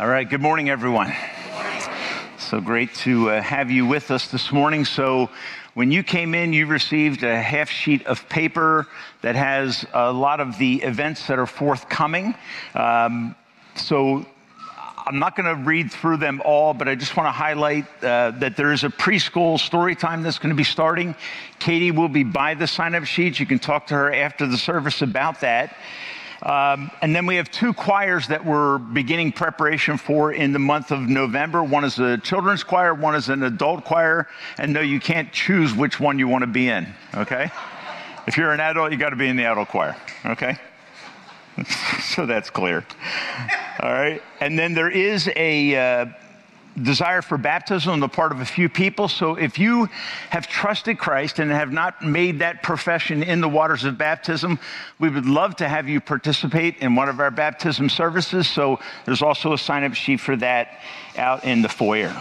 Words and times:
All 0.00 0.08
right, 0.08 0.26
good 0.26 0.40
morning, 0.40 0.70
everyone. 0.70 1.12
So 2.38 2.58
great 2.58 2.94
to 3.04 3.28
uh, 3.28 3.42
have 3.42 3.70
you 3.70 3.84
with 3.84 4.10
us 4.10 4.28
this 4.28 4.50
morning. 4.50 4.86
So, 4.86 5.28
when 5.74 5.92
you 5.92 6.02
came 6.02 6.34
in, 6.34 6.54
you 6.54 6.64
received 6.64 7.22
a 7.22 7.38
half 7.38 7.68
sheet 7.68 8.06
of 8.06 8.26
paper 8.30 8.86
that 9.20 9.36
has 9.36 9.84
a 9.92 10.10
lot 10.10 10.40
of 10.40 10.56
the 10.56 10.76
events 10.76 11.26
that 11.26 11.38
are 11.38 11.44
forthcoming. 11.44 12.34
Um, 12.74 13.36
so, 13.74 14.24
I'm 14.96 15.18
not 15.18 15.36
going 15.36 15.54
to 15.54 15.62
read 15.62 15.92
through 15.92 16.16
them 16.16 16.40
all, 16.46 16.72
but 16.72 16.88
I 16.88 16.94
just 16.94 17.14
want 17.14 17.26
to 17.26 17.32
highlight 17.32 17.84
uh, 18.02 18.30
that 18.38 18.56
there 18.56 18.72
is 18.72 18.84
a 18.84 18.88
preschool 18.88 19.58
story 19.58 19.94
time 19.94 20.22
that's 20.22 20.38
going 20.38 20.48
to 20.48 20.56
be 20.56 20.64
starting. 20.64 21.14
Katie 21.58 21.90
will 21.90 22.08
be 22.08 22.24
by 22.24 22.54
the 22.54 22.66
sign 22.66 22.94
up 22.94 23.04
sheet. 23.04 23.38
You 23.38 23.44
can 23.44 23.58
talk 23.58 23.88
to 23.88 23.94
her 23.96 24.14
after 24.14 24.46
the 24.46 24.56
service 24.56 25.02
about 25.02 25.42
that. 25.42 25.76
Um, 26.42 26.90
and 27.02 27.14
then 27.14 27.26
we 27.26 27.36
have 27.36 27.50
two 27.50 27.74
choirs 27.74 28.28
that 28.28 28.44
we're 28.44 28.78
beginning 28.78 29.32
preparation 29.32 29.98
for 29.98 30.32
in 30.32 30.52
the 30.52 30.58
month 30.58 30.90
of 30.90 31.00
November. 31.02 31.62
One 31.62 31.84
is 31.84 31.98
a 31.98 32.16
children's 32.18 32.64
choir, 32.64 32.94
one 32.94 33.14
is 33.14 33.28
an 33.28 33.42
adult 33.42 33.84
choir. 33.84 34.26
And 34.58 34.72
no, 34.72 34.80
you 34.80 35.00
can't 35.00 35.30
choose 35.32 35.74
which 35.74 36.00
one 36.00 36.18
you 36.18 36.28
want 36.28 36.42
to 36.42 36.46
be 36.46 36.68
in, 36.68 36.86
okay? 37.14 37.50
If 38.26 38.36
you're 38.36 38.52
an 38.52 38.60
adult, 38.60 38.92
you 38.92 38.98
got 38.98 39.10
to 39.10 39.16
be 39.16 39.28
in 39.28 39.36
the 39.36 39.44
adult 39.44 39.68
choir, 39.68 39.96
okay? 40.24 40.56
so 42.00 42.24
that's 42.24 42.48
clear. 42.48 42.86
All 43.80 43.92
right. 43.92 44.22
And 44.40 44.58
then 44.58 44.74
there 44.74 44.90
is 44.90 45.30
a. 45.36 45.76
Uh, 45.76 46.06
desire 46.82 47.22
for 47.22 47.38
baptism 47.38 47.92
on 47.92 48.00
the 48.00 48.08
part 48.08 48.32
of 48.32 48.40
a 48.40 48.44
few 48.44 48.68
people. 48.68 49.08
So 49.08 49.34
if 49.34 49.58
you 49.58 49.88
have 50.30 50.46
trusted 50.46 50.98
Christ 50.98 51.38
and 51.38 51.50
have 51.50 51.72
not 51.72 52.02
made 52.02 52.40
that 52.40 52.62
profession 52.62 53.22
in 53.22 53.40
the 53.40 53.48
waters 53.48 53.84
of 53.84 53.98
baptism, 53.98 54.58
we 54.98 55.08
would 55.08 55.26
love 55.26 55.56
to 55.56 55.68
have 55.68 55.88
you 55.88 56.00
participate 56.00 56.78
in 56.78 56.94
one 56.94 57.08
of 57.08 57.20
our 57.20 57.30
baptism 57.30 57.88
services. 57.88 58.48
So 58.48 58.80
there's 59.04 59.22
also 59.22 59.52
a 59.52 59.58
sign 59.58 59.84
up 59.84 59.94
sheet 59.94 60.20
for 60.20 60.36
that 60.36 60.80
out 61.16 61.44
in 61.44 61.62
the 61.62 61.68
foyer. 61.68 62.14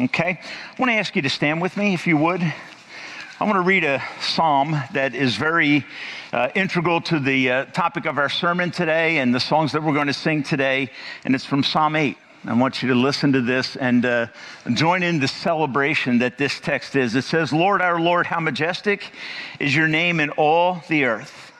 Okay? 0.00 0.40
I 0.40 0.80
want 0.80 0.90
to 0.90 0.94
ask 0.94 1.16
you 1.16 1.22
to 1.22 1.30
stand 1.30 1.60
with 1.60 1.76
me 1.76 1.94
if 1.94 2.06
you 2.06 2.16
would. 2.16 2.40
I 2.42 3.44
want 3.44 3.54
to 3.54 3.60
read 3.60 3.84
a 3.84 4.02
psalm 4.20 4.76
that 4.92 5.14
is 5.14 5.36
very 5.36 5.86
uh, 6.32 6.48
integral 6.56 7.00
to 7.02 7.20
the 7.20 7.50
uh, 7.50 7.64
topic 7.66 8.04
of 8.04 8.18
our 8.18 8.28
sermon 8.28 8.72
today 8.72 9.18
and 9.18 9.32
the 9.32 9.40
songs 9.40 9.72
that 9.72 9.82
we're 9.82 9.94
going 9.94 10.08
to 10.08 10.12
sing 10.12 10.42
today, 10.42 10.90
and 11.24 11.34
it's 11.36 11.44
from 11.44 11.62
Psalm 11.62 11.94
8. 11.94 12.18
I 12.44 12.54
want 12.54 12.82
you 12.82 12.88
to 12.90 12.94
listen 12.94 13.32
to 13.32 13.40
this 13.40 13.76
and 13.76 14.06
uh, 14.06 14.26
join 14.72 15.02
in 15.02 15.18
the 15.18 15.26
celebration 15.26 16.18
that 16.18 16.38
this 16.38 16.60
text 16.60 16.94
is. 16.94 17.14
It 17.14 17.24
says, 17.24 17.52
Lord, 17.52 17.82
our 17.82 18.00
Lord, 18.00 18.26
how 18.26 18.38
majestic 18.38 19.10
is 19.58 19.74
your 19.74 19.88
name 19.88 20.20
in 20.20 20.30
all 20.30 20.82
the 20.88 21.04
earth. 21.04 21.52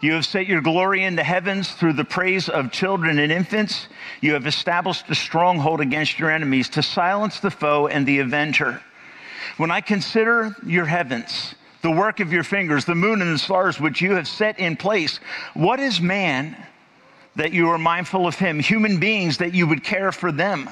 You 0.00 0.12
have 0.12 0.26
set 0.26 0.46
your 0.46 0.60
glory 0.60 1.04
in 1.04 1.16
the 1.16 1.24
heavens 1.24 1.72
through 1.72 1.94
the 1.94 2.04
praise 2.04 2.50
of 2.50 2.70
children 2.70 3.18
and 3.18 3.32
infants. 3.32 3.88
You 4.20 4.34
have 4.34 4.46
established 4.46 5.08
a 5.08 5.14
stronghold 5.14 5.80
against 5.80 6.18
your 6.18 6.30
enemies 6.30 6.68
to 6.70 6.82
silence 6.82 7.40
the 7.40 7.50
foe 7.50 7.86
and 7.86 8.06
the 8.06 8.18
avenger. 8.18 8.82
When 9.56 9.70
I 9.70 9.80
consider 9.80 10.54
your 10.66 10.84
heavens, 10.84 11.54
the 11.80 11.90
work 11.90 12.20
of 12.20 12.30
your 12.30 12.44
fingers, 12.44 12.84
the 12.84 12.94
moon 12.94 13.22
and 13.22 13.34
the 13.34 13.38
stars 13.38 13.80
which 13.80 14.02
you 14.02 14.12
have 14.12 14.28
set 14.28 14.58
in 14.58 14.76
place, 14.76 15.18
what 15.54 15.80
is 15.80 15.98
man? 15.98 16.56
That 17.36 17.52
you 17.52 17.66
were 17.66 17.78
mindful 17.78 18.26
of 18.26 18.34
him, 18.34 18.58
human 18.58 18.98
beings 18.98 19.38
that 19.38 19.54
you 19.54 19.66
would 19.66 19.84
care 19.84 20.12
for 20.12 20.32
them. 20.32 20.68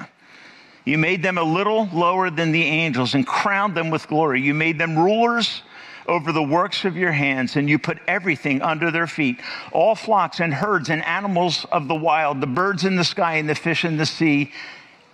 You 0.84 0.98
made 0.98 1.23
them 1.23 1.39
a 1.39 1.43
little 1.43 1.89
lower 1.93 2.31
than 2.31 2.53
the 2.53 2.65
angels 2.65 3.15
and 3.15 3.27
crowned 3.27 3.75
them 3.75 3.91
with 3.91 4.09
glory. 4.09 4.43
You 4.43 4.53
made 4.53 4.79
them 4.79 4.98
rulers 4.98 5.62
over 6.06 6.33
the 6.33 6.43
works 6.43 6.84
of 6.84 6.97
your 6.97 7.12
hands, 7.12 7.56
and 7.56 7.69
you 7.69 7.79
put 7.79 7.98
everything 8.06 8.61
under 8.61 8.91
their 8.91 9.06
feet 9.06 9.41
all 9.73 9.95
flocks 9.95 10.41
and 10.41 10.53
herds 10.53 10.91
and 10.91 11.03
animals 11.05 11.65
of 11.73 11.89
the 11.89 11.95
wild, 11.95 12.41
the 12.43 12.47
birds 12.47 12.84
in 12.84 12.97
the 12.97 13.05
sky 13.05 13.37
and 13.37 13.49
the 13.49 13.55
fish 13.55 13.84
in 13.84 13.97
the 13.97 14.05
sea, 14.05 14.53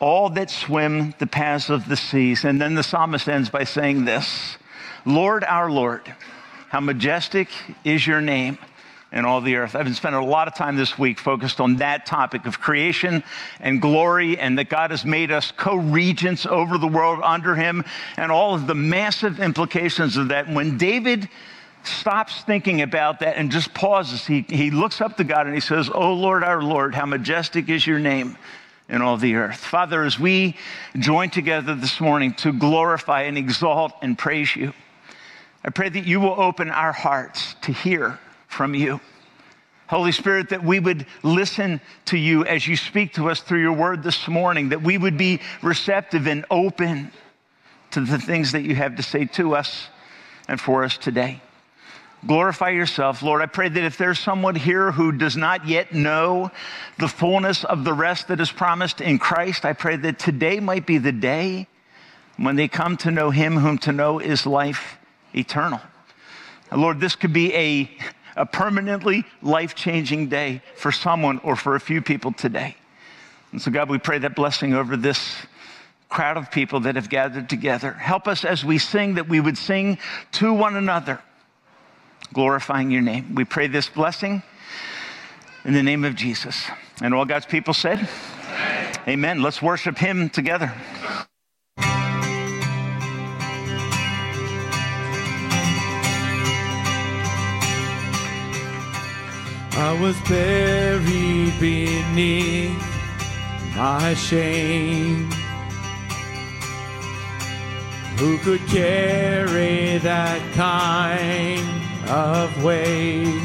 all 0.00 0.30
that 0.30 0.50
swim 0.50 1.14
the 1.18 1.26
paths 1.26 1.70
of 1.70 1.88
the 1.88 1.96
seas. 1.96 2.44
And 2.44 2.60
then 2.60 2.74
the 2.74 2.82
psalmist 2.82 3.28
ends 3.28 3.50
by 3.50 3.64
saying 3.64 4.04
this 4.04 4.56
Lord, 5.04 5.44
our 5.44 5.70
Lord, 5.70 6.02
how 6.68 6.80
majestic 6.80 7.48
is 7.84 8.06
your 8.06 8.20
name 8.20 8.58
and 9.12 9.26
all 9.26 9.40
the 9.40 9.56
earth. 9.56 9.74
I've 9.74 9.84
been 9.84 9.94
spending 9.94 10.20
a 10.20 10.24
lot 10.24 10.48
of 10.48 10.54
time 10.54 10.76
this 10.76 10.98
week 10.98 11.18
focused 11.18 11.60
on 11.60 11.76
that 11.76 12.06
topic 12.06 12.46
of 12.46 12.60
creation 12.60 13.24
and 13.60 13.82
glory, 13.82 14.38
and 14.38 14.58
that 14.58 14.68
God 14.68 14.90
has 14.90 15.04
made 15.04 15.30
us 15.32 15.52
co 15.52 15.76
regents 15.76 16.46
over 16.46 16.78
the 16.78 16.88
world 16.88 17.20
under 17.22 17.54
Him, 17.54 17.84
and 18.16 18.30
all 18.30 18.54
of 18.54 18.66
the 18.66 18.74
massive 18.74 19.40
implications 19.40 20.16
of 20.16 20.28
that. 20.28 20.48
When 20.48 20.78
David 20.78 21.28
stops 21.82 22.42
thinking 22.42 22.82
about 22.82 23.20
that 23.20 23.36
and 23.36 23.50
just 23.50 23.72
pauses, 23.74 24.26
he, 24.26 24.44
he 24.48 24.70
looks 24.70 25.00
up 25.00 25.16
to 25.16 25.24
God 25.24 25.46
and 25.46 25.54
he 25.54 25.60
says, 25.60 25.90
Oh 25.92 26.12
Lord, 26.12 26.44
our 26.44 26.62
Lord, 26.62 26.94
how 26.94 27.06
majestic 27.06 27.68
is 27.68 27.86
your 27.86 27.98
name 27.98 28.36
in 28.88 29.02
all 29.02 29.16
the 29.16 29.36
earth. 29.36 29.56
Father, 29.56 30.02
as 30.02 30.18
we 30.18 30.56
join 30.98 31.30
together 31.30 31.74
this 31.74 32.00
morning 32.00 32.34
to 32.34 32.52
glorify 32.52 33.22
and 33.22 33.38
exalt 33.38 33.92
and 34.02 34.18
praise 34.18 34.54
you, 34.54 34.72
I 35.64 35.70
pray 35.70 35.88
that 35.88 36.06
you 36.06 36.20
will 36.20 36.40
open 36.40 36.70
our 36.70 36.92
hearts 36.92 37.54
to 37.62 37.72
hear 37.72 38.18
from 38.50 38.74
you. 38.74 39.00
Holy 39.86 40.12
Spirit, 40.12 40.50
that 40.50 40.62
we 40.62 40.78
would 40.78 41.06
listen 41.22 41.80
to 42.06 42.18
you 42.18 42.44
as 42.44 42.66
you 42.66 42.76
speak 42.76 43.14
to 43.14 43.30
us 43.30 43.40
through 43.40 43.60
your 43.60 43.72
word 43.72 44.02
this 44.02 44.28
morning, 44.28 44.68
that 44.68 44.82
we 44.82 44.98
would 44.98 45.16
be 45.16 45.40
receptive 45.62 46.26
and 46.26 46.44
open 46.50 47.10
to 47.92 48.00
the 48.00 48.18
things 48.18 48.52
that 48.52 48.62
you 48.62 48.74
have 48.74 48.96
to 48.96 49.02
say 49.02 49.24
to 49.24 49.56
us 49.56 49.88
and 50.46 50.60
for 50.60 50.84
us 50.84 50.96
today. 50.96 51.40
Glorify 52.26 52.68
yourself. 52.70 53.22
Lord, 53.22 53.40
I 53.40 53.46
pray 53.46 53.68
that 53.68 53.82
if 53.82 53.96
there's 53.96 54.18
someone 54.18 54.54
here 54.54 54.92
who 54.92 55.10
does 55.10 55.36
not 55.36 55.66
yet 55.66 55.94
know 55.94 56.50
the 56.98 57.08
fullness 57.08 57.64
of 57.64 57.84
the 57.84 57.94
rest 57.94 58.28
that 58.28 58.40
is 58.40 58.52
promised 58.52 59.00
in 59.00 59.18
Christ, 59.18 59.64
I 59.64 59.72
pray 59.72 59.96
that 59.96 60.18
today 60.18 60.60
might 60.60 60.86
be 60.86 60.98
the 60.98 61.12
day 61.12 61.66
when 62.36 62.56
they 62.56 62.68
come 62.68 62.96
to 62.98 63.10
know 63.10 63.30
him 63.30 63.56
whom 63.56 63.78
to 63.78 63.92
know 63.92 64.18
is 64.18 64.46
life 64.46 64.98
eternal. 65.34 65.80
Lord, 66.70 67.00
this 67.00 67.16
could 67.16 67.32
be 67.32 67.52
a 67.54 67.90
a 68.40 68.46
permanently 68.46 69.24
life 69.42 69.74
changing 69.74 70.28
day 70.28 70.62
for 70.74 70.90
someone 70.90 71.38
or 71.44 71.54
for 71.54 71.76
a 71.76 71.80
few 71.80 72.00
people 72.00 72.32
today. 72.32 72.74
And 73.52 73.60
so, 73.60 73.70
God, 73.70 73.90
we 73.90 73.98
pray 73.98 74.18
that 74.18 74.34
blessing 74.34 74.72
over 74.72 74.96
this 74.96 75.36
crowd 76.08 76.38
of 76.38 76.50
people 76.50 76.80
that 76.80 76.96
have 76.96 77.10
gathered 77.10 77.50
together. 77.50 77.92
Help 77.92 78.26
us 78.26 78.44
as 78.46 78.64
we 78.64 78.78
sing 78.78 79.14
that 79.14 79.28
we 79.28 79.40
would 79.40 79.58
sing 79.58 79.98
to 80.32 80.54
one 80.54 80.74
another, 80.74 81.20
glorifying 82.32 82.90
your 82.90 83.02
name. 83.02 83.34
We 83.34 83.44
pray 83.44 83.66
this 83.66 83.90
blessing 83.90 84.42
in 85.66 85.74
the 85.74 85.82
name 85.82 86.04
of 86.04 86.14
Jesus. 86.14 86.64
And 87.02 87.12
all 87.12 87.26
God's 87.26 87.46
people 87.46 87.74
said, 87.74 87.98
Amen. 87.98 88.94
Amen. 89.06 89.42
Let's 89.42 89.60
worship 89.60 89.98
him 89.98 90.30
together. 90.30 90.72
I 99.82 99.98
was 99.98 100.20
buried 100.28 101.58
beneath 101.58 102.84
my 103.74 104.12
shame. 104.12 105.30
Who 108.18 108.36
could 108.38 108.60
carry 108.68 109.96
that 109.96 110.42
kind 110.52 111.66
of 112.10 112.62
weight? 112.62 113.42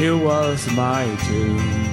It 0.00 0.14
was 0.14 0.64
my 0.76 1.04
doom 1.26 1.92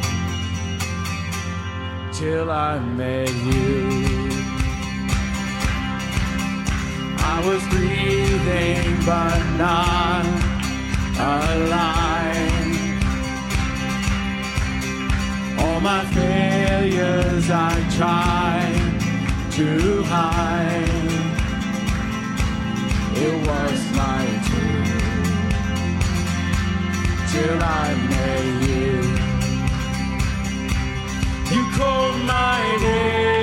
till 2.14 2.52
I 2.52 2.78
met 2.78 3.34
you. 3.34 4.30
I 7.18 7.42
was 7.44 7.62
breathing, 7.70 9.04
but 9.04 9.40
not 9.58 10.53
alive. 11.18 13.04
All 15.60 15.80
my 15.82 16.06
failures 16.06 17.50
I 17.50 17.74
tried 17.98 19.02
to 19.52 20.04
hide. 20.04 21.14
It 23.16 23.36
was 23.48 23.80
my 24.02 24.26
turn 24.48 24.84
till 27.32 27.60
I 27.62 27.96
met 28.10 28.46
you. 28.70 28.94
You 31.56 31.64
called 31.78 32.18
my 32.26 32.78
name 32.82 33.43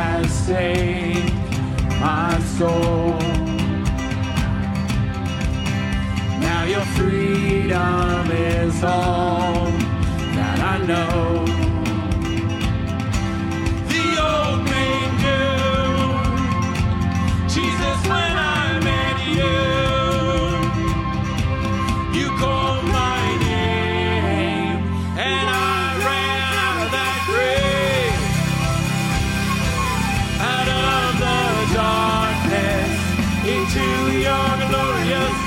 has 0.00 0.30
saved 0.32 1.34
my 2.00 2.38
soul. 2.56 3.18
Now 6.46 6.64
your 6.64 6.86
freedom 6.96 8.30
is 8.30 8.82
all 8.82 9.66
that 10.36 10.58
I 10.72 10.76
know. 10.86 11.39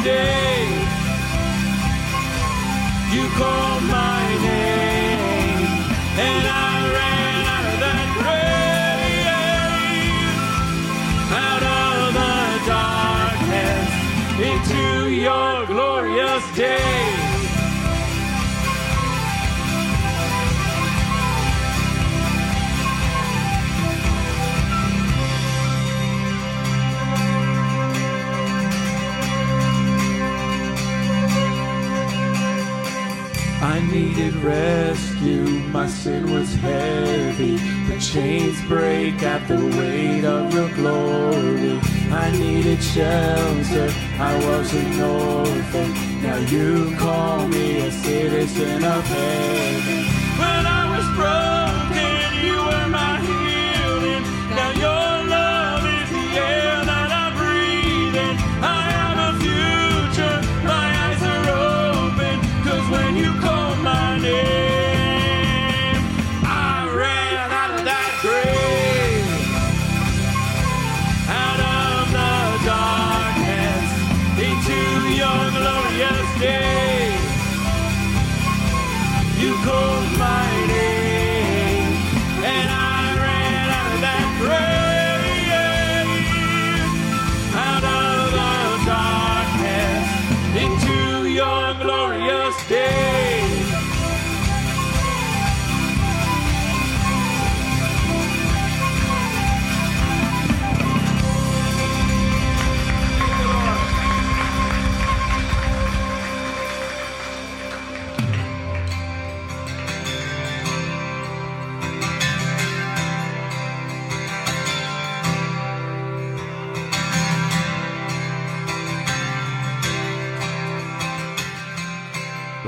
Day. 0.03 0.42
Rescue, 34.43 35.45
my 35.71 35.87
sin 35.87 36.31
was 36.31 36.53
heavy. 36.55 37.57
The 37.87 37.99
chains 37.99 38.61
break 38.67 39.23
at 39.23 39.47
the 39.47 39.65
weight 39.77 40.25
of 40.25 40.53
your 40.53 40.69
glory. 40.75 41.79
I 42.11 42.31
needed 42.31 42.83
shelter, 42.83 43.89
I 44.19 44.37
was 44.45 44.73
an 44.73 45.01
orphan. 45.01 46.21
Now 46.21 46.37
you 46.37 46.95
call 46.97 47.47
me 47.47 47.87
a 47.87 47.91
citizen 47.91 48.83
of 48.83 49.03
heaven. 49.05 50.05
When 50.37 50.65
I 50.65 50.97
was 50.97 51.05
broken, 51.15 51.62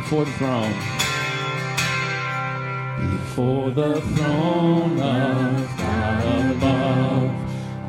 Before 0.05 0.25
the 0.25 0.31
throne. 0.33 0.73
Before 3.09 3.71
the 3.71 4.01
throne 4.01 4.99
of 4.99 5.77
God 5.77 6.51
above, 6.51 7.31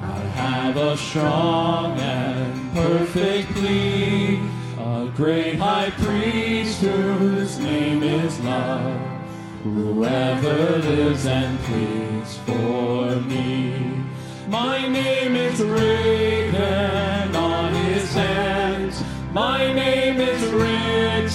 I 0.02 0.20
have 0.34 0.76
a 0.78 0.96
strong 0.96 1.98
and 1.98 2.72
perfect 2.72 3.50
plea. 3.50 4.40
A 4.78 5.12
great 5.14 5.58
high 5.58 5.90
priest 5.90 6.80
whose 6.80 7.58
name 7.58 8.02
is 8.02 8.40
love. 8.40 8.98
Whoever 9.62 10.78
lives 10.78 11.26
and 11.26 11.58
pleads 11.64 12.38
for 12.46 13.16
me. 13.28 14.06
My 14.48 14.88
name 14.88 15.36
is 15.36 15.60
written 15.60 17.36
on 17.36 17.74
his 17.74 18.10
hands. 18.14 19.02
My 19.34 19.70
name 19.74 20.18
is 20.18 20.40
written 20.50 20.75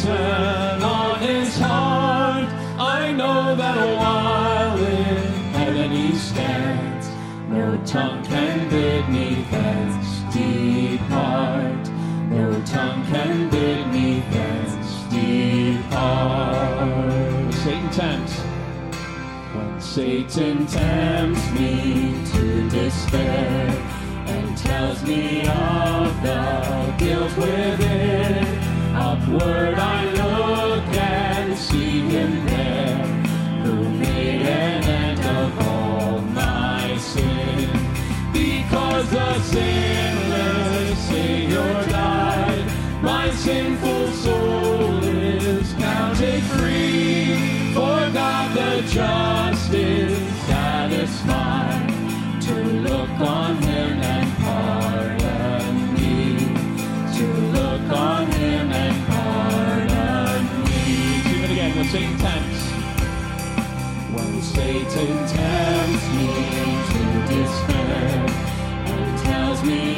on 0.06 1.19
his 1.19 1.57
heart. 1.57 2.50
I 2.80 3.12
know 3.12 3.56
that 3.56 3.98
while 3.98 4.77
in 4.77 5.18
heaven 5.53 5.92
he 5.92 6.15
stands, 6.15 7.09
no 7.50 7.77
tongue 7.86 8.24
can 8.25 8.69
bid 8.69 9.09
me 9.09 9.45
thence 9.51 10.21
depart. 10.33 11.89
No 12.30 12.62
tongue 12.65 13.06
can 13.07 13.50
bid 13.50 13.88
me 13.88 14.24
thence 14.31 15.03
depart. 15.10 16.81
Satan 17.53 17.89
tempts. 17.91 18.39
When 19.53 19.81
Satan 19.81 20.65
tempts 20.65 21.51
me 21.51 22.15
to 22.31 22.70
despair 22.70 23.70
and 24.27 24.58
tells 24.58 25.03
me 25.03 25.41
of 25.41 26.22
the 26.24 26.96
guilt 26.98 27.38
within, 27.38 28.61
upward 29.01 29.75
I 29.79 30.00
look 30.22 30.88
and 30.96 31.58
see 31.58 32.01
him 32.13 32.46
there, 32.46 32.98
who 33.63 33.75
made 34.05 34.41
an 34.41 34.84
end 34.84 35.24
of 35.39 35.67
all 35.67 36.20
my 36.22 36.98
sin. 36.98 37.70
Because 38.31 39.10
the 39.10 39.39
sinless 39.39 41.00
Savior 41.10 41.74
died, 41.89 42.65
my 43.01 43.29
sinful 43.31 44.08
soul 44.25 45.03
is 45.03 45.74
counted 45.74 46.43
free. 46.53 47.74
For 47.74 48.00
God 48.20 48.48
the 48.58 48.72
just 48.98 49.74
is 49.74 50.17
satisfied 50.51 51.89
to 52.48 52.53
look 52.88 53.13
on 53.20 53.55
him 53.63 53.71
Satan 64.72 65.28
tempts 65.28 66.08
me 66.16 66.28
to 66.92 67.04
despair. 67.28 68.25
And 68.86 69.20
tells 69.20 69.62
me 69.63 69.90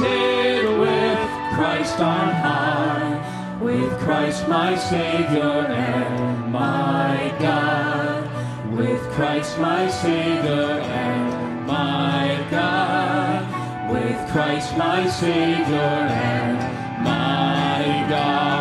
with 0.00 1.18
Christ 1.54 2.00
on 2.00 2.28
high, 2.34 3.58
with 3.60 3.90
Christ 4.00 4.48
my 4.48 4.76
Savior 4.76 5.66
and 5.68 6.52
my 6.52 7.34
God. 7.38 8.30
With 8.76 9.00
Christ 9.12 9.58
my 9.58 9.88
Savior 9.88 10.80
and 10.80 11.66
my 11.66 12.44
God. 12.50 13.92
With 13.92 14.30
Christ 14.30 14.76
my 14.76 15.06
Savior 15.08 15.76
and 15.76 17.04
my 17.04 18.06
God. 18.08 18.53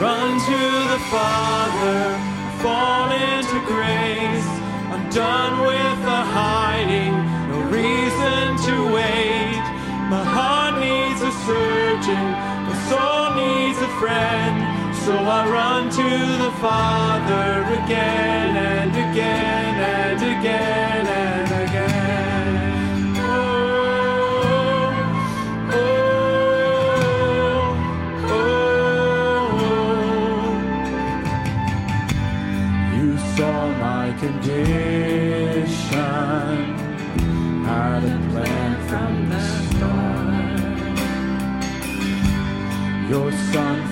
Run 0.00 0.40
to 0.40 0.60
the 0.92 0.98
Father, 1.10 2.16
fall 2.62 3.12
into 3.12 3.60
grace. 3.66 4.48
I'm 4.88 5.10
done 5.10 5.60
with 5.66 5.98
the 6.08 6.20
hiding, 6.38 7.12
no 7.50 7.60
reason 7.68 8.56
to 8.64 8.94
wait. 8.94 9.60
My 10.08 10.24
heart 10.24 10.80
needs 10.80 11.20
a 11.20 11.30
surgeon, 11.44 12.26
my 12.64 12.76
soul 12.88 13.34
needs 13.44 13.78
a 13.78 13.88
friend. 14.00 14.80
So 15.04 15.12
I 15.12 15.46
run 15.46 15.90
to 15.90 16.08
the 16.44 16.52
Father 16.64 17.60
again 17.84 18.56
and 18.56 18.92
again 18.92 19.74
and 20.00 20.22
again 20.38 20.99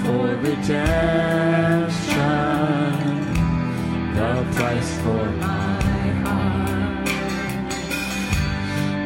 for 0.08 0.28
redemption, 0.36 0.72
the 4.16 4.32
price 4.56 4.92
for 5.02 5.24
my 5.44 5.82
heart. 6.24 7.08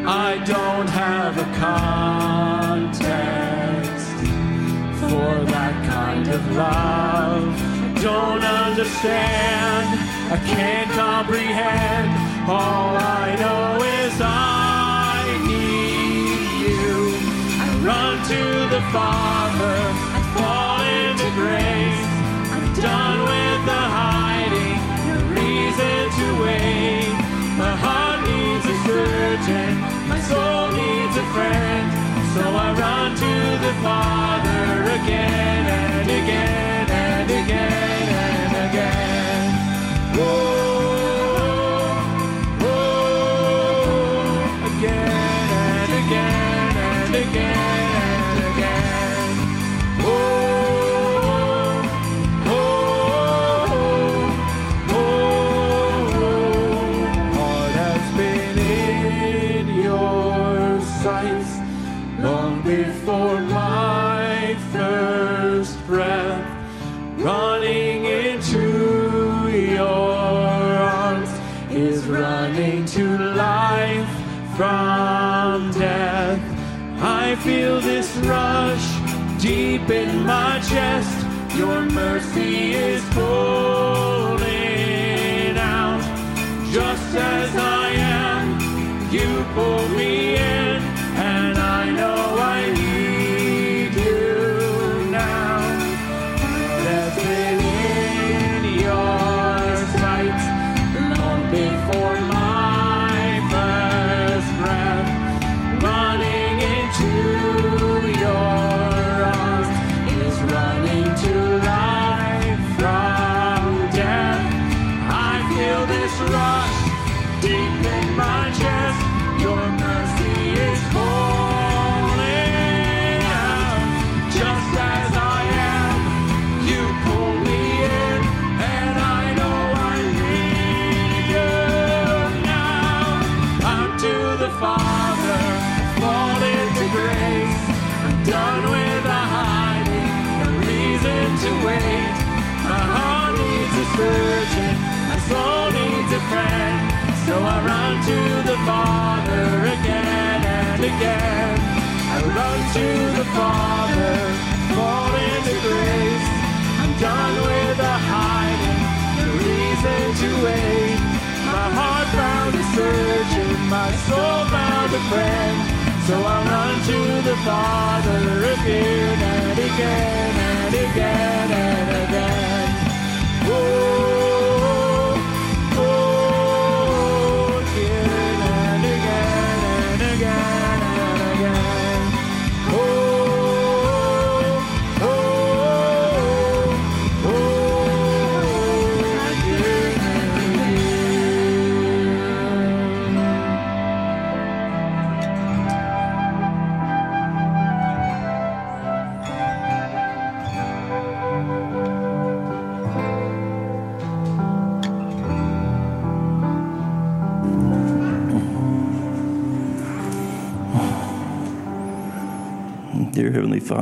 I 0.07 0.39
don't 0.47 0.89
have 1.03 1.35
a 1.39 1.49
context 1.67 2.87
for 5.01 5.45
that 5.55 5.75
kind 5.91 6.29
of 6.29 6.43
love. 6.53 7.43
Don't 8.01 8.45
understand, 8.45 9.87
I 10.31 10.39
can't 10.55 10.91
comprehend. 10.93 12.11
All 12.49 12.97
I 12.97 13.35
know 13.43 13.83
is 13.99 14.15
I 14.21 15.25
need 15.51 16.47
you. 16.65 16.95
I 17.65 17.67
run 17.89 18.15
to 18.33 18.43
the 18.75 18.83
Father, 18.95 20.12
grace. 21.35 22.05
I'm 22.55 22.67
done 22.75 23.21
with 23.31 23.61
the 23.71 23.83
hiding, 23.97 24.79
no 25.09 25.17
reason 25.33 26.01
to 26.19 26.27
wait. 26.45 27.12
My 27.57 27.75
heart 27.85 28.21
needs 28.29 28.65
a 28.67 28.77
surgeon, 28.87 29.73
my 30.09 30.21
soul 30.21 30.73
needs 30.77 31.17
a 31.17 31.27
friend. 31.35 31.85
So 32.35 32.41
I 32.41 32.69
run 32.73 33.11
to 33.17 33.33
the 33.67 33.73
Father 33.85 34.62
again 34.99 35.65
and 35.67 36.09
again 36.21 36.87
and 36.91 37.31
again 37.41 38.07
and 38.25 38.53
again. 38.69 39.49
Whoa, 40.17 40.82
feel 77.43 77.81
this 77.81 78.09
rush 78.19 79.43
deep 79.43 79.91
in 79.91 80.25
my 80.25 80.61
chest. 80.61 81.27
Your 81.57 81.85
mercy 81.87 82.73
is 82.73 83.03
pulling 83.11 83.72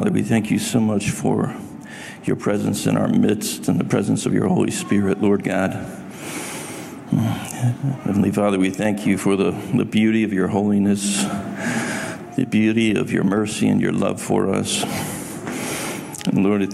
Father, 0.01 0.13
we 0.13 0.23
thank 0.23 0.51
you 0.51 0.59
so 0.59 0.81
much 0.81 1.11
for 1.11 1.55
your 2.25 2.35
presence 2.35 2.87
in 2.87 2.97
our 2.97 3.07
midst 3.07 3.69
and 3.69 3.79
the 3.79 3.85
presence 3.85 4.25
of 4.25 4.33
your 4.33 4.49
Holy 4.49 4.71
Spirit, 4.71 5.21
Lord 5.21 5.45
God. 5.45 5.73
Heavenly 7.13 8.31
Father, 8.31 8.59
we 8.59 8.71
thank 8.71 9.05
you 9.05 9.19
for 9.19 9.37
the, 9.37 9.51
the 9.75 9.85
beauty 9.85 10.25
of 10.25 10.33
your 10.33 10.49
holiness, 10.49 11.23
the 12.35 12.47
beauty 12.49 12.95
of 12.95 13.13
your 13.13 13.25
mercy 13.25 13.69
and 13.69 13.79
your 13.79 13.93
love 13.93 14.23
for 14.23 14.49
us. 14.49 14.85
And 16.27 16.45
Lord, 16.45 16.73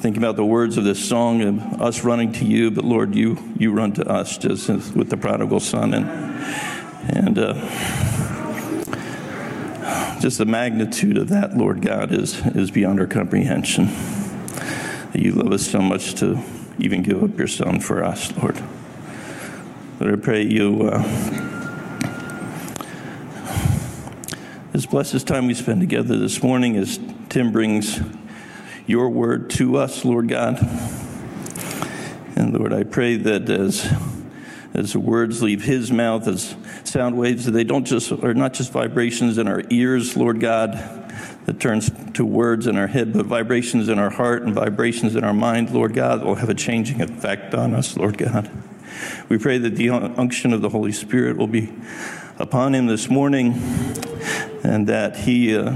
think 0.00 0.16
about 0.16 0.34
the 0.34 0.44
words 0.44 0.76
of 0.76 0.82
this 0.82 1.08
song 1.08 1.42
of 1.42 1.80
us 1.80 2.02
running 2.02 2.32
to 2.32 2.44
you, 2.44 2.72
but 2.72 2.84
Lord, 2.84 3.14
you, 3.14 3.38
you 3.56 3.70
run 3.70 3.92
to 3.92 4.08
us 4.08 4.38
just 4.38 4.68
with 4.68 5.08
the 5.08 5.16
prodigal 5.16 5.60
son. 5.60 5.94
And, 5.94 6.06
and 7.16 7.38
uh, 7.38 7.52
just 10.26 10.38
the 10.38 10.44
magnitude 10.44 11.16
of 11.18 11.28
that, 11.28 11.56
Lord 11.56 11.80
God, 11.80 12.10
is, 12.10 12.44
is 12.46 12.72
beyond 12.72 12.98
our 12.98 13.06
comprehension. 13.06 13.86
That 15.12 15.22
you 15.22 15.30
love 15.30 15.52
us 15.52 15.64
so 15.64 15.80
much 15.80 16.14
to 16.14 16.42
even 16.80 17.04
give 17.04 17.22
up 17.22 17.38
your 17.38 17.46
Son 17.46 17.78
for 17.78 18.02
us, 18.02 18.36
Lord. 18.36 18.60
Lord, 20.00 20.14
I 20.14 20.16
pray 20.20 20.42
you 20.42 20.82
uh, 20.82 21.00
just 24.72 24.90
bless 24.90 25.12
this 25.12 25.22
time 25.22 25.46
we 25.46 25.54
spend 25.54 25.78
together 25.78 26.18
this 26.18 26.42
morning 26.42 26.76
as 26.76 26.98
Tim 27.28 27.52
brings 27.52 28.00
your 28.88 29.08
word 29.10 29.48
to 29.50 29.76
us, 29.76 30.04
Lord 30.04 30.28
God. 30.28 30.58
And 32.34 32.52
Lord, 32.52 32.72
I 32.72 32.82
pray 32.82 33.14
that 33.14 33.48
as 33.48 33.94
as 34.74 34.92
the 34.92 34.98
words 34.98 35.40
leave 35.40 35.62
his 35.62 35.92
mouth 35.92 36.26
as 36.26 36.56
sound 36.88 37.16
waves, 37.16 37.44
that 37.44 37.52
they 37.52 37.64
don't 37.64 37.84
just 37.84 38.12
are 38.12 38.34
not 38.34 38.52
just 38.52 38.72
vibrations 38.72 39.38
in 39.38 39.48
our 39.48 39.62
ears, 39.70 40.16
Lord 40.16 40.40
God, 40.40 40.72
that 41.46 41.60
turns 41.60 41.90
to 42.14 42.24
words 42.24 42.66
in 42.66 42.76
our 42.76 42.86
head, 42.86 43.12
but 43.12 43.26
vibrations 43.26 43.88
in 43.88 43.98
our 43.98 44.10
heart 44.10 44.42
and 44.42 44.54
vibrations 44.54 45.16
in 45.16 45.24
our 45.24 45.34
mind, 45.34 45.70
Lord 45.70 45.94
God, 45.94 46.24
will 46.24 46.34
have 46.36 46.48
a 46.48 46.54
changing 46.54 47.00
effect 47.00 47.54
on 47.54 47.74
us, 47.74 47.96
Lord 47.96 48.18
God. 48.18 48.50
We 49.28 49.38
pray 49.38 49.58
that 49.58 49.76
the 49.76 49.90
unction 49.90 50.52
of 50.52 50.62
the 50.62 50.68
Holy 50.68 50.92
Spirit 50.92 51.36
will 51.36 51.46
be 51.46 51.72
upon 52.38 52.74
him 52.74 52.86
this 52.86 53.08
morning, 53.08 53.54
and 54.62 54.86
that 54.88 55.16
he 55.16 55.56
uh, 55.56 55.74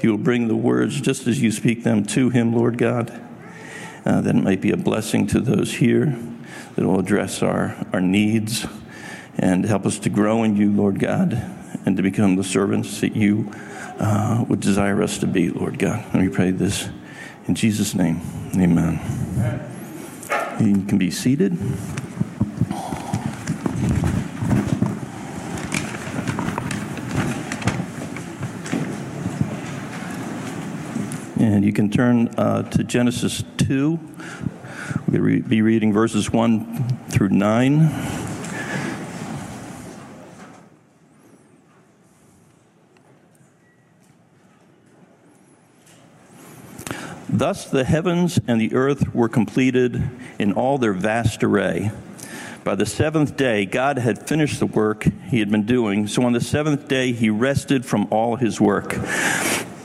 he 0.00 0.08
will 0.08 0.18
bring 0.18 0.48
the 0.48 0.56
words 0.56 1.00
just 1.00 1.26
as 1.26 1.40
you 1.40 1.50
speak 1.50 1.82
them 1.82 2.04
to 2.06 2.28
him, 2.28 2.54
Lord 2.54 2.78
God. 2.78 3.10
Uh, 4.04 4.20
that 4.20 4.36
it 4.36 4.42
might 4.42 4.60
be 4.60 4.70
a 4.70 4.76
blessing 4.76 5.26
to 5.28 5.40
those 5.40 5.72
here 5.72 6.18
that 6.76 6.84
will 6.84 7.00
address 7.00 7.42
our, 7.42 7.74
our 7.92 8.02
needs 8.02 8.66
and 9.38 9.64
help 9.64 9.86
us 9.86 9.98
to 10.00 10.10
grow 10.10 10.42
in 10.42 10.56
you, 10.56 10.70
Lord 10.70 10.98
God, 10.98 11.32
and 11.84 11.96
to 11.96 12.02
become 12.02 12.36
the 12.36 12.44
servants 12.44 13.00
that 13.00 13.16
you 13.16 13.52
uh, 13.98 14.44
would 14.48 14.60
desire 14.60 15.02
us 15.02 15.18
to 15.18 15.26
be, 15.26 15.50
Lord 15.50 15.78
God. 15.78 16.04
And 16.12 16.22
we 16.22 16.28
pray 16.28 16.50
this 16.50 16.88
in 17.46 17.54
Jesus' 17.54 17.94
name. 17.94 18.20
Amen. 18.56 19.00
You 20.60 20.82
can 20.84 20.98
be 20.98 21.10
seated. 21.10 21.58
And 31.38 31.64
you 31.64 31.72
can 31.72 31.90
turn 31.90 32.28
uh, 32.38 32.62
to 32.62 32.84
Genesis 32.84 33.44
2. 33.58 33.98
We'll 35.08 35.42
be 35.42 35.62
reading 35.62 35.92
verses 35.92 36.30
1 36.32 37.08
through 37.10 37.28
9. 37.30 38.33
Thus 47.34 47.64
the 47.64 47.82
heavens 47.82 48.38
and 48.46 48.60
the 48.60 48.72
earth 48.74 49.12
were 49.12 49.28
completed 49.28 50.00
in 50.38 50.52
all 50.52 50.78
their 50.78 50.92
vast 50.92 51.42
array. 51.42 51.90
By 52.62 52.76
the 52.76 52.86
seventh 52.86 53.36
day, 53.36 53.66
God 53.66 53.98
had 53.98 54.28
finished 54.28 54.60
the 54.60 54.66
work 54.66 55.08
he 55.28 55.40
had 55.40 55.50
been 55.50 55.66
doing. 55.66 56.06
So 56.06 56.22
on 56.22 56.32
the 56.32 56.40
seventh 56.40 56.86
day, 56.86 57.10
he 57.10 57.30
rested 57.30 57.84
from 57.84 58.06
all 58.12 58.36
his 58.36 58.60
work. 58.60 58.94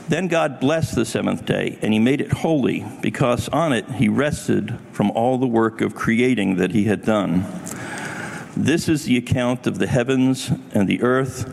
Then 0.08 0.28
God 0.28 0.60
blessed 0.60 0.94
the 0.94 1.04
seventh 1.04 1.44
day, 1.44 1.76
and 1.82 1.92
he 1.92 1.98
made 1.98 2.20
it 2.20 2.32
holy, 2.32 2.86
because 3.02 3.48
on 3.48 3.72
it 3.72 3.90
he 3.90 4.08
rested 4.08 4.78
from 4.92 5.10
all 5.10 5.36
the 5.36 5.48
work 5.48 5.80
of 5.80 5.96
creating 5.96 6.54
that 6.56 6.70
he 6.70 6.84
had 6.84 7.04
done. 7.04 7.44
This 8.56 8.88
is 8.88 9.06
the 9.06 9.16
account 9.16 9.66
of 9.66 9.78
the 9.80 9.88
heavens 9.88 10.52
and 10.72 10.88
the 10.88 11.02
earth 11.02 11.52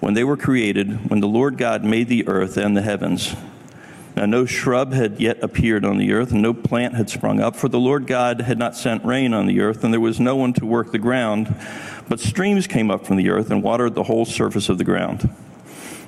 when 0.00 0.14
they 0.14 0.24
were 0.24 0.38
created, 0.38 1.10
when 1.10 1.20
the 1.20 1.28
Lord 1.28 1.58
God 1.58 1.84
made 1.84 2.08
the 2.08 2.26
earth 2.26 2.56
and 2.56 2.74
the 2.74 2.82
heavens. 2.82 3.36
Now, 4.14 4.26
no 4.26 4.44
shrub 4.44 4.92
had 4.92 5.20
yet 5.20 5.42
appeared 5.42 5.84
on 5.84 5.96
the 5.96 6.12
earth, 6.12 6.32
and 6.32 6.42
no 6.42 6.52
plant 6.52 6.94
had 6.94 7.08
sprung 7.08 7.40
up, 7.40 7.56
for 7.56 7.68
the 7.68 7.80
Lord 7.80 8.06
God 8.06 8.42
had 8.42 8.58
not 8.58 8.76
sent 8.76 9.04
rain 9.04 9.32
on 9.32 9.46
the 9.46 9.60
earth, 9.60 9.82
and 9.82 9.92
there 9.92 10.00
was 10.00 10.20
no 10.20 10.36
one 10.36 10.52
to 10.54 10.66
work 10.66 10.92
the 10.92 10.98
ground. 10.98 11.54
But 12.08 12.20
streams 12.20 12.66
came 12.66 12.90
up 12.90 13.06
from 13.06 13.16
the 13.16 13.30
earth 13.30 13.50
and 13.50 13.62
watered 13.62 13.94
the 13.94 14.02
whole 14.02 14.26
surface 14.26 14.68
of 14.68 14.76
the 14.76 14.84
ground. 14.84 15.34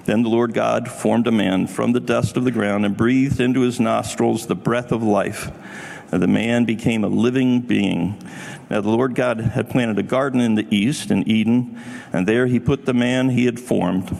Then 0.04 0.22
the 0.22 0.28
Lord 0.28 0.52
God 0.52 0.90
formed 0.90 1.26
a 1.26 1.32
man 1.32 1.66
from 1.66 1.92
the 1.92 2.00
dust 2.00 2.36
of 2.36 2.44
the 2.44 2.50
ground 2.50 2.84
and 2.84 2.94
breathed 2.94 3.40
into 3.40 3.62
his 3.62 3.80
nostrils 3.80 4.46
the 4.46 4.54
breath 4.54 4.92
of 4.92 5.02
life. 5.02 5.50
And 6.12 6.22
the 6.22 6.28
man 6.28 6.66
became 6.66 7.04
a 7.04 7.08
living 7.08 7.62
being. 7.62 8.22
Now 8.68 8.82
the 8.82 8.90
Lord 8.90 9.14
God 9.14 9.40
had 9.40 9.70
planted 9.70 9.98
a 9.98 10.02
garden 10.02 10.40
in 10.40 10.56
the 10.56 10.66
east, 10.70 11.10
in 11.10 11.26
Eden, 11.26 11.80
and 12.12 12.28
there 12.28 12.46
he 12.46 12.60
put 12.60 12.84
the 12.84 12.92
man 12.92 13.30
he 13.30 13.46
had 13.46 13.58
formed. 13.58 14.16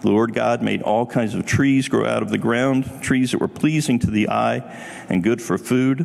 The 0.00 0.08
Lord 0.08 0.34
God 0.34 0.62
made 0.62 0.82
all 0.82 1.06
kinds 1.06 1.34
of 1.34 1.46
trees 1.46 1.88
grow 1.88 2.06
out 2.06 2.22
of 2.22 2.30
the 2.30 2.38
ground, 2.38 3.02
trees 3.02 3.32
that 3.32 3.40
were 3.40 3.48
pleasing 3.48 3.98
to 4.00 4.10
the 4.10 4.28
eye 4.28 4.62
and 5.08 5.22
good 5.22 5.40
for 5.40 5.56
food. 5.56 6.00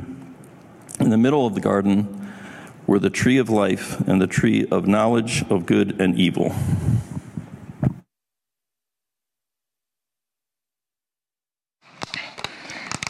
In 1.00 1.10
the 1.10 1.18
middle 1.18 1.46
of 1.46 1.56
the 1.56 1.62
garden 1.62 2.32
were 2.88 3.00
the 3.00 3.10
tree 3.10 3.38
of 3.38 3.50
life 3.50 4.00
and 4.08 4.22
the 4.22 4.28
tree 4.28 4.66
of 4.72 4.88
knowledge 4.88 5.44
of 5.50 5.66
good 5.66 6.00
and 6.00 6.18
evil. 6.18 6.56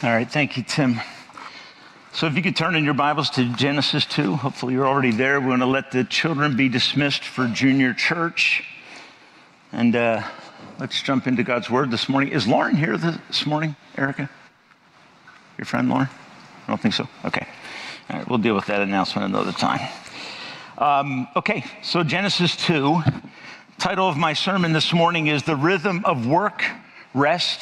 All 0.02 0.10
right, 0.10 0.28
thank 0.28 0.56
you, 0.56 0.64
Tim. 0.64 1.00
So, 2.12 2.26
if 2.26 2.34
you 2.34 2.42
could 2.42 2.56
turn 2.56 2.74
in 2.74 2.84
your 2.84 2.92
Bibles 2.92 3.30
to 3.30 3.44
Genesis 3.54 4.04
2, 4.04 4.34
hopefully 4.34 4.74
you're 4.74 4.86
already 4.86 5.12
there. 5.12 5.40
We're 5.40 5.46
going 5.46 5.60
to 5.60 5.66
let 5.66 5.92
the 5.92 6.02
children 6.02 6.56
be 6.56 6.68
dismissed 6.68 7.22
for 7.22 7.46
junior 7.46 7.94
church. 7.94 8.64
And 9.70 9.94
uh, 9.94 10.22
let's 10.78 11.00
jump 11.02 11.26
into 11.26 11.42
God's 11.42 11.70
Word 11.70 11.90
this 11.90 12.08
morning. 12.08 12.32
Is 12.32 12.46
Lauren 12.46 12.76
here 12.76 12.96
this 12.96 13.46
morning, 13.46 13.76
Erica? 13.96 14.28
Your 15.58 15.64
friend 15.64 15.88
Lauren? 15.88 16.08
I 16.08 16.68
don't 16.68 16.80
think 16.80 16.94
so. 16.94 17.08
Okay. 17.24 17.46
All 18.10 18.18
right, 18.18 18.28
we'll 18.28 18.38
deal 18.38 18.54
with 18.54 18.66
that 18.66 18.80
announcement 18.80 19.26
another 19.26 19.52
time. 19.52 19.80
Um, 20.78 21.28
okay, 21.36 21.64
so 21.82 22.02
Genesis 22.02 22.56
2. 22.56 23.02
Title 23.78 24.08
of 24.08 24.16
my 24.16 24.32
sermon 24.32 24.72
this 24.72 24.92
morning 24.92 25.26
is 25.26 25.42
The 25.42 25.56
Rhythm 25.56 26.04
of 26.04 26.26
Work, 26.26 26.64
Rest, 27.14 27.60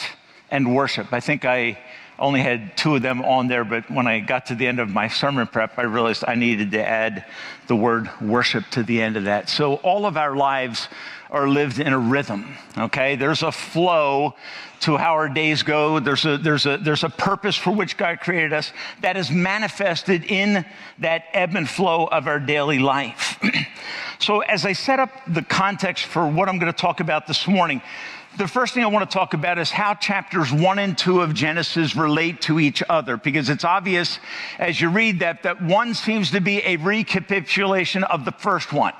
and 0.50 0.74
Worship. 0.74 1.12
I 1.12 1.20
think 1.20 1.44
I 1.44 1.78
only 2.20 2.40
had 2.40 2.76
two 2.76 2.94
of 2.94 3.02
them 3.02 3.22
on 3.22 3.48
there, 3.48 3.64
but 3.64 3.90
when 3.90 4.06
I 4.06 4.20
got 4.20 4.46
to 4.46 4.54
the 4.54 4.66
end 4.66 4.78
of 4.78 4.90
my 4.90 5.08
sermon 5.08 5.46
prep, 5.46 5.78
I 5.78 5.82
realized 5.82 6.24
I 6.26 6.34
needed 6.34 6.70
to 6.72 6.86
add 6.86 7.24
the 7.66 7.76
word 7.76 8.10
worship 8.20 8.64
to 8.72 8.82
the 8.82 9.00
end 9.00 9.16
of 9.16 9.24
that. 9.24 9.48
So 9.48 9.76
all 9.76 10.06
of 10.06 10.16
our 10.16 10.36
lives 10.36 10.88
are 11.30 11.48
lived 11.48 11.78
in 11.78 11.92
a 11.92 11.98
rhythm, 11.98 12.56
okay? 12.76 13.16
There's 13.16 13.42
a 13.42 13.52
flow 13.52 14.34
to 14.80 14.96
how 14.96 15.12
our 15.12 15.28
days 15.28 15.62
go. 15.62 16.00
There's 16.00 16.24
a, 16.24 16.38
there's 16.38 16.66
a, 16.66 16.78
there's 16.78 17.04
a 17.04 17.08
purpose 17.08 17.56
for 17.56 17.70
which 17.70 17.96
God 17.96 18.20
created 18.20 18.52
us 18.52 18.72
that 19.00 19.16
is 19.16 19.30
manifested 19.30 20.24
in 20.24 20.64
that 20.98 21.24
ebb 21.32 21.54
and 21.54 21.68
flow 21.68 22.06
of 22.06 22.26
our 22.26 22.40
daily 22.40 22.78
life. 22.78 23.38
so 24.18 24.40
as 24.40 24.66
I 24.66 24.72
set 24.72 24.98
up 24.98 25.10
the 25.26 25.42
context 25.42 26.06
for 26.06 26.26
what 26.26 26.48
I'm 26.48 26.58
going 26.58 26.72
to 26.72 26.78
talk 26.78 27.00
about 27.00 27.26
this 27.26 27.46
morning, 27.46 27.80
the 28.36 28.46
first 28.46 28.74
thing 28.74 28.84
I 28.84 28.86
want 28.86 29.08
to 29.08 29.12
talk 29.12 29.34
about 29.34 29.58
is 29.58 29.70
how 29.70 29.94
chapters 29.94 30.52
one 30.52 30.78
and 30.78 30.96
two 30.96 31.20
of 31.20 31.34
Genesis 31.34 31.96
relate 31.96 32.40
to 32.42 32.60
each 32.60 32.82
other, 32.88 33.16
because 33.16 33.48
it's 33.48 33.64
obvious 33.64 34.18
as 34.58 34.80
you 34.80 34.88
read 34.88 35.20
that 35.20 35.42
that 35.42 35.62
one 35.62 35.94
seems 35.94 36.30
to 36.30 36.40
be 36.40 36.62
a 36.64 36.76
recapitulation 36.76 38.04
of 38.04 38.24
the 38.24 38.32
first 38.32 38.72
one. 38.72 38.92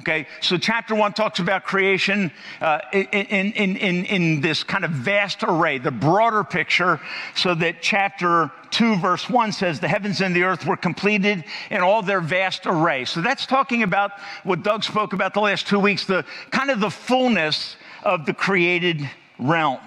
Okay, 0.00 0.26
so 0.40 0.58
chapter 0.58 0.96
one 0.96 1.12
talks 1.12 1.38
about 1.38 1.62
creation 1.62 2.32
uh, 2.60 2.80
in, 2.92 3.06
in, 3.52 3.76
in, 3.76 4.04
in 4.04 4.40
this 4.40 4.64
kind 4.64 4.84
of 4.84 4.90
vast 4.90 5.44
array, 5.44 5.78
the 5.78 5.92
broader 5.92 6.42
picture, 6.42 7.00
so 7.36 7.54
that 7.54 7.76
chapter 7.80 8.50
2, 8.72 8.96
verse 8.96 9.30
1 9.30 9.52
says, 9.52 9.78
The 9.78 9.86
heavens 9.86 10.20
and 10.20 10.34
the 10.34 10.42
earth 10.42 10.66
were 10.66 10.76
completed 10.76 11.44
in 11.70 11.82
all 11.82 12.02
their 12.02 12.20
vast 12.20 12.66
array. 12.66 13.04
So 13.04 13.20
that's 13.20 13.46
talking 13.46 13.84
about 13.84 14.10
what 14.42 14.64
Doug 14.64 14.82
spoke 14.82 15.12
about 15.12 15.34
the 15.34 15.40
last 15.40 15.68
two 15.68 15.78
weeks, 15.78 16.04
the 16.04 16.24
kind 16.50 16.72
of 16.72 16.80
the 16.80 16.90
fullness 16.90 17.76
of 18.02 18.26
the 18.26 18.34
created 18.34 19.08
realm. 19.38 19.80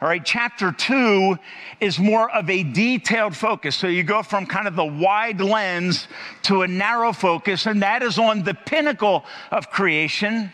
All 0.00 0.08
right, 0.08 0.24
chapter 0.24 0.70
two 0.70 1.36
is 1.80 1.98
more 1.98 2.30
of 2.30 2.48
a 2.48 2.62
detailed 2.62 3.36
focus. 3.36 3.74
So 3.74 3.88
you 3.88 4.04
go 4.04 4.22
from 4.22 4.46
kind 4.46 4.68
of 4.68 4.76
the 4.76 4.84
wide 4.84 5.40
lens 5.40 6.06
to 6.42 6.62
a 6.62 6.68
narrow 6.68 7.12
focus, 7.12 7.66
and 7.66 7.82
that 7.82 8.04
is 8.04 8.16
on 8.16 8.44
the 8.44 8.54
pinnacle 8.54 9.24
of 9.50 9.70
creation, 9.70 10.52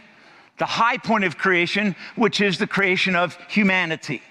the 0.56 0.64
high 0.64 0.96
point 0.96 1.24
of 1.24 1.36
creation, 1.36 1.94
which 2.16 2.40
is 2.40 2.58
the 2.58 2.66
creation 2.66 3.14
of 3.14 3.36
humanity. 3.48 4.22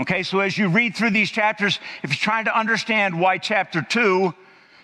Okay, 0.00 0.24
so 0.24 0.40
as 0.40 0.58
you 0.58 0.68
read 0.68 0.96
through 0.96 1.10
these 1.10 1.30
chapters, 1.30 1.78
if 2.02 2.10
you're 2.10 2.16
trying 2.16 2.46
to 2.46 2.58
understand 2.58 3.20
why 3.20 3.38
chapter 3.38 3.82
two 3.82 4.34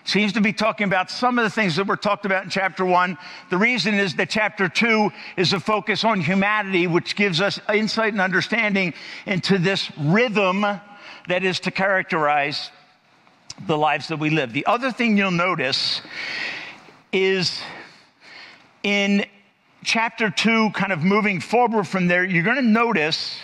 seems 0.07 0.31
to 0.33 0.41
be 0.41 0.53
talking 0.53 0.85
about 0.85 1.11
some 1.11 1.37
of 1.37 1.43
the 1.43 1.49
things 1.49 1.75
that 1.75 1.85
were 1.85 1.97
talked 1.97 2.25
about 2.25 2.45
in 2.45 2.49
chapter 2.49 2.85
one. 2.85 3.17
The 3.49 3.57
reason 3.57 3.95
is 3.95 4.15
that 4.15 4.29
chapter 4.29 4.69
two 4.69 5.11
is 5.35 5.51
a 5.51 5.59
focus 5.59 6.05
on 6.05 6.21
humanity, 6.21 6.87
which 6.87 7.17
gives 7.17 7.41
us 7.41 7.59
insight 7.73 8.13
and 8.13 8.21
understanding 8.21 8.93
into 9.25 9.57
this 9.57 9.91
rhythm 9.97 10.65
that 11.27 11.43
is 11.43 11.59
to 11.61 11.71
characterize 11.71 12.71
the 13.65 13.77
lives 13.77 14.07
that 14.07 14.17
we 14.17 14.29
live. 14.29 14.53
The 14.53 14.65
other 14.65 14.93
thing 14.93 15.17
you'll 15.17 15.31
notice 15.31 16.01
is 17.11 17.61
in 18.83 19.25
chapter 19.83 20.29
two, 20.29 20.69
kind 20.71 20.93
of 20.93 21.03
moving 21.03 21.41
forward 21.41 21.85
from 21.85 22.07
there, 22.07 22.23
you're 22.23 22.43
going 22.43 22.55
to 22.55 22.61
notice 22.61 23.39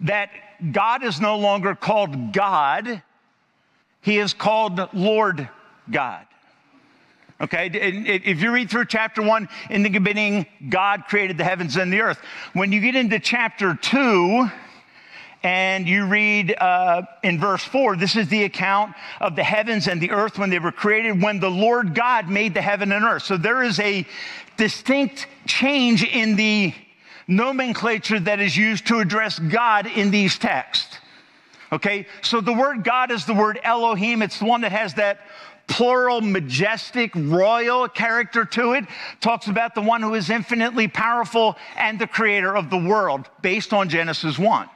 that 0.00 0.30
God 0.72 1.04
is 1.04 1.20
no 1.20 1.38
longer 1.38 1.76
called 1.76 2.32
God, 2.32 3.00
He 4.00 4.18
is 4.18 4.34
called 4.34 4.88
Lord 4.92 5.48
God. 5.90 6.26
Okay, 7.40 7.68
if 7.72 8.40
you 8.40 8.52
read 8.52 8.70
through 8.70 8.86
chapter 8.86 9.20
one, 9.20 9.48
in 9.68 9.82
the 9.82 9.90
beginning, 9.90 10.46
God 10.68 11.04
created 11.08 11.36
the 11.36 11.44
heavens 11.44 11.76
and 11.76 11.92
the 11.92 12.00
earth. 12.00 12.18
When 12.52 12.70
you 12.70 12.80
get 12.80 12.94
into 12.94 13.18
chapter 13.18 13.74
two, 13.74 14.48
and 15.44 15.86
you 15.86 16.06
read 16.06 16.56
uh, 16.58 17.02
in 17.22 17.38
verse 17.38 17.62
4, 17.62 17.96
this 17.96 18.16
is 18.16 18.28
the 18.28 18.44
account 18.44 18.94
of 19.20 19.36
the 19.36 19.44
heavens 19.44 19.88
and 19.88 20.00
the 20.00 20.10
earth 20.10 20.38
when 20.38 20.48
they 20.48 20.58
were 20.58 20.72
created, 20.72 21.22
when 21.22 21.38
the 21.38 21.50
Lord 21.50 21.94
God 21.94 22.30
made 22.30 22.54
the 22.54 22.62
heaven 22.62 22.90
and 22.92 23.04
earth. 23.04 23.24
So 23.24 23.36
there 23.36 23.62
is 23.62 23.78
a 23.78 24.06
distinct 24.56 25.26
change 25.46 26.02
in 26.02 26.36
the 26.36 26.72
nomenclature 27.28 28.20
that 28.20 28.40
is 28.40 28.56
used 28.56 28.86
to 28.86 29.00
address 29.00 29.38
God 29.38 29.86
in 29.86 30.10
these 30.10 30.38
texts. 30.38 30.96
Okay, 31.70 32.06
so 32.22 32.40
the 32.40 32.52
word 32.52 32.82
God 32.82 33.10
is 33.10 33.26
the 33.26 33.34
word 33.34 33.60
Elohim. 33.62 34.22
It's 34.22 34.38
the 34.38 34.44
one 34.46 34.62
that 34.62 34.72
has 34.72 34.94
that 34.94 35.20
plural, 35.66 36.20
majestic, 36.20 37.12
royal 37.14 37.88
character 37.88 38.44
to 38.44 38.72
it. 38.72 38.84
Talks 39.20 39.48
about 39.48 39.74
the 39.74 39.82
one 39.82 40.02
who 40.02 40.14
is 40.14 40.30
infinitely 40.30 40.88
powerful 40.88 41.56
and 41.76 41.98
the 41.98 42.06
creator 42.06 42.56
of 42.56 42.70
the 42.70 42.78
world, 42.78 43.28
based 43.42 43.72
on 43.72 43.88
Genesis 43.88 44.38
1. 44.38 44.68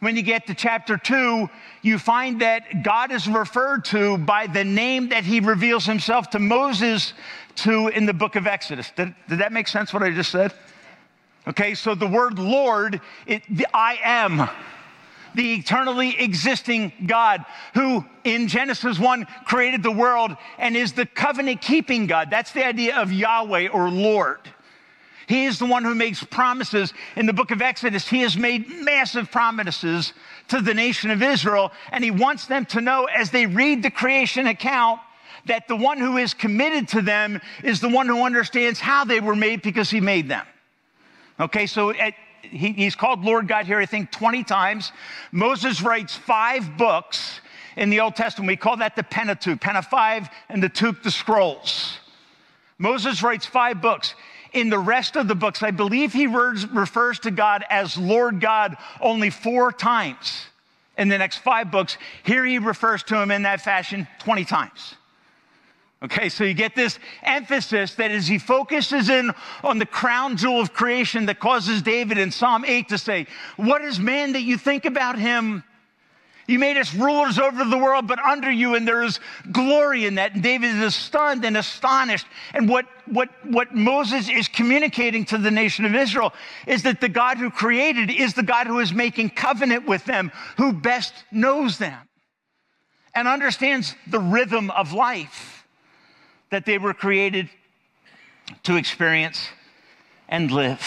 When 0.00 0.14
you 0.14 0.22
get 0.22 0.46
to 0.48 0.54
chapter 0.54 0.98
2, 0.98 1.48
you 1.82 1.98
find 1.98 2.40
that 2.42 2.82
God 2.82 3.10
is 3.10 3.26
referred 3.26 3.84
to 3.86 4.18
by 4.18 4.46
the 4.46 4.64
name 4.64 5.08
that 5.08 5.24
he 5.24 5.40
reveals 5.40 5.86
himself 5.86 6.30
to 6.30 6.38
Moses 6.38 7.14
to 7.56 7.88
in 7.88 8.04
the 8.04 8.12
book 8.12 8.36
of 8.36 8.46
Exodus. 8.46 8.90
Did, 8.94 9.14
did 9.28 9.38
that 9.38 9.52
make 9.52 9.68
sense 9.68 9.94
what 9.94 10.02
I 10.02 10.10
just 10.10 10.30
said? 10.30 10.52
Okay, 11.48 11.74
so 11.74 11.94
the 11.94 12.06
word 12.06 12.38
Lord, 12.38 13.00
it, 13.26 13.42
the 13.48 13.66
I 13.72 13.98
am 14.02 14.48
the 15.36 15.54
eternally 15.54 16.18
existing 16.18 16.92
God 17.06 17.44
who 17.74 18.04
in 18.24 18.48
Genesis 18.48 18.98
1 18.98 19.26
created 19.44 19.82
the 19.82 19.92
world 19.92 20.36
and 20.58 20.76
is 20.76 20.92
the 20.92 21.06
covenant 21.06 21.60
keeping 21.60 22.06
God. 22.06 22.30
That's 22.30 22.52
the 22.52 22.66
idea 22.66 22.96
of 22.96 23.12
Yahweh 23.12 23.68
or 23.68 23.90
Lord. 23.90 24.40
He 25.28 25.44
is 25.44 25.58
the 25.58 25.66
one 25.66 25.84
who 25.84 25.94
makes 25.94 26.22
promises. 26.22 26.92
In 27.16 27.26
the 27.26 27.32
book 27.32 27.50
of 27.50 27.60
Exodus, 27.60 28.08
he 28.08 28.20
has 28.20 28.36
made 28.36 28.68
massive 28.68 29.30
promises 29.30 30.12
to 30.48 30.60
the 30.60 30.72
nation 30.72 31.10
of 31.10 31.22
Israel, 31.22 31.72
and 31.90 32.02
he 32.02 32.12
wants 32.12 32.46
them 32.46 32.64
to 32.66 32.80
know 32.80 33.06
as 33.06 33.30
they 33.30 33.46
read 33.46 33.82
the 33.82 33.90
creation 33.90 34.46
account 34.46 35.00
that 35.46 35.68
the 35.68 35.76
one 35.76 35.98
who 35.98 36.16
is 36.16 36.32
committed 36.34 36.88
to 36.88 37.02
them 37.02 37.40
is 37.62 37.80
the 37.80 37.88
one 37.88 38.06
who 38.06 38.24
understands 38.24 38.78
how 38.78 39.04
they 39.04 39.20
were 39.20 39.36
made 39.36 39.62
because 39.62 39.90
he 39.90 40.00
made 40.00 40.28
them. 40.28 40.46
Okay, 41.38 41.66
so 41.66 41.90
at, 41.90 42.14
he, 42.50 42.72
he's 42.72 42.94
called 42.94 43.24
Lord 43.24 43.48
God 43.48 43.66
here, 43.66 43.78
I 43.78 43.86
think, 43.86 44.10
20 44.10 44.44
times. 44.44 44.92
Moses 45.32 45.82
writes 45.82 46.16
five 46.16 46.76
books 46.76 47.40
in 47.76 47.90
the 47.90 48.00
Old 48.00 48.16
Testament. 48.16 48.48
We 48.48 48.56
call 48.56 48.78
that 48.78 48.96
the 48.96 49.02
Pentateuch, 49.02 49.60
Penta 49.60 49.84
5 49.84 50.28
and 50.48 50.62
the 50.62 50.68
Tuch, 50.68 51.02
the 51.02 51.10
scrolls. 51.10 51.98
Moses 52.78 53.22
writes 53.22 53.46
five 53.46 53.80
books. 53.80 54.14
In 54.52 54.70
the 54.70 54.78
rest 54.78 55.16
of 55.16 55.28
the 55.28 55.34
books, 55.34 55.62
I 55.62 55.70
believe 55.70 56.12
he 56.12 56.26
refers 56.26 57.18
to 57.20 57.30
God 57.30 57.64
as 57.68 57.98
Lord 57.98 58.40
God 58.40 58.76
only 59.00 59.28
four 59.28 59.70
times 59.70 60.46
in 60.96 61.08
the 61.08 61.18
next 61.18 61.38
five 61.38 61.70
books. 61.70 61.98
Here 62.22 62.44
he 62.44 62.58
refers 62.58 63.02
to 63.04 63.20
him 63.20 63.30
in 63.30 63.42
that 63.42 63.60
fashion 63.60 64.08
20 64.20 64.44
times. 64.44 64.94
Okay, 66.02 66.28
so 66.28 66.44
you 66.44 66.52
get 66.52 66.74
this 66.74 66.98
emphasis 67.22 67.94
that 67.94 68.10
as 68.10 68.28
he 68.28 68.38
focuses 68.38 69.08
in 69.08 69.32
on 69.64 69.78
the 69.78 69.86
crown 69.86 70.36
jewel 70.36 70.60
of 70.60 70.74
creation 70.74 71.24
that 71.26 71.40
causes 71.40 71.80
David 71.80 72.18
in 72.18 72.30
Psalm 72.30 72.66
8 72.66 72.90
to 72.90 72.98
say, 72.98 73.26
What 73.56 73.80
is 73.80 73.98
man 73.98 74.32
that 74.32 74.42
you 74.42 74.58
think 74.58 74.84
about 74.84 75.18
him? 75.18 75.64
You 76.46 76.58
made 76.58 76.76
us 76.76 76.94
rulers 76.94 77.38
over 77.38 77.64
the 77.64 77.78
world, 77.78 78.06
but 78.06 78.20
under 78.20 78.50
you, 78.50 78.76
and 78.76 78.86
there 78.86 79.02
is 79.02 79.18
glory 79.50 80.04
in 80.04 80.16
that. 80.16 80.34
And 80.34 80.42
David 80.42 80.76
is 80.76 80.94
stunned 80.94 81.44
and 81.44 81.56
astonished. 81.56 82.26
And 82.54 82.68
what, 82.68 82.84
what, 83.06 83.30
what 83.44 83.74
Moses 83.74 84.28
is 84.28 84.46
communicating 84.46 85.24
to 85.24 85.38
the 85.38 85.50
nation 85.50 85.84
of 85.86 85.94
Israel 85.94 86.32
is 86.66 86.84
that 86.84 87.00
the 87.00 87.08
God 87.08 87.38
who 87.38 87.50
created 87.50 88.10
is 88.10 88.34
the 88.34 88.44
God 88.44 88.68
who 88.68 88.78
is 88.78 88.92
making 88.92 89.30
covenant 89.30 89.88
with 89.88 90.04
them, 90.04 90.30
who 90.56 90.72
best 90.72 91.14
knows 91.32 91.78
them 91.78 91.98
and 93.12 93.26
understands 93.26 93.96
the 94.06 94.20
rhythm 94.20 94.70
of 94.70 94.92
life 94.92 95.55
that 96.50 96.66
they 96.66 96.78
were 96.78 96.94
created 96.94 97.48
to 98.62 98.76
experience 98.76 99.48
and 100.28 100.50
live. 100.50 100.80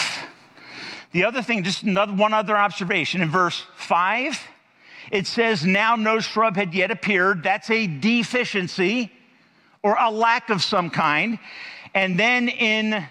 The 1.12 1.24
other 1.26 1.41
thing, 1.41 1.63
just 1.63 1.84
another, 1.84 2.13
one 2.13 2.34
other 2.34 2.56
observation 2.56 3.22
in 3.22 3.30
verse 3.30 3.63
5, 3.76 4.39
it 5.12 5.26
says, 5.26 5.65
Now 5.65 5.95
no 5.95 6.19
shrub 6.19 6.56
had 6.56 6.74
yet 6.74 6.91
appeared. 6.91 7.43
That's 7.43 7.69
a 7.69 7.88
deficiency 7.88 9.12
or 9.82 9.98
a 10.00 10.12
lack 10.12 10.50
of 10.50 10.62
some 10.62 10.89
kind. 10.89 11.39
And 11.95 12.19
then 12.19 12.48
in, 12.50 13.04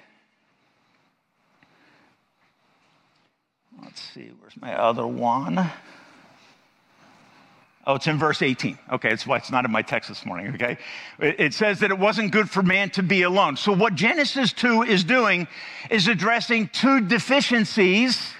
let's 3.83 4.01
see, 4.01 4.31
where's 4.41 4.57
my 4.61 4.79
other 4.79 5.07
one? 5.07 5.69
Oh, 7.89 7.95
it's 7.95 8.07
in 8.07 8.19
verse 8.19 8.43
18. 8.43 8.79
Okay, 8.93 9.09
it's 9.09 9.27
why 9.27 9.39
it's 9.39 9.51
not 9.51 9.65
in 9.65 9.71
my 9.71 9.81
text 9.81 10.11
this 10.11 10.27
morning, 10.27 10.53
okay? 10.55 10.77
It 11.19 11.55
says 11.55 11.81
that 11.81 11.91
it 11.91 11.99
wasn't 11.99 12.33
good 12.33 12.51
for 12.51 12.63
man 12.63 12.91
to 12.91 13.03
be 13.03 13.23
alone. 13.23 13.57
So, 13.57 13.73
what 13.73 13.95
Genesis 13.95 14.53
2 14.53 14.83
is 14.83 15.05
doing 15.05 15.49
is 15.91 16.07
addressing 16.07 16.69
two 16.69 17.01
deficiencies 17.01 18.35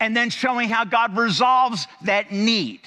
and 0.00 0.14
then 0.14 0.28
showing 0.28 0.68
how 0.68 0.84
God 0.84 1.16
resolves 1.16 1.86
that 2.02 2.30
need. 2.30 2.80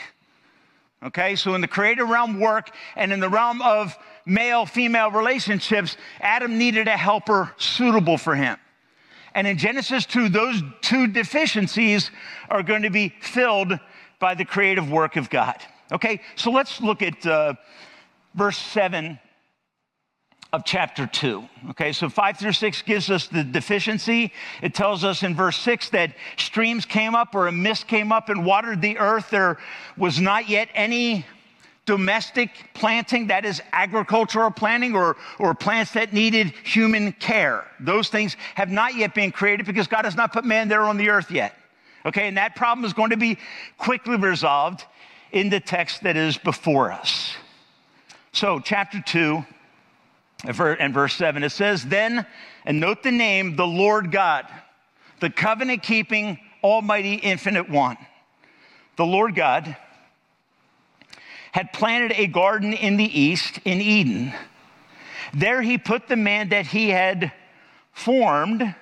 Okay, 1.02 1.36
so 1.36 1.56
in 1.56 1.62
the 1.62 1.68
creative 1.68 2.08
realm 2.08 2.40
work 2.40 2.70
and 2.96 3.12
in 3.12 3.20
the 3.20 3.30
realm 3.30 3.60
of 3.64 3.98
male 4.28 4.68
female 4.68 5.10
relationships, 5.10 5.98
Adam 6.20 6.60
needed 6.60 6.88
a 6.88 6.96
helper 6.96 7.56
suitable 7.58 8.20
for 8.20 8.36
him. 8.36 8.60
And 9.34 9.48
in 9.48 9.58
Genesis 9.58 10.06
2, 10.06 10.30
those 10.30 10.62
two 10.82 11.08
deficiencies 11.08 12.12
are 12.52 12.62
going 12.62 12.84
to 12.84 12.92
be 12.92 13.16
filled 13.20 13.80
by 14.20 14.36
the 14.36 14.46
creative 14.46 14.92
work 14.92 15.16
of 15.16 15.30
God. 15.32 15.56
Okay, 15.92 16.22
so 16.36 16.52
let's 16.52 16.80
look 16.80 17.02
at 17.02 17.26
uh, 17.26 17.54
verse 18.34 18.58
7 18.58 19.20
of 20.54 20.64
chapter 20.64 21.06
2. 21.06 21.44
Okay, 21.72 21.92
so 21.92 22.08
5 22.08 22.38
through 22.38 22.54
6 22.54 22.82
gives 22.84 23.10
us 23.10 23.28
the 23.28 23.44
deficiency. 23.44 24.32
It 24.62 24.74
tells 24.74 25.04
us 25.04 25.24
in 25.24 25.36
verse 25.36 25.58
6 25.58 25.90
that 25.90 26.14
streams 26.38 26.86
came 26.86 27.14
up 27.14 27.36
or 27.36 27.48
a 27.48 27.52
mist 27.52 27.88
came 27.88 28.12
up 28.12 28.30
and 28.30 28.46
watered 28.46 28.82
the 28.82 28.98
earth. 29.00 29.30
There 29.30 29.58
was 29.98 30.20
not 30.20 30.48
yet 30.48 30.70
any 30.74 31.26
domestic 31.86 32.52
planting, 32.74 33.28
that 33.28 33.44
is 33.44 33.62
agricultural 33.74 34.52
planting 34.52 34.96
or, 34.96 35.18
or 35.40 35.54
plants 35.54 35.92
that 35.92 36.14
needed 36.14 36.54
human 36.64 37.12
care. 37.14 37.66
Those 37.82 38.08
things 38.08 38.38
have 38.56 38.70
not 38.70 38.96
yet 38.96 39.14
been 39.14 39.32
created 39.32 39.66
because 39.66 39.88
God 39.88 40.06
has 40.06 40.16
not 40.16 40.32
put 40.32 40.46
man 40.46 40.70
there 40.70 40.84
on 40.84 40.96
the 40.96 41.10
earth 41.10 41.32
yet. 41.32 41.56
Okay, 42.06 42.28
and 42.28 42.38
that 42.38 42.56
problem 42.56 42.86
is 42.86 42.94
going 42.94 43.10
to 43.12 43.18
be 43.18 43.38
quickly 43.78 44.16
resolved 44.16 44.86
in 45.32 45.50
the 45.50 45.60
text 45.60 46.04
that 46.04 46.18
is 46.18 46.38
before 46.38 46.92
us. 46.92 47.36
So, 48.34 48.60
chapter 48.60 49.02
2 49.06 49.44
and 50.46 50.94
verse 50.94 51.14
7, 51.16 51.44
it 51.44 51.52
says, 51.52 51.86
Then, 51.86 52.26
and 52.66 52.80
note 52.80 53.04
the 53.04 53.12
name, 53.12 53.56
the 53.56 53.68
Lord 53.68 54.12
God, 54.12 54.46
the 55.20 55.30
covenant 55.30 55.84
keeping, 55.84 56.40
almighty, 56.64 57.16
infinite 57.16 57.70
one. 57.70 57.98
The 58.96 59.06
Lord 59.06 59.36
God 59.36 59.76
had 61.52 61.74
planted 61.74 62.14
a 62.14 62.28
garden 62.28 62.74
in 62.74 62.98
the 62.98 63.20
east 63.20 63.60
in 63.66 63.82
Eden. 63.82 64.34
There 65.34 65.62
he 65.62 65.78
put 65.78 66.08
the 66.08 66.16
man 66.16 66.50
that 66.50 66.68
he 66.68 66.90
had 66.90 67.32
formed. 67.92 68.62
And 68.62 68.76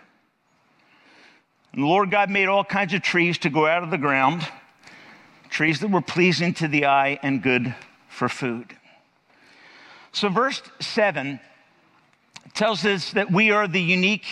the 1.74 1.88
Lord 1.88 2.12
God 2.12 2.30
made 2.30 2.48
all 2.48 2.64
kinds 2.64 2.94
of 2.94 3.02
trees 3.02 3.38
to 3.40 3.50
go 3.50 3.66
out 3.66 3.84
of 3.84 3.92
the 3.92 3.98
ground, 3.98 4.48
trees 5.50 5.80
that 5.80 5.92
were 5.92 6.02
pleasing 6.02 6.54
to 6.56 6.68
the 6.68 6.86
eye 6.86 7.20
and 7.22 7.42
good 7.42 7.76
for 8.08 8.30
food. 8.30 8.76
So, 10.12 10.30
verse 10.30 10.62
7 10.80 11.40
tells 12.54 12.86
us 12.86 13.12
that 13.12 13.32
we 13.32 13.52
are 13.52 13.68
the 13.68 13.82
unique 13.82 14.26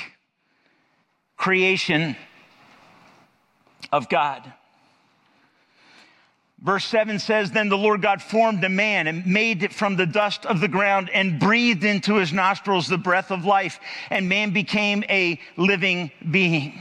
creation 1.37 2.15
of 3.91 4.09
God. 4.09 4.53
Verse 6.59 6.85
7 6.85 7.19
says, 7.19 7.51
Then 7.51 7.69
the 7.69 7.77
Lord 7.77 8.01
God 8.01 8.21
formed 8.21 8.63
a 8.63 8.69
man 8.69 9.05
and 9.05 9.25
made 9.25 9.61
it 9.61 9.71
from 9.71 9.95
the 9.95 10.07
dust 10.07 10.45
of 10.45 10.59
the 10.59 10.67
ground 10.67 11.09
and 11.13 11.39
breathed 11.39 11.83
into 11.83 12.15
his 12.15 12.33
nostrils 12.33 12.87
the 12.87 12.97
breath 12.97 13.31
of 13.31 13.45
life, 13.45 13.79
and 14.09 14.27
man 14.27 14.51
became 14.51 15.03
a 15.07 15.39
living 15.55 16.11
being. 16.31 16.73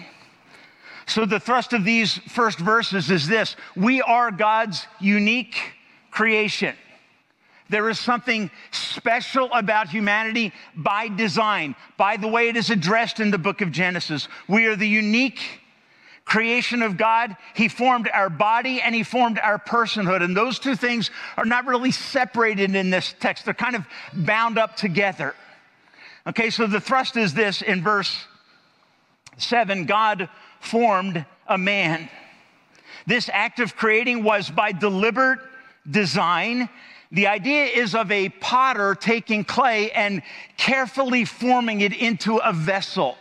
So, 1.06 1.24
the 1.24 1.38
thrust 1.38 1.72
of 1.72 1.84
these 1.84 2.18
first 2.28 2.58
verses 2.58 3.10
is 3.10 3.28
this 3.28 3.56
we 3.76 4.02
are 4.02 4.30
God's 4.30 4.86
unique 5.00 5.56
creation. 6.10 6.74
There 7.68 7.88
is 7.90 7.98
something 7.98 8.50
special 8.70 9.52
about 9.52 9.88
humanity 9.88 10.52
by 10.76 11.08
design, 11.08 11.74
by 11.96 12.16
the 12.16 12.28
way 12.28 12.48
it 12.48 12.56
is 12.56 12.70
addressed 12.70 13.18
in 13.18 13.30
the 13.30 13.38
book 13.38 13.60
of 13.60 13.72
Genesis. 13.72 14.28
We 14.46 14.66
are 14.66 14.76
the 14.76 14.86
unique 14.86 15.40
creation 16.24 16.82
of 16.82 16.96
God. 16.96 17.36
He 17.54 17.68
formed 17.68 18.08
our 18.12 18.28
body 18.28 18.80
and 18.80 18.94
He 18.94 19.02
formed 19.02 19.38
our 19.38 19.58
personhood. 19.58 20.22
And 20.22 20.36
those 20.36 20.58
two 20.58 20.76
things 20.76 21.10
are 21.36 21.44
not 21.44 21.66
really 21.66 21.90
separated 21.90 22.74
in 22.74 22.90
this 22.90 23.14
text, 23.18 23.44
they're 23.44 23.54
kind 23.54 23.76
of 23.76 23.86
bound 24.12 24.58
up 24.58 24.76
together. 24.76 25.34
Okay, 26.26 26.50
so 26.50 26.66
the 26.66 26.80
thrust 26.80 27.16
is 27.16 27.34
this 27.34 27.62
in 27.62 27.82
verse 27.82 28.26
7 29.38 29.86
God 29.86 30.28
formed 30.66 31.24
a 31.46 31.56
man. 31.56 32.10
This 33.06 33.30
act 33.32 33.60
of 33.60 33.76
creating 33.76 34.24
was 34.24 34.50
by 34.50 34.72
deliberate 34.72 35.38
design 35.88 36.68
the 37.12 37.28
idea 37.28 37.66
is 37.66 37.94
of 37.94 38.10
a 38.10 38.28
potter 38.28 38.94
taking 38.94 39.44
clay 39.44 39.90
and 39.92 40.22
carefully 40.56 41.24
forming 41.24 41.80
it 41.80 41.92
into 41.92 42.38
a 42.38 42.52
vessel. 42.52 43.16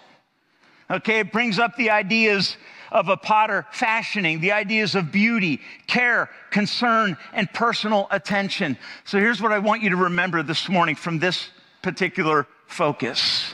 Okay, 0.90 1.20
it 1.20 1.32
brings 1.32 1.60
up 1.60 1.76
the 1.78 1.92
ideas 1.92 2.58
of 2.92 3.10
a 3.10 3.18
potter 3.18 3.66
fashioning, 3.72 4.40
the 4.40 4.52
ideas 4.52 4.96
of 4.96 5.12
beauty, 5.12 5.60
care, 5.88 6.30
concern, 6.52 7.18
and 7.34 7.52
personal 7.54 8.08
attention. 8.12 8.78
So 9.04 9.20
here's 9.20 9.42
what 9.42 9.52
I 9.52 9.60
want 9.60 9.82
you 9.82 9.90
to 9.90 9.96
remember 9.96 10.44
this 10.44 10.70
morning 10.70 10.96
from 10.96 11.20
this 11.20 11.50
particular 11.82 12.48
focus 12.68 13.54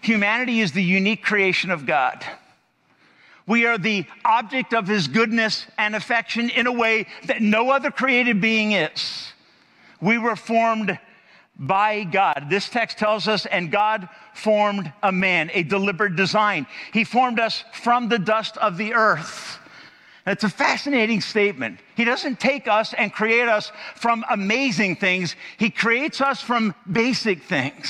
humanity 0.00 0.60
is 0.60 0.72
the 0.72 0.82
unique 0.82 1.22
creation 1.22 1.70
of 1.70 1.84
God. 1.84 2.24
We 3.48 3.64
are 3.64 3.78
the 3.78 4.04
object 4.24 4.74
of 4.74 4.86
his 4.86 5.08
goodness 5.08 5.66
and 5.78 5.96
affection 5.96 6.50
in 6.50 6.66
a 6.66 6.72
way 6.72 7.06
that 7.24 7.40
no 7.40 7.70
other 7.70 7.90
created 7.90 8.40
being 8.40 8.72
is. 8.72 9.32
We 10.00 10.18
were 10.18 10.36
formed 10.36 10.98
by 11.58 12.04
God. 12.04 12.46
This 12.50 12.68
text 12.68 12.98
tells 12.98 13.26
us, 13.26 13.46
and 13.46 13.72
God 13.72 14.08
formed 14.34 14.92
a 15.02 15.10
man, 15.10 15.50
a 15.54 15.62
deliberate 15.62 16.14
design. 16.14 16.66
He 16.92 17.04
formed 17.04 17.40
us 17.40 17.64
from 17.72 18.08
the 18.08 18.18
dust 18.18 18.58
of 18.58 18.76
the 18.76 18.94
earth. 18.94 19.58
It's 20.26 20.44
a 20.44 20.50
fascinating 20.50 21.22
statement. 21.22 21.80
He 21.96 22.04
doesn't 22.04 22.38
take 22.38 22.68
us 22.68 22.92
and 22.92 23.12
create 23.12 23.48
us 23.48 23.72
from 23.96 24.24
amazing 24.30 24.96
things, 24.96 25.34
He 25.56 25.70
creates 25.70 26.20
us 26.20 26.42
from 26.42 26.74
basic 26.90 27.42
things. 27.42 27.88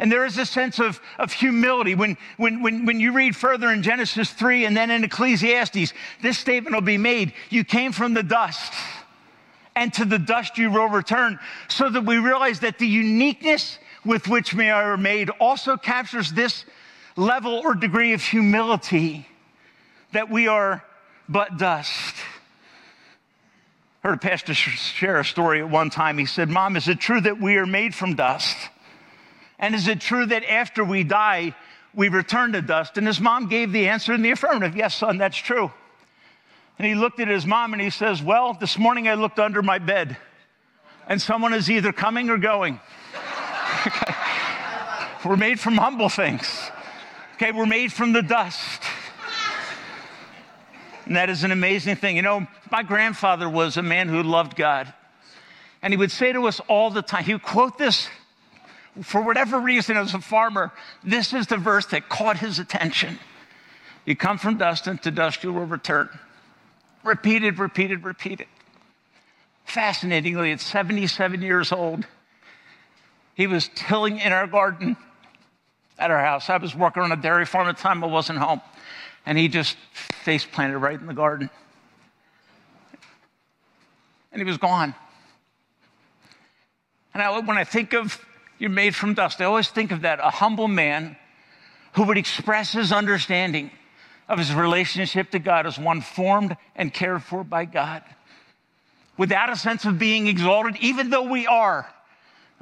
And 0.00 0.10
there 0.10 0.24
is 0.24 0.38
a 0.38 0.46
sense 0.46 0.78
of, 0.78 0.98
of 1.18 1.30
humility. 1.30 1.94
When, 1.94 2.16
when, 2.38 2.62
when, 2.62 2.86
when 2.86 3.00
you 3.00 3.12
read 3.12 3.36
further 3.36 3.70
in 3.70 3.82
Genesis 3.82 4.30
3 4.30 4.64
and 4.64 4.74
then 4.74 4.90
in 4.90 5.04
Ecclesiastes, 5.04 5.92
this 6.22 6.38
statement 6.38 6.74
will 6.74 6.80
be 6.80 6.96
made 6.96 7.34
You 7.50 7.64
came 7.64 7.92
from 7.92 8.14
the 8.14 8.22
dust 8.22 8.72
and 9.76 9.92
to 9.94 10.06
the 10.06 10.18
dust 10.18 10.56
you 10.56 10.70
will 10.70 10.88
return, 10.88 11.38
so 11.68 11.88
that 11.90 12.04
we 12.04 12.16
realize 12.16 12.60
that 12.60 12.78
the 12.78 12.86
uniqueness 12.86 13.78
with 14.04 14.26
which 14.26 14.54
we 14.54 14.68
are 14.70 14.96
made 14.96 15.28
also 15.38 15.76
captures 15.76 16.32
this 16.32 16.64
level 17.16 17.60
or 17.64 17.74
degree 17.74 18.14
of 18.14 18.22
humility 18.22 19.26
that 20.12 20.30
we 20.30 20.48
are 20.48 20.82
but 21.28 21.58
dust. 21.58 22.16
Heard 24.02 24.14
a 24.14 24.18
pastor 24.18 24.54
share 24.54 25.20
a 25.20 25.24
story 25.24 25.60
at 25.60 25.68
one 25.68 25.90
time. 25.90 26.16
He 26.16 26.26
said, 26.26 26.48
Mom, 26.48 26.74
is 26.74 26.88
it 26.88 27.00
true 27.00 27.20
that 27.20 27.38
we 27.38 27.56
are 27.58 27.66
made 27.66 27.94
from 27.94 28.14
dust? 28.14 28.56
And 29.60 29.74
is 29.74 29.86
it 29.86 30.00
true 30.00 30.26
that 30.26 30.42
after 30.44 30.82
we 30.82 31.04
die, 31.04 31.54
we 31.94 32.08
return 32.08 32.52
to 32.52 32.62
dust? 32.62 32.98
And 32.98 33.06
his 33.06 33.20
mom 33.20 33.48
gave 33.48 33.70
the 33.70 33.88
answer 33.88 34.12
in 34.12 34.22
the 34.22 34.32
affirmative 34.32 34.74
Yes, 34.74 34.96
son, 34.96 35.18
that's 35.18 35.36
true. 35.36 35.70
And 36.78 36.86
he 36.86 36.94
looked 36.94 37.20
at 37.20 37.28
his 37.28 37.46
mom 37.46 37.74
and 37.74 37.80
he 37.80 37.90
says, 37.90 38.22
Well, 38.22 38.54
this 38.54 38.78
morning 38.78 39.06
I 39.06 39.14
looked 39.14 39.38
under 39.38 39.62
my 39.62 39.78
bed 39.78 40.16
and 41.06 41.20
someone 41.20 41.52
is 41.52 41.70
either 41.70 41.92
coming 41.92 42.30
or 42.30 42.38
going. 42.38 42.80
okay. 43.86 44.14
We're 45.28 45.36
made 45.36 45.60
from 45.60 45.76
humble 45.76 46.08
things. 46.08 46.70
Okay, 47.34 47.52
we're 47.52 47.66
made 47.66 47.92
from 47.92 48.12
the 48.12 48.22
dust. 48.22 48.82
And 51.04 51.16
that 51.16 51.28
is 51.28 51.42
an 51.42 51.52
amazing 51.52 51.96
thing. 51.96 52.16
You 52.16 52.22
know, 52.22 52.46
my 52.70 52.82
grandfather 52.82 53.48
was 53.48 53.76
a 53.76 53.82
man 53.82 54.08
who 54.08 54.22
loved 54.22 54.56
God. 54.56 54.92
And 55.82 55.92
he 55.92 55.98
would 55.98 56.10
say 56.10 56.32
to 56.32 56.46
us 56.46 56.60
all 56.68 56.90
the 56.90 57.02
time, 57.02 57.24
he 57.24 57.32
would 57.32 57.42
quote 57.42 57.76
this 57.76 58.08
for 59.02 59.22
whatever 59.22 59.58
reason 59.58 59.96
as 59.96 60.14
a 60.14 60.20
farmer. 60.20 60.72
This 61.02 61.32
is 61.32 61.46
the 61.46 61.56
verse 61.56 61.86
that 61.86 62.08
caught 62.08 62.38
his 62.38 62.58
attention. 62.58 63.18
You 64.04 64.16
come 64.16 64.38
from 64.38 64.56
dust, 64.58 64.86
and 64.86 65.00
to 65.02 65.10
dust 65.10 65.44
you 65.44 65.52
will 65.52 65.66
return. 65.66 66.08
Repeated, 67.04 67.58
repeated, 67.58 68.04
repeated. 68.04 68.46
Fascinatingly, 69.64 70.52
at 70.52 70.60
77 70.60 71.42
years 71.42 71.72
old, 71.72 72.06
he 73.34 73.46
was 73.46 73.70
tilling 73.74 74.18
in 74.18 74.32
our 74.32 74.46
garden 74.46 74.96
at 75.98 76.10
our 76.10 76.20
house. 76.20 76.50
I 76.50 76.56
was 76.56 76.74
working 76.74 77.02
on 77.02 77.12
a 77.12 77.16
dairy 77.16 77.46
farm 77.46 77.68
at 77.68 77.76
the 77.76 77.82
time, 77.82 78.02
I 78.02 78.06
wasn't 78.08 78.38
home. 78.38 78.60
And 79.26 79.38
he 79.38 79.48
just 79.48 79.76
face 80.24 80.44
planted 80.44 80.78
right 80.78 80.98
in 80.98 81.06
the 81.06 81.14
garden. 81.14 81.50
And 84.32 84.40
he 84.40 84.44
was 84.44 84.58
gone. 84.58 84.94
And 87.12 87.22
I, 87.22 87.38
when 87.40 87.58
I 87.58 87.64
think 87.64 87.92
of 87.92 88.24
you're 88.60 88.70
made 88.70 88.94
from 88.94 89.14
dust, 89.14 89.40
I 89.40 89.46
always 89.46 89.68
think 89.68 89.90
of 89.90 90.02
that 90.02 90.20
a 90.20 90.30
humble 90.30 90.68
man 90.68 91.16
who 91.94 92.04
would 92.04 92.18
express 92.18 92.72
his 92.72 92.92
understanding 92.92 93.70
of 94.28 94.38
his 94.38 94.54
relationship 94.54 95.30
to 95.30 95.38
God 95.38 95.66
as 95.66 95.78
one 95.78 96.02
formed 96.02 96.56
and 96.76 96.92
cared 96.92 97.22
for 97.22 97.42
by 97.42 97.64
God. 97.64 98.02
Without 99.16 99.50
a 99.50 99.56
sense 99.56 99.84
of 99.86 99.98
being 99.98 100.28
exalted, 100.28 100.76
even 100.80 101.10
though 101.10 101.28
we 101.28 101.46
are. 101.46 101.90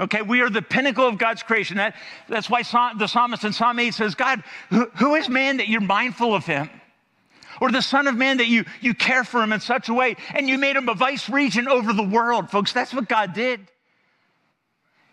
Okay, 0.00 0.22
we 0.22 0.40
are 0.40 0.48
the 0.48 0.62
pinnacle 0.62 1.06
of 1.06 1.18
God's 1.18 1.42
creation. 1.42 1.78
That, 1.78 1.96
that's 2.28 2.48
why 2.48 2.62
the 2.96 3.08
psalmist 3.08 3.42
in 3.42 3.52
Psalm 3.52 3.80
8 3.80 3.92
says, 3.92 4.14
God, 4.14 4.44
who, 4.70 4.88
who 4.96 5.16
is 5.16 5.28
man 5.28 5.56
that 5.56 5.68
you're 5.68 5.80
mindful 5.80 6.32
of 6.32 6.46
him? 6.46 6.70
Or 7.60 7.72
the 7.72 7.82
Son 7.82 8.06
of 8.06 8.14
Man 8.16 8.36
that 8.36 8.46
you, 8.46 8.64
you 8.80 8.94
care 8.94 9.24
for 9.24 9.42
him 9.42 9.52
in 9.52 9.58
such 9.58 9.88
a 9.88 9.94
way, 9.94 10.14
and 10.32 10.48
you 10.48 10.58
made 10.58 10.76
him 10.76 10.88
a 10.88 10.94
vice 10.94 11.28
regent 11.28 11.66
over 11.66 11.92
the 11.92 12.04
world, 12.04 12.50
folks. 12.50 12.72
That's 12.72 12.94
what 12.94 13.08
God 13.08 13.34
did. 13.34 13.68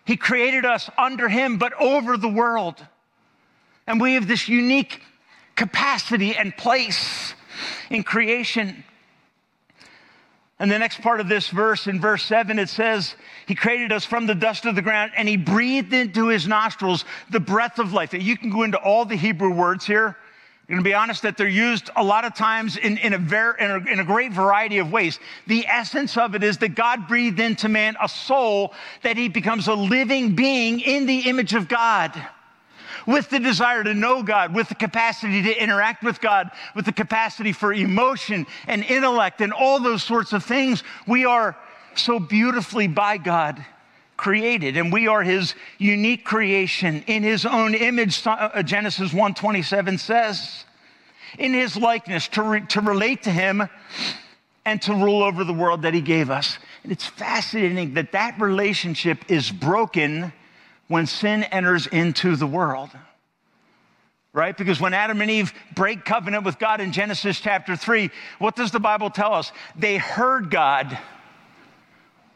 He 0.05 0.17
created 0.17 0.65
us 0.65 0.89
under 0.97 1.27
him, 1.27 1.57
but 1.57 1.73
over 1.79 2.15
the 2.15 2.29
world. 2.29 2.83
And 3.87 3.99
we 3.99 4.13
have 4.13 4.27
this 4.27 4.47
unique 4.47 5.01
capacity 5.55 6.35
and 6.35 6.55
place 6.55 7.33
in 7.89 8.03
creation. 8.03 8.83
And 10.59 10.71
the 10.71 10.79
next 10.79 11.01
part 11.01 11.19
of 11.19 11.27
this 11.27 11.49
verse, 11.49 11.87
in 11.87 11.99
verse 11.99 12.23
7, 12.23 12.59
it 12.59 12.69
says, 12.69 13.15
He 13.47 13.55
created 13.55 13.91
us 13.91 14.05
from 14.05 14.25
the 14.25 14.35
dust 14.35 14.65
of 14.65 14.75
the 14.75 14.81
ground 14.81 15.11
and 15.15 15.27
He 15.27 15.37
breathed 15.37 15.93
into 15.93 16.27
His 16.27 16.47
nostrils 16.47 17.03
the 17.29 17.39
breath 17.39 17.79
of 17.79 17.91
life. 17.91 18.13
You 18.13 18.37
can 18.37 18.51
go 18.51 18.63
into 18.63 18.77
all 18.77 19.05
the 19.05 19.17
Hebrew 19.17 19.53
words 19.53 19.85
here. 19.85 20.17
I'm 20.67 20.73
going 20.73 20.83
to 20.83 20.89
be 20.89 20.95
honest 20.95 21.21
that 21.21 21.37
they're 21.37 21.47
used 21.47 21.91
a 21.95 22.03
lot 22.03 22.25
of 22.25 22.33
times 22.33 22.75
in, 22.75 22.97
in, 22.97 23.13
a 23.13 23.19
ver- 23.19 23.51
in, 23.51 23.69
a, 23.69 23.77
in 23.85 23.99
a 23.99 24.03
great 24.03 24.33
variety 24.33 24.79
of 24.79 24.91
ways. 24.91 25.19
The 25.45 25.63
essence 25.67 26.17
of 26.17 26.33
it 26.33 26.41
is 26.41 26.57
that 26.57 26.69
God 26.69 27.07
breathed 27.07 27.39
into 27.39 27.69
man 27.69 27.95
a 28.01 28.09
soul 28.09 28.73
that 29.03 29.15
he 29.15 29.29
becomes 29.29 29.67
a 29.67 29.75
living 29.75 30.35
being 30.35 30.79
in 30.79 31.05
the 31.05 31.29
image 31.29 31.53
of 31.53 31.67
God 31.67 32.19
with 33.05 33.29
the 33.29 33.39
desire 33.39 33.83
to 33.83 33.93
know 33.93 34.23
God, 34.23 34.55
with 34.55 34.67
the 34.67 34.73
capacity 34.73 35.43
to 35.43 35.55
interact 35.55 36.01
with 36.01 36.19
God, 36.19 36.49
with 36.75 36.85
the 36.85 36.93
capacity 36.93 37.51
for 37.51 37.71
emotion 37.71 38.47
and 38.65 38.83
intellect 38.85 39.41
and 39.41 39.53
all 39.53 39.79
those 39.79 40.01
sorts 40.01 40.33
of 40.33 40.43
things. 40.43 40.83
We 41.07 41.25
are 41.25 41.55
so 41.93 42.17
beautifully 42.19 42.87
by 42.87 43.17
God 43.17 43.63
created 44.17 44.77
and 44.77 44.91
we 44.93 45.07
are 45.07 45.23
his 45.23 45.55
unique 45.77 46.23
creation 46.23 47.03
in 47.07 47.23
his 47.23 47.45
own 47.45 47.73
image 47.73 48.25
uh, 48.25 48.63
genesis 48.63 49.11
127 49.11 49.97
says 49.97 50.63
in 51.37 51.53
his 51.53 51.75
likeness 51.75 52.27
to, 52.29 52.41
re- 52.41 52.65
to 52.67 52.79
relate 52.81 53.23
to 53.23 53.29
him 53.29 53.67
and 54.65 54.81
to 54.81 54.93
rule 54.93 55.21
over 55.21 55.43
the 55.43 55.53
world 55.53 55.81
that 55.81 55.93
he 55.93 56.01
gave 56.01 56.29
us 56.29 56.57
and 56.85 56.91
it's 56.91 57.07
fascinating 57.07 57.95
that 57.95 58.11
that 58.11 58.39
relationship 58.39 59.25
is 59.27 59.49
broken 59.49 60.31
when 60.87 61.07
sin 61.07 61.43
enters 61.45 61.87
into 61.87 62.35
the 62.35 62.45
world. 62.45 62.91
Right? 64.33 64.55
Because 64.55 64.81
when 64.81 64.93
Adam 64.93 65.19
and 65.21 65.31
Eve 65.31 65.51
break 65.73 66.05
covenant 66.05 66.43
with 66.43 66.59
God 66.59 66.81
in 66.81 66.91
Genesis 66.91 67.39
chapter 67.39 67.75
3, 67.75 68.11
what 68.37 68.55
does 68.55 68.69
the 68.69 68.79
Bible 68.79 69.09
tell 69.09 69.33
us? 69.33 69.51
They 69.75 69.97
heard 69.97 70.51
God 70.51 70.95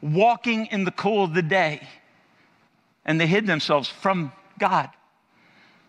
walking 0.02 0.68
in 0.68 0.84
the 0.84 0.92
cool 0.92 1.24
of 1.24 1.34
the 1.34 1.42
day 1.42 1.88
and 3.06 3.20
they 3.20 3.28
hid 3.28 3.48
themselves 3.48 3.90
from 3.90 4.32
God. 4.60 4.90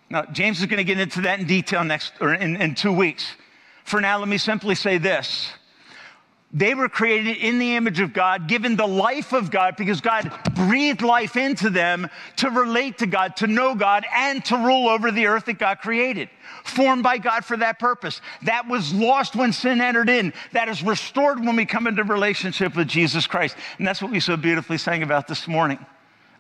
Now, 0.08 0.24
James 0.24 0.60
is 0.60 0.66
going 0.66 0.78
to 0.78 0.84
get 0.84 0.98
into 0.98 1.20
that 1.22 1.38
in 1.38 1.46
detail 1.46 1.84
next 1.84 2.12
or 2.20 2.34
in, 2.34 2.60
in 2.60 2.74
two 2.74 2.92
weeks. 2.92 3.36
For 3.84 4.00
now, 4.00 4.18
let 4.18 4.28
me 4.28 4.38
simply 4.38 4.74
say 4.74 4.98
this 4.98 5.52
they 6.52 6.74
were 6.74 6.88
created 6.88 7.36
in 7.36 7.60
the 7.60 7.76
image 7.76 8.00
of 8.00 8.12
God, 8.12 8.48
given 8.48 8.74
the 8.74 8.86
life 8.86 9.32
of 9.32 9.52
God, 9.52 9.76
because 9.76 10.00
God 10.00 10.32
breathed 10.54 11.00
life 11.00 11.36
into 11.36 11.70
them 11.70 12.08
to 12.36 12.50
relate 12.50 12.98
to 12.98 13.06
God, 13.06 13.36
to 13.36 13.46
know 13.46 13.76
God, 13.76 14.04
and 14.12 14.44
to 14.46 14.56
rule 14.56 14.88
over 14.88 15.12
the 15.12 15.26
earth 15.26 15.44
that 15.44 15.58
God 15.58 15.78
created. 15.78 16.28
Formed 16.64 17.04
by 17.04 17.18
God 17.18 17.44
for 17.44 17.56
that 17.56 17.78
purpose. 17.78 18.20
That 18.42 18.66
was 18.66 18.92
lost 18.92 19.36
when 19.36 19.52
sin 19.52 19.80
entered 19.80 20.08
in. 20.08 20.32
That 20.52 20.68
is 20.68 20.82
restored 20.82 21.38
when 21.38 21.54
we 21.54 21.66
come 21.66 21.86
into 21.86 22.02
relationship 22.02 22.74
with 22.74 22.88
Jesus 22.88 23.28
Christ. 23.28 23.56
And 23.78 23.86
that's 23.86 24.02
what 24.02 24.10
we 24.10 24.18
so 24.18 24.36
beautifully 24.36 24.78
sang 24.78 25.04
about 25.04 25.28
this 25.28 25.46
morning. 25.46 25.78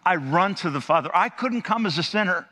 I 0.04 0.16
run 0.16 0.56
to 0.56 0.70
the 0.70 0.80
Father. 0.80 1.10
I 1.14 1.28
couldn't 1.28 1.62
come 1.62 1.86
as 1.86 1.98
a 1.98 2.02
sinner 2.02 2.48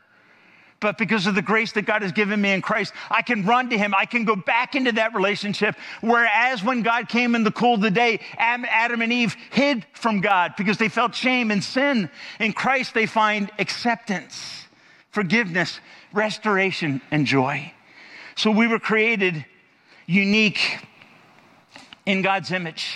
but 0.79 0.97
because 0.97 1.27
of 1.27 1.35
the 1.35 1.41
grace 1.41 1.73
that 1.73 1.83
God 1.83 2.01
has 2.01 2.11
given 2.11 2.39
me 2.39 2.51
in 2.51 2.61
Christ, 2.61 2.93
I 3.09 3.21
can 3.21 3.45
run 3.45 3.69
to 3.69 3.77
Him. 3.77 3.93
I 3.93 4.05
can 4.05 4.25
go 4.25 4.35
back 4.35 4.75
into 4.75 4.93
that 4.93 5.13
relationship. 5.13 5.75
Whereas 6.01 6.63
when 6.63 6.83
God 6.83 7.09
came 7.09 7.35
in 7.35 7.43
the 7.43 7.51
cool 7.51 7.75
of 7.75 7.81
the 7.81 7.91
day, 7.91 8.21
Adam 8.37 9.01
and 9.01 9.11
Eve 9.11 9.35
hid 9.51 9.85
from 9.93 10.21
God 10.21 10.53
because 10.57 10.77
they 10.77 10.89
felt 10.89 11.15
shame 11.15 11.51
and 11.51 11.63
sin. 11.63 12.09
In 12.39 12.53
Christ, 12.53 12.93
they 12.93 13.05
find 13.05 13.51
acceptance, 13.59 14.65
forgiveness, 15.11 15.79
restoration, 16.13 17.01
and 17.11 17.25
joy. 17.25 17.73
So 18.35 18.51
we 18.51 18.67
were 18.67 18.79
created 18.79 19.45
unique 20.05 20.79
in 22.05 22.21
God's 22.21 22.51
image. 22.51 22.95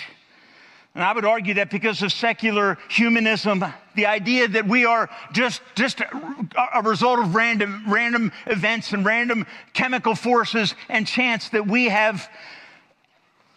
And 0.94 1.02
I 1.02 1.12
would 1.12 1.24
argue 1.24 1.54
that 1.54 1.70
because 1.70 2.02
of 2.02 2.12
secular 2.12 2.78
humanism, 2.88 3.64
the 3.96 4.06
idea 4.06 4.46
that 4.46 4.68
we 4.68 4.84
are 4.84 5.10
just, 5.32 5.60
just 5.74 6.00
a 6.00 6.82
result 6.82 7.18
of 7.18 7.34
random, 7.34 7.82
random 7.88 8.30
events 8.46 8.92
and 8.92 9.04
random 9.04 9.44
chemical 9.72 10.14
forces 10.14 10.76
and 10.88 11.04
chance 11.04 11.48
that 11.48 11.66
we 11.66 11.86
have 11.86 12.28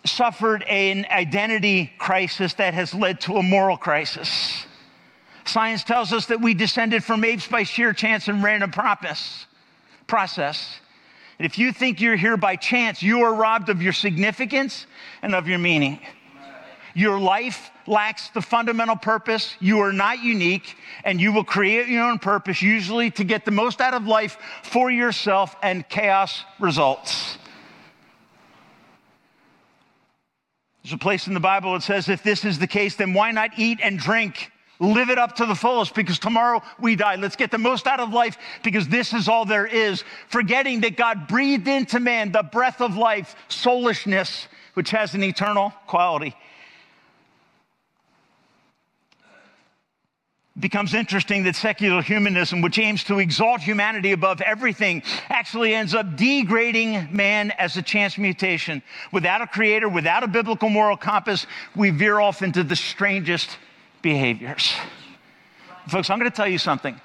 suffered 0.04 0.64
an 0.64 1.06
identity 1.12 1.92
crisis 2.00 2.56
that 2.56 2.74
has 2.74 2.96
led 2.96 3.22
to 3.22 3.36
a 3.38 3.44
moral 3.44 3.78
crisis. 3.78 4.66
Science 5.46 5.84
tells 5.84 6.12
us 6.14 6.26
that 6.28 6.42
we 6.42 6.56
descended 6.56 7.04
from 7.04 7.24
apes 7.24 7.48
by 7.48 7.64
sheer 7.64 7.94
chance 7.94 8.28
and 8.28 8.44
random 8.44 8.72
process. 8.72 9.46
process. 10.08 10.80
And 11.38 11.46
if 11.46 11.60
you 11.60 11.72
think 11.72 12.02
you're 12.02 12.16
here 12.16 12.36
by 12.36 12.56
chance, 12.56 13.04
you 13.04 13.22
are 13.22 13.34
robbed 13.34 13.70
of 13.70 13.82
your 13.82 13.94
significance 13.94 14.88
and 15.22 15.36
of 15.36 15.48
your 15.48 15.60
meaning. 15.60 16.00
Your 16.98 17.20
life 17.20 17.70
lacks 17.86 18.30
the 18.30 18.42
fundamental 18.42 18.96
purpose. 18.96 19.56
You 19.60 19.82
are 19.82 19.94
not 19.94 20.24
unique, 20.24 20.76
and 21.04 21.22
you 21.22 21.32
will 21.32 21.44
create 21.44 21.88
your 21.90 22.10
own 22.10 22.18
purpose, 22.18 22.64
usually 22.64 23.12
to 23.12 23.24
get 23.24 23.46
the 23.46 23.52
most 23.52 23.82
out 23.82 23.94
of 23.94 24.08
life 24.08 24.36
for 24.64 24.90
yourself, 24.90 25.56
and 25.62 25.88
chaos 25.88 26.44
results. 26.60 27.38
There's 30.82 30.94
a 30.94 30.98
place 30.98 31.28
in 31.28 31.36
the 31.36 31.40
Bible 31.40 31.74
that 31.74 31.84
says, 31.84 32.10
if 32.10 32.24
this 32.24 32.44
is 32.44 32.58
the 32.58 32.66
case, 32.66 32.96
then 32.96 33.14
why 33.14 33.30
not 33.30 33.52
eat 33.58 33.78
and 33.84 34.00
drink? 34.00 34.52
Live 34.80 35.12
it 35.12 35.20
up 35.20 35.36
to 35.36 35.46
the 35.46 35.54
fullest 35.54 35.94
because 35.94 36.18
tomorrow 36.18 36.64
we 36.80 36.96
die. 36.96 37.18
Let's 37.18 37.36
get 37.36 37.52
the 37.52 37.60
most 37.60 37.86
out 37.86 38.00
of 38.00 38.12
life 38.12 38.40
because 38.64 38.88
this 38.88 39.14
is 39.14 39.28
all 39.28 39.46
there 39.46 39.68
is. 39.68 40.04
Forgetting 40.30 40.82
that 40.82 40.98
God 40.98 41.28
breathed 41.28 41.68
into 41.68 42.00
man 42.00 42.32
the 42.32 42.42
breath 42.42 42.82
of 42.82 42.98
life, 42.98 43.36
soulishness, 43.50 44.48
which 44.74 44.90
has 44.90 45.14
an 45.14 45.24
eternal 45.24 45.72
quality. 45.86 46.36
Becomes 50.60 50.94
interesting 50.94 51.44
that 51.44 51.56
secular 51.56 52.02
humanism, 52.02 52.62
which 52.62 52.80
aims 52.80 53.04
to 53.04 53.20
exalt 53.20 53.62
humanity 53.62 54.12
above 54.12 54.42
everything, 54.42 55.04
actually 55.30 55.76
ends 55.76 55.94
up 55.94 56.16
degrading 56.16 57.10
man 57.12 57.52
as 57.52 57.78
a 57.78 57.82
chance 57.82 58.18
mutation. 58.18 58.82
Without 59.12 59.42
a 59.42 59.48
creator, 59.48 59.88
without 59.88 60.24
a 60.24 60.28
biblical 60.28 60.70
moral 60.70 60.98
compass, 60.98 61.46
we 61.76 61.90
veer 61.92 62.20
off 62.20 62.42
into 62.42 62.64
the 62.64 62.76
strangest 62.76 63.58
behaviors. 64.02 64.74
Folks, 65.88 66.10
I'm 66.10 66.20
going 66.20 66.30
to 66.30 66.36
tell 66.36 66.48
you 66.48 66.58
something. 66.58 67.00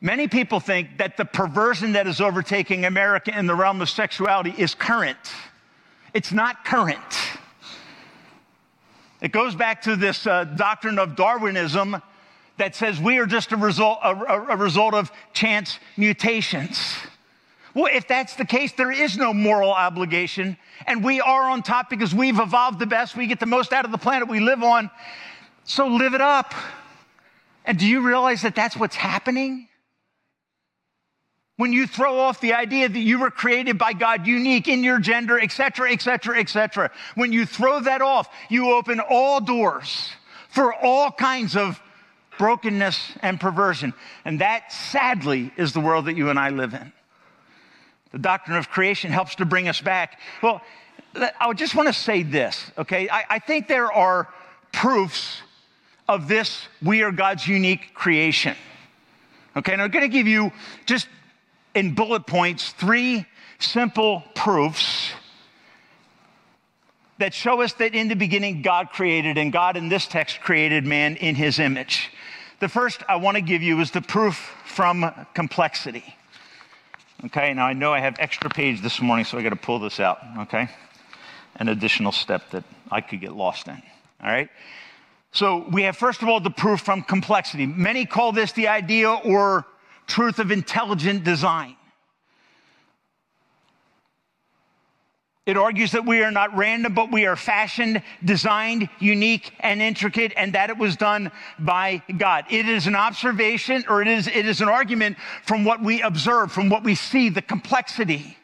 Many 0.00 0.26
people 0.26 0.58
think 0.58 0.98
that 0.98 1.16
the 1.16 1.24
perversion 1.24 1.92
that 1.92 2.08
is 2.08 2.20
overtaking 2.20 2.84
America 2.84 3.36
in 3.38 3.46
the 3.46 3.54
realm 3.54 3.80
of 3.80 3.88
sexuality 3.88 4.52
is 4.58 4.74
current. 4.74 5.16
It's 6.12 6.32
not 6.32 6.64
current. 6.64 6.98
It 9.20 9.30
goes 9.30 9.54
back 9.54 9.82
to 9.82 9.94
this 9.94 10.26
uh, 10.26 10.44
doctrine 10.44 10.98
of 10.98 11.14
Darwinism 11.14 12.02
that 12.58 12.74
says 12.74 13.00
we 13.00 13.18
are 13.18 13.26
just 13.26 13.52
a 13.52 13.56
result, 13.56 13.98
a, 14.02 14.10
a 14.10 14.56
result 14.56 14.94
of 14.94 15.10
chance 15.32 15.78
mutations. 15.96 16.94
Well, 17.74 17.88
if 17.90 18.06
that's 18.06 18.36
the 18.36 18.44
case, 18.44 18.72
there 18.72 18.92
is 18.92 19.16
no 19.16 19.32
moral 19.32 19.72
obligation, 19.72 20.58
and 20.86 21.02
we 21.02 21.20
are 21.20 21.48
on 21.50 21.62
top 21.62 21.88
because 21.88 22.14
we've 22.14 22.38
evolved 22.38 22.78
the 22.78 22.86
best. 22.86 23.16
We 23.16 23.26
get 23.26 23.40
the 23.40 23.46
most 23.46 23.72
out 23.72 23.84
of 23.84 23.90
the 23.90 23.98
planet 23.98 24.28
we 24.28 24.40
live 24.40 24.62
on. 24.62 24.90
So 25.64 25.86
live 25.86 26.12
it 26.12 26.20
up. 26.20 26.54
And 27.64 27.78
do 27.78 27.86
you 27.86 28.00
realize 28.06 28.42
that 28.42 28.54
that's 28.54 28.76
what's 28.76 28.96
happening? 28.96 29.68
When 31.56 31.72
you 31.72 31.86
throw 31.86 32.18
off 32.18 32.40
the 32.40 32.54
idea 32.54 32.88
that 32.88 32.98
you 32.98 33.20
were 33.20 33.30
created 33.30 33.78
by 33.78 33.92
God 33.92 34.26
unique 34.26 34.68
in 34.68 34.84
your 34.84 34.98
gender, 34.98 35.38
et 35.38 35.52
cetera, 35.52 35.92
et 35.92 36.02
cetera, 36.02 36.38
et 36.38 36.48
cetera, 36.48 36.90
when 37.14 37.32
you 37.32 37.46
throw 37.46 37.80
that 37.80 38.02
off, 38.02 38.28
you 38.50 38.72
open 38.72 39.00
all 39.00 39.40
doors 39.40 40.10
for 40.50 40.74
all 40.74 41.10
kinds 41.10 41.56
of 41.56 41.81
brokenness 42.38 43.12
and 43.20 43.40
perversion. 43.40 43.94
And 44.24 44.40
that, 44.40 44.72
sadly, 44.72 45.52
is 45.56 45.72
the 45.72 45.80
world 45.80 46.06
that 46.06 46.16
you 46.16 46.30
and 46.30 46.38
I 46.38 46.50
live 46.50 46.74
in. 46.74 46.92
The 48.12 48.18
doctrine 48.18 48.56
of 48.56 48.70
creation 48.70 49.10
helps 49.10 49.36
to 49.36 49.44
bring 49.44 49.68
us 49.68 49.80
back. 49.80 50.20
Well, 50.42 50.60
I 51.40 51.52
just 51.52 51.74
want 51.74 51.88
to 51.88 51.92
say 51.92 52.22
this, 52.22 52.70
okay? 52.78 53.08
I, 53.08 53.24
I 53.30 53.38
think 53.38 53.68
there 53.68 53.92
are 53.92 54.28
proofs 54.72 55.42
of 56.08 56.28
this 56.28 56.66
we 56.82 57.02
are 57.02 57.12
God's 57.12 57.46
unique 57.46 57.94
creation. 57.94 58.56
Okay, 59.56 59.72
and 59.72 59.82
I'm 59.82 59.90
going 59.90 60.04
to 60.04 60.08
give 60.08 60.26
you 60.26 60.50
just 60.86 61.08
in 61.74 61.94
bullet 61.94 62.26
points 62.26 62.72
three 62.72 63.26
simple 63.58 64.24
proofs 64.34 65.11
that 67.22 67.32
show 67.32 67.62
us 67.62 67.72
that 67.74 67.94
in 67.94 68.08
the 68.08 68.16
beginning 68.16 68.62
God 68.62 68.90
created, 68.90 69.38
and 69.38 69.52
God 69.52 69.76
in 69.76 69.88
this 69.88 70.08
text 70.08 70.40
created 70.40 70.84
man 70.84 71.14
in 71.14 71.36
his 71.36 71.60
image. 71.60 72.10
The 72.58 72.68
first 72.68 73.04
I 73.08 73.14
want 73.14 73.36
to 73.36 73.40
give 73.40 73.62
you 73.62 73.78
is 73.78 73.92
the 73.92 74.02
proof 74.02 74.34
from 74.64 75.08
complexity. 75.32 76.16
Okay, 77.26 77.54
now 77.54 77.66
I 77.66 77.74
know 77.74 77.94
I 77.94 78.00
have 78.00 78.16
extra 78.18 78.50
page 78.50 78.82
this 78.82 79.00
morning, 79.00 79.24
so 79.24 79.38
I 79.38 79.42
got 79.44 79.50
to 79.50 79.56
pull 79.56 79.78
this 79.78 80.00
out, 80.00 80.18
okay? 80.36 80.68
An 81.54 81.68
additional 81.68 82.10
step 82.10 82.50
that 82.50 82.64
I 82.90 83.00
could 83.00 83.20
get 83.20 83.36
lost 83.36 83.68
in, 83.68 83.80
all 84.20 84.28
right? 84.28 84.48
So 85.30 85.64
we 85.70 85.84
have, 85.84 85.96
first 85.96 86.22
of 86.22 86.28
all, 86.28 86.40
the 86.40 86.50
proof 86.50 86.80
from 86.80 87.02
complexity. 87.02 87.66
Many 87.66 88.04
call 88.04 88.32
this 88.32 88.50
the 88.50 88.66
idea 88.66 89.12
or 89.12 89.64
truth 90.08 90.40
of 90.40 90.50
intelligent 90.50 91.22
design. 91.22 91.76
It 95.44 95.56
argues 95.56 95.90
that 95.92 96.06
we 96.06 96.22
are 96.22 96.30
not 96.30 96.56
random, 96.56 96.94
but 96.94 97.10
we 97.10 97.26
are 97.26 97.34
fashioned, 97.34 98.00
designed, 98.24 98.88
unique, 99.00 99.52
and 99.58 99.82
intricate, 99.82 100.32
and 100.36 100.52
that 100.52 100.70
it 100.70 100.78
was 100.78 100.94
done 100.94 101.32
by 101.58 102.00
God. 102.16 102.44
It 102.48 102.68
is 102.68 102.86
an 102.86 102.94
observation 102.94 103.84
or 103.88 104.02
it 104.02 104.06
is, 104.06 104.28
it 104.28 104.46
is 104.46 104.60
an 104.60 104.68
argument 104.68 105.16
from 105.44 105.64
what 105.64 105.82
we 105.82 106.00
observe, 106.00 106.52
from 106.52 106.68
what 106.68 106.84
we 106.84 106.94
see, 106.94 107.28
the 107.28 107.42
complexity 107.42 108.36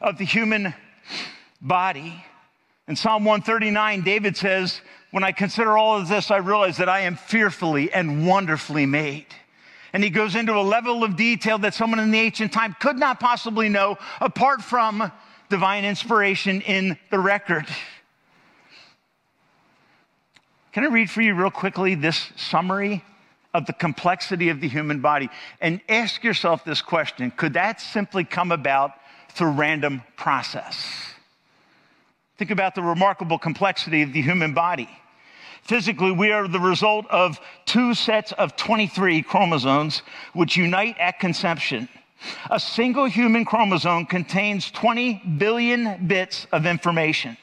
of 0.00 0.16
the 0.16 0.24
human 0.24 0.72
body. 1.60 2.24
In 2.88 2.96
Psalm 2.96 3.26
139, 3.26 4.00
David 4.00 4.34
says, 4.34 4.80
When 5.10 5.24
I 5.24 5.32
consider 5.32 5.76
all 5.76 5.98
of 5.98 6.08
this, 6.08 6.30
I 6.30 6.38
realize 6.38 6.78
that 6.78 6.88
I 6.88 7.00
am 7.00 7.16
fearfully 7.16 7.92
and 7.92 8.26
wonderfully 8.26 8.86
made. 8.86 9.26
And 9.92 10.02
he 10.02 10.08
goes 10.08 10.34
into 10.34 10.54
a 10.54 10.62
level 10.62 11.04
of 11.04 11.14
detail 11.14 11.58
that 11.58 11.74
someone 11.74 12.00
in 12.00 12.10
the 12.10 12.18
ancient 12.18 12.54
time 12.54 12.74
could 12.80 12.98
not 12.98 13.20
possibly 13.20 13.68
know 13.68 13.98
apart 14.22 14.62
from 14.62 15.12
divine 15.52 15.84
inspiration 15.84 16.62
in 16.62 16.96
the 17.10 17.18
record. 17.18 17.66
Can 20.72 20.82
I 20.82 20.86
read 20.86 21.10
for 21.10 21.20
you 21.20 21.34
real 21.34 21.50
quickly 21.50 21.94
this 21.94 22.32
summary 22.36 23.04
of 23.52 23.66
the 23.66 23.74
complexity 23.74 24.48
of 24.48 24.62
the 24.62 24.68
human 24.68 25.00
body? 25.02 25.28
And 25.60 25.82
ask 25.90 26.24
yourself 26.24 26.64
this 26.64 26.80
question 26.80 27.30
Could 27.32 27.52
that 27.52 27.82
simply 27.82 28.24
come 28.24 28.50
about 28.50 28.92
through 29.32 29.50
random 29.50 30.02
process? 30.16 30.74
Think 32.38 32.50
about 32.50 32.74
the 32.74 32.82
remarkable 32.82 33.38
complexity 33.38 34.00
of 34.00 34.14
the 34.14 34.22
human 34.22 34.54
body. 34.54 34.88
Physically, 35.64 36.12
we 36.12 36.32
are 36.32 36.48
the 36.48 36.60
result 36.60 37.04
of 37.10 37.38
two 37.66 37.92
sets 37.92 38.32
of 38.32 38.56
23 38.56 39.20
chromosomes 39.20 40.00
which 40.32 40.56
unite 40.56 40.96
at 40.98 41.20
conception. 41.20 41.90
A 42.50 42.60
single 42.60 43.06
human 43.06 43.44
chromosome 43.44 44.06
contains 44.06 44.70
20 44.70 45.36
billion 45.38 46.06
bits 46.06 46.46
of 46.52 46.66
information, 46.66 47.36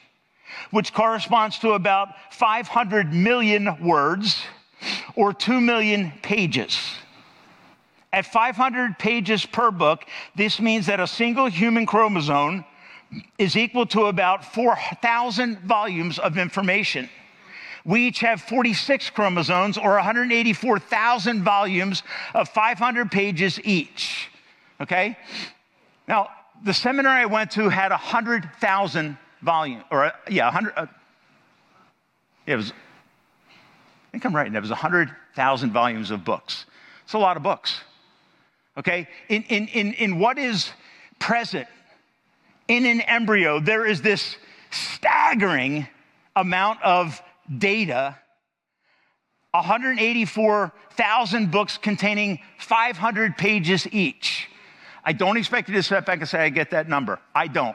which 0.70 0.92
corresponds 0.92 1.58
to 1.60 1.72
about 1.72 2.08
500 2.30 3.12
million 3.12 3.82
words 3.82 4.42
or 5.14 5.32
2 5.32 5.60
million 5.60 6.12
pages. 6.22 6.78
At 8.12 8.26
500 8.26 8.98
pages 8.98 9.46
per 9.46 9.70
book, 9.70 10.04
this 10.34 10.60
means 10.60 10.86
that 10.86 10.98
a 10.98 11.06
single 11.06 11.46
human 11.46 11.86
chromosome 11.86 12.64
is 13.38 13.56
equal 13.56 13.86
to 13.86 14.06
about 14.06 14.44
4,000 14.52 15.60
volumes 15.60 16.18
of 16.18 16.38
information. 16.38 17.08
We 17.84 18.08
each 18.08 18.20
have 18.20 18.42
46 18.42 19.10
chromosomes 19.10 19.78
or 19.78 19.94
184,000 19.94 21.42
volumes 21.42 22.02
of 22.34 22.48
500 22.48 23.10
pages 23.10 23.60
each. 23.64 24.28
Okay? 24.80 25.16
Now, 26.08 26.30
the 26.64 26.74
seminary 26.74 27.22
I 27.22 27.26
went 27.26 27.50
to 27.52 27.68
had 27.68 27.90
100,000 27.90 29.18
volumes, 29.42 29.84
or 29.90 30.12
yeah, 30.28 30.44
100. 30.46 30.72
Uh, 30.76 30.86
it 32.46 32.56
was, 32.56 32.72
I 32.72 34.10
think 34.12 34.24
I'm 34.24 34.34
right, 34.34 34.52
it 34.52 34.60
was 34.60 34.70
100,000 34.70 35.72
volumes 35.72 36.10
of 36.10 36.24
books. 36.24 36.66
It's 37.04 37.12
a 37.12 37.18
lot 37.18 37.36
of 37.36 37.42
books. 37.42 37.80
Okay? 38.76 39.08
In, 39.28 39.42
in, 39.44 39.68
in, 39.68 39.92
in 39.94 40.18
what 40.18 40.38
is 40.38 40.70
present 41.18 41.68
in 42.68 42.86
an 42.86 43.00
embryo, 43.02 43.60
there 43.60 43.84
is 43.84 44.00
this 44.02 44.36
staggering 44.70 45.86
amount 46.36 46.82
of 46.82 47.20
data 47.58 48.16
184,000 49.52 51.50
books 51.50 51.76
containing 51.76 52.38
500 52.58 53.36
pages 53.36 53.88
each. 53.92 54.49
I 55.10 55.12
don't 55.12 55.36
expect 55.36 55.68
you 55.68 55.74
to 55.74 55.82
step 55.82 56.06
back 56.06 56.20
and 56.20 56.28
say, 56.28 56.38
I 56.38 56.50
get 56.50 56.70
that 56.70 56.88
number. 56.88 57.18
I 57.34 57.48
don't. 57.48 57.74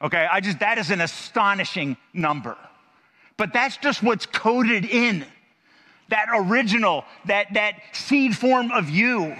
Okay, 0.00 0.24
I 0.30 0.38
just, 0.38 0.60
that 0.60 0.78
is 0.78 0.92
an 0.92 1.00
astonishing 1.00 1.96
number. 2.12 2.56
But 3.36 3.52
that's 3.52 3.76
just 3.76 4.04
what's 4.04 4.24
coded 4.24 4.84
in 4.84 5.26
that 6.10 6.28
original, 6.32 7.06
that, 7.24 7.52
that 7.54 7.74
seed 7.92 8.36
form 8.36 8.70
of 8.70 8.88
you. 8.88 9.34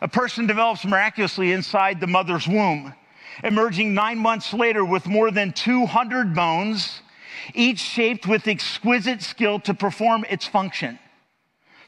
A 0.00 0.06
person 0.06 0.46
develops 0.46 0.84
miraculously 0.84 1.50
inside 1.50 1.98
the 1.98 2.06
mother's 2.06 2.46
womb, 2.46 2.94
emerging 3.42 3.92
nine 3.92 4.18
months 4.18 4.54
later 4.54 4.84
with 4.84 5.08
more 5.08 5.32
than 5.32 5.52
200 5.52 6.36
bones, 6.36 7.00
each 7.52 7.80
shaped 7.80 8.28
with 8.28 8.46
exquisite 8.46 9.22
skill 9.22 9.58
to 9.58 9.74
perform 9.74 10.24
its 10.30 10.46
function. 10.46 11.00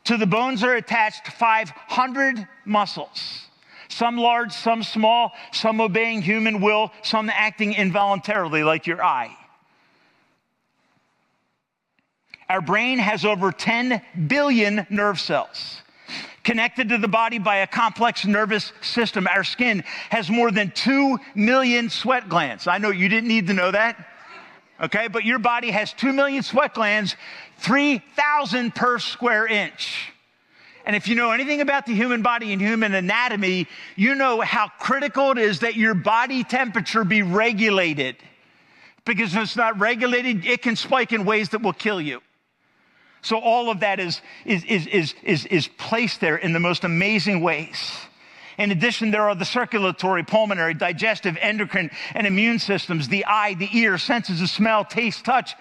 To 0.07 0.17
the 0.17 0.27
bones 0.27 0.65
are 0.65 0.75
attached 0.75 1.29
500 1.29 2.49
muscles 2.65 3.45
some 3.89 4.17
large, 4.17 4.53
some 4.53 4.83
small, 4.83 5.33
some 5.53 5.81
obeying 5.81 6.23
human 6.23 6.61
will, 6.61 6.93
some 7.03 7.31
acting 7.31 7.75
involuntarily, 7.75 8.63
like 8.63 8.87
your 8.87 9.03
eye. 9.03 9.37
Our 12.49 12.61
brain 12.61 12.99
has 12.99 13.25
over 13.25 13.53
10 13.53 14.01
billion 14.27 14.87
nerve 14.89 15.21
cells 15.21 15.83
connected 16.49 16.89
to 16.89 16.97
the 16.97 17.09
body 17.09 17.39
by 17.39 17.57
a 17.57 17.67
complex 17.67 18.25
nervous 18.25 18.73
system. 18.81 19.27
Our 19.27 19.45
skin 19.45 19.85
has 20.09 20.31
more 20.31 20.51
than 20.51 20.71
2 20.71 21.19
million 21.35 21.91
sweat 21.91 22.31
glands. 22.31 22.67
I 22.67 22.79
know 22.79 22.89
you 22.89 23.11
didn't 23.11 23.29
need 23.29 23.49
to 23.49 23.53
know 23.53 23.71
that. 23.71 24.03
Okay, 24.81 25.09
but 25.09 25.25
your 25.25 25.39
body 25.39 25.71
has 25.71 25.93
2 25.93 26.11
million 26.15 26.43
sweat 26.43 26.73
glands, 26.73 27.17
3,000 27.59 28.75
per 28.75 28.99
square 28.99 29.47
inch. 29.47 30.11
And 30.89 30.97
if 30.97 31.07
you 31.07 31.17
know 31.17 31.33
anything 31.33 31.61
about 31.61 31.85
the 31.85 31.93
human 31.93 32.23
body 32.23 32.51
and 32.51 32.63
human 32.63 32.95
anatomy, 32.95 33.69
you 33.95 34.15
know 34.15 34.41
how 34.41 34.69
critical 34.79 35.33
it 35.33 35.37
is 35.37 35.61
that 35.61 35.77
your 35.77 35.93
body 35.93 36.45
temperature 36.45 37.05
be 37.05 37.21
regulated. 37.21 38.17
Because 39.05 39.35
if 39.35 39.43
it's 39.43 39.57
not 39.57 39.79
regulated, 39.79 40.47
it 40.47 40.63
can 40.63 40.77
spike 40.77 41.13
in 41.13 41.27
ways 41.27 41.51
that 41.51 41.61
will 41.61 41.75
kill 41.75 42.01
you. 42.01 42.23
So 43.21 43.39
all 43.39 43.71
of 43.71 43.81
that 43.81 44.01
is, 44.01 44.23
is, 44.47 44.65
is, 44.65 44.87
is, 44.87 45.15
is, 45.25 45.45
is 45.47 45.69
placed 45.69 46.23
there 46.23 46.37
in 46.37 46.55
the 46.55 46.61
most 46.61 46.85
amazing 46.85 47.43
ways. 47.43 47.77
In 48.57 48.71
addition, 48.71 49.11
there 49.11 49.29
are 49.29 49.35
the 49.35 49.45
circulatory, 49.45 50.23
pulmonary, 50.23 50.73
digestive, 50.73 51.37
endocrine, 51.39 51.91
and 52.15 52.27
immune 52.27 52.59
systems, 52.59 53.09
the 53.09 53.27
eye, 53.27 53.53
the 53.53 53.69
ear, 53.77 53.99
senses 53.99 54.41
of 54.41 54.49
smell, 54.49 54.87
taste, 54.87 55.23
touch. 55.23 55.55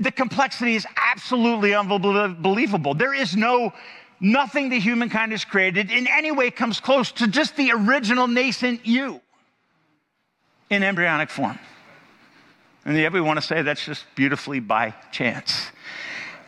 The 0.00 0.10
complexity 0.10 0.74
is 0.74 0.86
absolutely 0.96 1.74
unbelievable. 1.74 2.94
There 2.94 3.12
is 3.12 3.36
no 3.36 3.74
nothing 4.20 4.68
the 4.68 4.80
humankind 4.80 5.32
has 5.32 5.44
created 5.44 5.90
in 5.90 6.06
any 6.06 6.30
way 6.30 6.50
comes 6.50 6.80
close 6.80 7.12
to 7.12 7.26
just 7.26 7.56
the 7.56 7.72
original 7.72 8.26
nascent 8.26 8.86
you 8.86 9.20
in 10.70 10.82
embryonic 10.82 11.30
form. 11.30 11.58
And 12.84 12.96
yet 12.96 13.12
we 13.12 13.20
want 13.20 13.38
to 13.38 13.46
say 13.46 13.62
that's 13.62 13.84
just 13.84 14.04
beautifully 14.14 14.60
by 14.60 14.94
chance. 15.12 15.70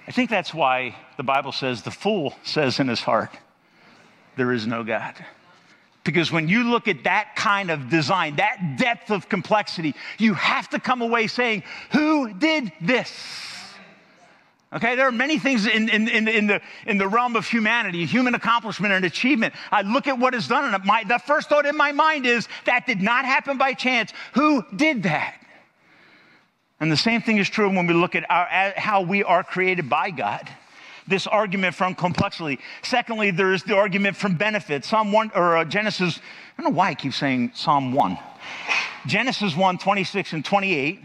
I 0.06 0.12
think 0.12 0.30
that's 0.30 0.54
why 0.54 0.96
the 1.16 1.22
Bible 1.22 1.52
says 1.52 1.82
the 1.82 1.90
fool 1.90 2.34
says 2.42 2.80
in 2.80 2.88
his 2.88 3.00
heart, 3.00 3.30
There 4.36 4.52
is 4.52 4.66
no 4.66 4.82
God. 4.82 5.14
Because 6.02 6.32
when 6.32 6.48
you 6.48 6.64
look 6.64 6.88
at 6.88 7.04
that 7.04 7.36
kind 7.36 7.70
of 7.70 7.90
design, 7.90 8.36
that 8.36 8.76
depth 8.78 9.10
of 9.10 9.28
complexity, 9.28 9.94
you 10.18 10.32
have 10.34 10.68
to 10.70 10.80
come 10.80 11.02
away 11.02 11.26
saying, 11.26 11.62
Who 11.92 12.32
did 12.32 12.72
this? 12.80 13.12
Okay, 14.72 14.94
there 14.94 15.08
are 15.08 15.12
many 15.12 15.38
things 15.38 15.66
in, 15.66 15.88
in, 15.88 16.08
in, 16.08 16.28
in, 16.28 16.46
the, 16.46 16.60
in 16.86 16.96
the 16.96 17.08
realm 17.08 17.34
of 17.34 17.44
humanity, 17.44 18.06
human 18.06 18.36
accomplishment 18.36 18.92
and 18.92 19.04
achievement. 19.04 19.52
I 19.72 19.82
look 19.82 20.06
at 20.06 20.16
what 20.16 20.32
is 20.32 20.46
done, 20.46 20.72
and 20.72 20.84
my, 20.84 21.02
the 21.02 21.18
first 21.18 21.48
thought 21.48 21.66
in 21.66 21.76
my 21.76 21.90
mind 21.90 22.24
is 22.24 22.46
that 22.66 22.86
did 22.86 23.02
not 23.02 23.24
happen 23.24 23.58
by 23.58 23.74
chance. 23.74 24.12
Who 24.34 24.64
did 24.76 25.02
that? 25.02 25.34
And 26.78 26.90
the 26.90 26.96
same 26.96 27.20
thing 27.20 27.38
is 27.38 27.50
true 27.50 27.68
when 27.68 27.88
we 27.88 27.94
look 27.94 28.14
at, 28.14 28.30
our, 28.30 28.72
how 28.76 29.02
we 29.02 29.24
are 29.24 29.42
created 29.42 29.90
by 29.90 30.10
God. 30.10 30.48
This 31.08 31.26
argument 31.26 31.74
from 31.74 31.96
complexity. 31.96 32.60
Secondly, 32.82 33.32
there 33.32 33.52
is 33.52 33.64
the 33.64 33.74
argument 33.74 34.16
from 34.16 34.36
benefit. 34.36 34.84
Psalm 34.84 35.10
1, 35.10 35.32
or 35.34 35.56
uh, 35.56 35.64
Genesis, 35.64 36.20
I 36.56 36.62
don't 36.62 36.72
know 36.72 36.76
why 36.76 36.90
I 36.90 36.94
keep 36.94 37.12
saying 37.12 37.50
Psalm 37.54 37.92
1. 37.92 38.16
Genesis 39.08 39.56
1, 39.56 39.78
26 39.78 40.32
and 40.32 40.44
28 40.44 41.00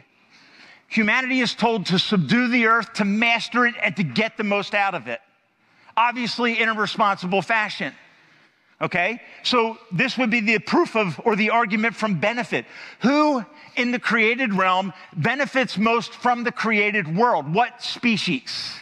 Humanity 0.95 1.41
is 1.41 1.53
told 1.53 1.87
to 1.87 1.99
subdue 1.99 2.47
the 2.47 2.67
earth, 2.67 2.93
to 2.93 3.03
master 3.03 3.65
it, 3.65 3.75
and 3.83 3.93
to 3.97 4.03
get 4.03 4.37
the 4.37 4.45
most 4.45 4.73
out 4.73 4.95
of 4.95 5.09
it. 5.09 5.19
Obviously, 5.97 6.61
in 6.61 6.69
a 6.69 6.73
responsible 6.73 7.41
fashion. 7.41 7.93
Okay? 8.81 9.21
So, 9.43 9.77
this 9.91 10.17
would 10.17 10.29
be 10.29 10.39
the 10.39 10.57
proof 10.59 10.95
of, 10.95 11.19
or 11.25 11.35
the 11.35 11.49
argument 11.49 11.97
from 11.97 12.21
benefit. 12.21 12.65
Who 13.01 13.43
in 13.75 13.91
the 13.91 13.99
created 13.99 14.53
realm 14.53 14.93
benefits 15.17 15.77
most 15.77 16.13
from 16.13 16.45
the 16.45 16.51
created 16.53 17.13
world? 17.13 17.53
What 17.53 17.83
species? 17.83 18.75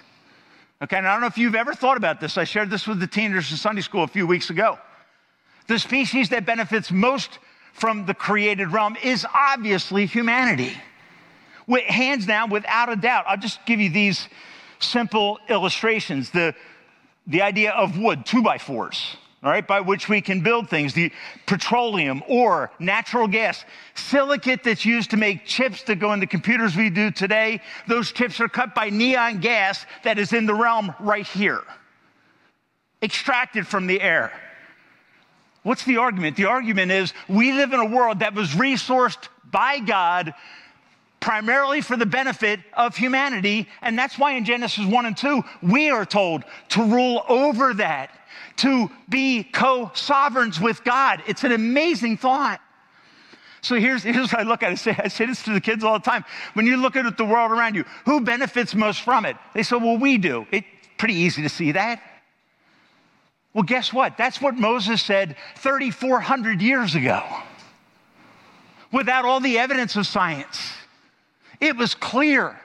Okay, 0.84 0.98
and 0.98 1.08
I 1.08 1.14
don't 1.14 1.22
know 1.22 1.28
if 1.28 1.40
you've 1.40 1.56
ever 1.56 1.74
thought 1.74 1.98
about 1.98 2.22
this. 2.22 2.38
I 2.38 2.44
shared 2.44 2.70
this 2.70 2.86
with 2.86 3.00
the 3.00 3.08
teenagers 3.08 3.50
in 3.50 3.58
Sunday 3.58 3.82
school 3.82 4.04
a 4.04 4.08
few 4.08 4.28
weeks 4.28 4.52
ago. 4.52 4.78
The 5.66 5.80
species 5.80 6.30
that 6.30 6.46
benefits 6.46 6.92
most 6.92 7.40
from 7.72 8.06
the 8.06 8.14
created 8.14 8.72
realm 8.72 8.98
is 9.02 9.26
obviously 9.34 10.06
humanity 10.06 10.78
hands 11.68 12.26
down, 12.26 12.50
without 12.50 12.90
a 12.90 12.96
doubt. 12.96 13.26
I'll 13.28 13.38
just 13.38 13.66
give 13.66 13.80
you 13.80 13.90
these 13.90 14.28
simple 14.80 15.40
illustrations. 15.50 16.30
The, 16.30 16.56
the 17.28 17.42
idea 17.42 17.72
of 17.72 17.98
wood, 17.98 18.26
two 18.26 18.42
by 18.42 18.58
fours, 18.58 19.16
all 19.44 19.52
right, 19.52 19.68
by 19.68 19.82
which 19.82 20.08
we 20.08 20.22
can 20.22 20.40
build 20.42 20.70
things 20.70 20.94
the 20.94 21.12
petroleum, 21.46 22.24
ore, 22.28 22.72
natural 22.80 23.28
gas, 23.28 23.66
silicate 23.94 24.64
that's 24.64 24.86
used 24.86 25.12
to 25.12 25.18
make 25.18 25.46
chips 25.46 25.84
that 25.84 26.00
go 26.00 26.14
in 26.14 26.22
the 26.22 26.28
computers 26.28 26.76
we 26.76 26.90
do 26.90 27.12
today. 27.12 27.62
Those 27.88 28.12
chips 28.14 28.40
are 28.40 28.48
cut 28.48 28.74
by 28.74 28.90
neon 28.90 29.40
gas 29.40 29.86
that 30.04 30.18
is 30.18 30.32
in 30.32 30.46
the 30.46 30.54
realm 30.54 30.94
right 31.00 31.28
here, 31.28 31.62
extracted 33.02 33.68
from 33.68 33.88
the 33.88 34.02
air. 34.02 34.32
What's 35.64 35.84
the 35.84 35.98
argument? 35.98 36.36
The 36.38 36.46
argument 36.46 36.92
is 36.92 37.14
we 37.28 37.54
live 37.54 37.74
in 37.74 37.80
a 37.80 37.86
world 37.86 38.20
that 38.20 38.34
was 38.34 38.50
resourced 38.52 39.28
by 39.50 39.80
God 39.80 40.34
primarily 41.24 41.80
for 41.80 41.96
the 41.96 42.06
benefit 42.06 42.60
of 42.74 42.98
humanity. 42.98 43.66
And 43.82 43.98
that's 43.98 44.20
why 44.20 44.34
in 44.34 44.44
Genesis 44.44 44.86
1 44.86 45.06
and 45.06 45.16
2, 45.16 45.42
we 45.62 45.90
are 45.90 46.06
told 46.06 46.44
to 46.70 46.84
rule 46.84 47.24
over 47.30 47.74
that 47.76 48.12
to 48.58 48.92
be 49.08 49.44
co 49.44 49.90
sovereigns 49.94 50.60
with 50.60 50.84
God. 50.84 51.24
It's 51.26 51.46
an 51.46 51.54
amazing 51.54 52.18
thought. 52.18 52.60
So 53.62 53.76
here's, 53.76 54.04
here's 54.04 54.34
what 54.34 54.42
I 54.42 54.44
look 54.44 54.64
at. 54.64 54.72
I 54.72 54.76
say, 54.76 54.98
I 55.00 55.08
say 55.08 55.26
this 55.26 55.42
to 55.44 55.54
the 55.54 55.62
kids 55.62 55.86
all 55.86 55.98
the 55.98 56.04
time. 56.04 56.26
When 56.56 56.66
you 56.66 56.76
look 56.76 56.98
at 56.98 57.18
the 57.18 57.24
world 57.24 57.52
around 57.52 57.76
you, 57.76 57.86
who 58.04 58.20
benefits 58.20 58.76
most 58.76 59.00
from 59.00 59.24
it? 59.24 59.38
They 59.54 59.64
say, 59.64 59.78
well, 59.78 59.98
we 59.98 60.18
do. 60.18 60.46
It's 60.52 60.68
pretty 60.98 61.16
easy 61.16 61.42
to 61.44 61.50
see 61.50 61.72
that. 61.72 62.04
Well, 63.54 63.64
guess 63.64 63.94
what? 63.94 64.18
That's 64.18 64.42
what 64.42 64.56
Moses 64.56 65.02
said 65.02 65.38
3,400 65.56 66.62
years 66.62 66.96
ago 66.96 67.24
without 68.92 69.24
all 69.24 69.40
the 69.40 69.58
evidence 69.58 69.96
of 69.96 70.06
science. 70.06 70.74
It 71.64 71.78
was 71.78 71.96
clear 71.96 72.60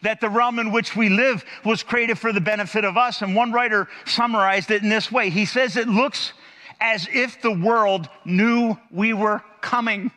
that 0.00 0.22
the 0.22 0.30
realm 0.30 0.58
in 0.58 0.72
which 0.72 0.96
we 0.96 1.10
live 1.10 1.44
was 1.66 1.82
created 1.82 2.18
for 2.18 2.32
the 2.32 2.40
benefit 2.40 2.82
of 2.82 2.96
us. 2.96 3.20
And 3.20 3.36
one 3.36 3.52
writer 3.52 3.88
summarized 4.06 4.70
it 4.70 4.82
in 4.82 4.88
this 4.88 5.12
way 5.12 5.28
He 5.28 5.44
says, 5.44 5.76
It 5.76 5.86
looks 5.86 6.32
as 6.80 7.06
if 7.12 7.42
the 7.42 7.52
world 7.52 8.08
knew 8.24 8.78
we 8.90 9.12
were 9.12 9.42
coming. 9.60 10.10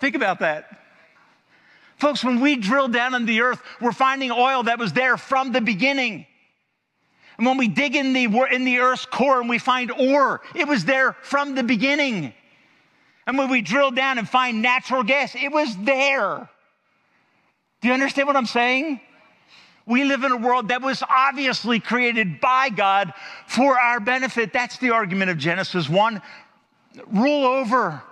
Think 0.00 0.16
about 0.16 0.40
that. 0.40 0.80
Folks, 1.96 2.24
when 2.24 2.40
we 2.40 2.56
drill 2.56 2.88
down 2.88 3.14
in 3.14 3.24
the 3.24 3.42
earth, 3.42 3.62
we're 3.80 3.92
finding 3.92 4.32
oil 4.32 4.64
that 4.64 4.80
was 4.80 4.92
there 4.92 5.16
from 5.16 5.52
the 5.52 5.60
beginning. 5.60 6.26
And 7.38 7.46
when 7.46 7.56
we 7.56 7.68
dig 7.68 7.94
in 7.94 8.12
the, 8.12 8.24
in 8.50 8.64
the 8.64 8.80
earth's 8.80 9.06
core 9.06 9.40
and 9.40 9.48
we 9.48 9.58
find 9.58 9.92
ore, 9.92 10.40
it 10.56 10.66
was 10.66 10.84
there 10.84 11.12
from 11.22 11.54
the 11.54 11.62
beginning. 11.62 12.34
And 13.26 13.36
when 13.36 13.50
we 13.50 13.60
drill 13.60 13.90
down 13.90 14.18
and 14.18 14.28
find 14.28 14.62
natural 14.62 15.02
gas, 15.02 15.34
it 15.34 15.50
was 15.50 15.76
there. 15.78 16.48
Do 17.80 17.88
you 17.88 17.94
understand 17.94 18.28
what 18.28 18.36
I'm 18.36 18.46
saying? 18.46 19.00
We 19.84 20.04
live 20.04 20.24
in 20.24 20.32
a 20.32 20.36
world 20.36 20.68
that 20.68 20.82
was 20.82 21.02
obviously 21.08 21.78
created 21.78 22.40
by 22.40 22.70
God 22.70 23.12
for 23.46 23.78
our 23.78 24.00
benefit. 24.00 24.52
That's 24.52 24.78
the 24.78 24.90
argument 24.90 25.30
of 25.30 25.38
Genesis 25.38 25.88
1. 25.88 26.20
Rule 27.08 27.44
over, 27.44 28.02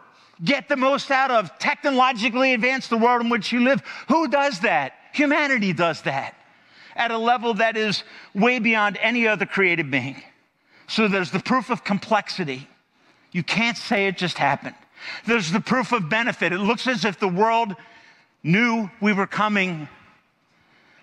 get 0.45 0.69
the 0.69 0.77
most 0.77 1.11
out 1.11 1.31
of, 1.31 1.59
technologically 1.59 2.55
advance 2.55 2.89
the 2.89 2.97
world 2.97 3.23
in 3.23 3.29
which 3.29 3.51
you 3.53 3.61
live. 3.61 3.83
Who 4.09 4.29
does 4.29 4.61
that? 4.61 4.95
Humanity 5.13 5.73
does 5.73 6.03
that 6.03 6.35
at 6.97 7.11
a 7.11 7.19
level 7.19 7.55
that 7.55 7.77
is 7.77 8.05
way 8.35 8.59
beyond 8.59 8.97
any 9.01 9.27
other 9.27 9.47
created 9.47 9.91
being. 9.91 10.23
So 10.87 11.09
there's 11.09 11.31
the 11.31 11.41
proof 11.41 11.71
of 11.71 11.83
complexity. 11.83 12.69
You 13.33 13.43
can't 13.43 13.77
say 13.77 14.07
it 14.07 14.17
just 14.17 14.39
happened. 14.39 14.77
There's 15.27 15.51
the 15.51 15.61
proof 15.61 15.93
of 15.93 16.09
benefit. 16.09 16.53
It 16.53 16.59
looks 16.59 16.87
as 16.87 17.05
if 17.05 17.19
the 17.19 17.29
world 17.29 17.75
knew 18.43 18.91
we 19.01 19.13
were 19.13 19.27
coming. 19.27 19.89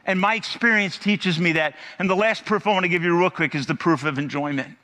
And 0.05 0.19
my 0.19 0.35
experience 0.35 0.97
teaches 0.97 1.39
me 1.39 1.53
that. 1.53 1.75
And 1.99 2.09
the 2.09 2.15
last 2.15 2.45
proof 2.45 2.67
I 2.67 2.71
want 2.71 2.83
to 2.83 2.89
give 2.89 3.03
you 3.03 3.17
real 3.17 3.29
quick 3.29 3.55
is 3.55 3.65
the 3.65 3.75
proof 3.75 4.03
of 4.03 4.17
enjoyment. 4.17 4.77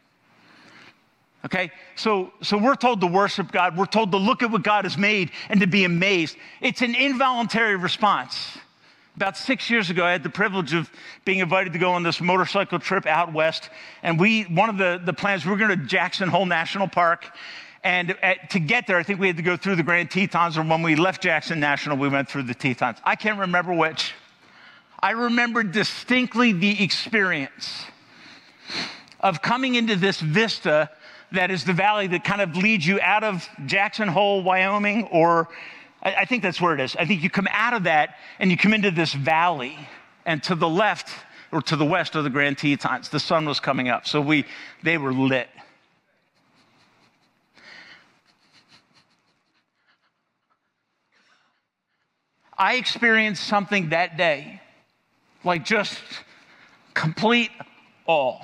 Okay? 1.46 1.72
So, 1.96 2.34
so 2.42 2.58
we're 2.58 2.76
told 2.76 3.02
to 3.02 3.08
worship 3.08 3.52
God. 3.52 3.78
We're 3.78 3.86
told 3.86 4.12
to 4.12 4.18
look 4.18 4.44
at 4.44 4.52
what 4.52 4.64
God 4.64 4.86
has 4.86 4.98
made 4.98 5.32
and 5.50 5.62
to 5.62 5.68
be 5.68 5.86
amazed. 5.86 6.36
It's 6.62 6.82
an 6.82 6.96
involuntary 6.96 7.76
response. 7.76 8.58
About 9.16 9.36
six 9.36 9.70
years 9.70 9.90
ago, 9.90 10.06
I 10.06 10.12
had 10.12 10.22
the 10.22 10.30
privilege 10.30 10.74
of 10.74 10.92
being 11.26 11.40
invited 11.40 11.74
to 11.74 11.80
go 11.80 11.92
on 11.92 12.04
this 12.04 12.22
motorcycle 12.22 12.78
trip 12.78 13.08
out 13.08 13.34
west. 13.34 13.70
And 14.04 14.20
we, 14.20 14.44
one 14.44 14.70
of 14.70 14.78
the, 14.78 15.02
the 15.04 15.14
plans, 15.14 15.44
we 15.44 15.52
were 15.52 15.58
going 15.58 15.72
to 15.72 15.86
Jackson 15.86 16.30
Hole 16.30 16.46
National 16.46 16.88
Park. 16.88 17.26
And 17.88 18.18
at, 18.22 18.50
to 18.50 18.60
get 18.60 18.86
there, 18.86 18.98
I 18.98 19.04
think 19.04 19.22
we 19.22 19.28
had 19.28 19.38
to 19.38 19.44
go 19.44 19.56
through 19.56 19.78
the 19.78 19.84
Grand 19.84 20.12
Tetons, 20.12 20.58
or 20.58 20.64
when 20.64 20.82
we 20.82 20.98
left 20.98 21.24
Jackson 21.24 21.62
National, 21.62 21.96
we 21.96 22.10
went 22.10 22.28
through 22.28 22.44
the 22.44 22.54
Tetons. 22.54 22.98
I 23.06 23.16
can't 23.16 23.40
remember 23.40 23.74
which. 23.74 24.14
I 25.00 25.12
remember 25.12 25.64
distinctly 25.64 26.52
the 26.52 26.84
experience 26.84 27.86
of 29.22 29.42
coming 29.42 29.76
into 29.76 29.96
this 29.96 30.20
vista 30.20 30.90
that 31.32 31.50
is 31.50 31.64
the 31.64 31.72
valley 31.72 32.08
that 32.08 32.26
kind 32.26 32.42
of 32.42 32.58
leads 32.58 32.86
you 32.86 33.00
out 33.00 33.24
of 33.24 33.48
Jackson 33.66 34.10
Hole, 34.10 34.44
Wyoming, 34.44 35.06
or 35.06 35.48
I, 36.04 36.16
I 36.16 36.26
think 36.26 36.44
that's 36.44 36.60
where 36.60 36.74
it 36.74 36.82
is. 36.82 36.94
I 36.98 37.06
think 37.06 37.24
you 37.24 37.30
come 37.30 37.48
out 37.52 37.74
of 37.74 37.86
that 37.86 38.18
and 38.40 38.52
you 38.52 38.58
come 38.58 38.74
into 38.74 38.92
this 38.92 39.14
valley, 39.14 39.78
and 40.26 40.44
to 40.44 40.56
the 40.56 40.68
left 40.68 41.10
or 41.54 41.62
to 41.62 41.78
the 41.78 41.86
west 41.86 42.16
of 42.16 42.26
the 42.26 42.30
Grand 42.30 42.58
Tetons. 42.58 43.08
The 43.08 43.20
sun 43.22 43.46
was 43.46 43.62
coming 43.62 43.88
up, 43.88 44.06
so 44.06 44.20
we 44.20 44.44
they 44.84 44.98
were 44.98 45.14
lit. 45.14 45.48
I 52.58 52.76
experienced 52.76 53.44
something 53.44 53.90
that 53.90 54.18
day, 54.18 54.62
like 55.44 55.64
just 55.64 56.00
complete 56.94 57.52
awe. 58.08 58.40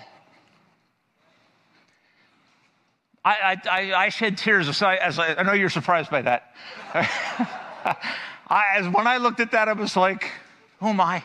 I, 3.25 3.57
I, 3.69 3.93
I 3.93 4.09
shed 4.09 4.37
tears 4.37 4.67
as 4.67 4.81
I, 4.81 4.95
as 4.95 5.17
I, 5.17 5.33
I 5.35 5.43
know 5.43 5.53
you're 5.53 5.69
surprised 5.69 6.11
by 6.11 6.21
that. 6.23 6.53
I, 6.93 8.65
as 8.75 8.87
when 8.89 9.07
I 9.07 9.17
looked 9.17 9.39
at 9.39 9.51
that, 9.51 9.69
I 9.69 9.73
was 9.73 9.95
like, 9.95 10.29
oh 10.81 10.91
my. 10.91 11.15
I 11.15 11.23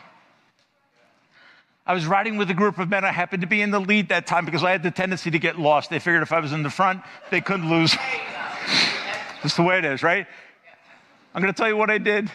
I 1.89 1.93
was 1.93 2.05
riding 2.05 2.37
with 2.37 2.51
a 2.51 2.53
group 2.53 2.77
of 2.77 2.87
men. 2.87 3.03
I 3.03 3.11
happened 3.11 3.41
to 3.41 3.47
be 3.47 3.63
in 3.63 3.71
the 3.71 3.79
lead 3.79 4.09
that 4.09 4.27
time 4.27 4.45
because 4.45 4.63
I 4.63 4.69
had 4.69 4.83
the 4.83 4.91
tendency 4.91 5.31
to 5.31 5.39
get 5.39 5.57
lost. 5.57 5.89
They 5.89 5.97
figured 5.97 6.21
if 6.21 6.31
I 6.31 6.39
was 6.39 6.53
in 6.53 6.61
the 6.61 6.69
front, 6.69 7.01
they 7.31 7.41
couldn't 7.41 7.67
lose. 7.67 7.95
That's 9.43 9.55
the 9.55 9.63
way 9.63 9.79
it 9.79 9.85
is, 9.85 10.03
right? 10.03 10.27
I'm 11.33 11.41
going 11.41 11.51
to 11.51 11.57
tell 11.57 11.67
you 11.67 11.75
what 11.75 11.89
I 11.89 11.97
did. 11.97 12.29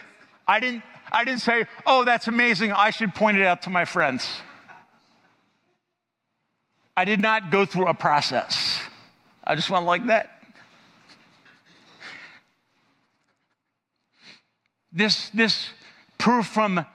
I 0.47 0.59
didn't, 0.59 0.83
I 1.11 1.23
didn't 1.23 1.41
say, 1.41 1.65
oh, 1.85 2.03
that's 2.05 2.27
amazing. 2.27 2.71
I 2.71 2.89
should 2.89 3.15
point 3.15 3.37
it 3.37 3.45
out 3.45 3.63
to 3.63 3.69
my 3.69 3.85
friends. 3.85 4.29
I 6.97 7.05
did 7.05 7.19
not 7.19 7.51
go 7.51 7.65
through 7.65 7.87
a 7.87 7.93
process. 7.93 8.79
I 9.43 9.55
just 9.55 9.69
went 9.69 9.85
like 9.85 10.05
that. 10.07 10.31
This, 14.93 15.29
this 15.29 15.69
proof 16.17 16.47
from 16.47 16.85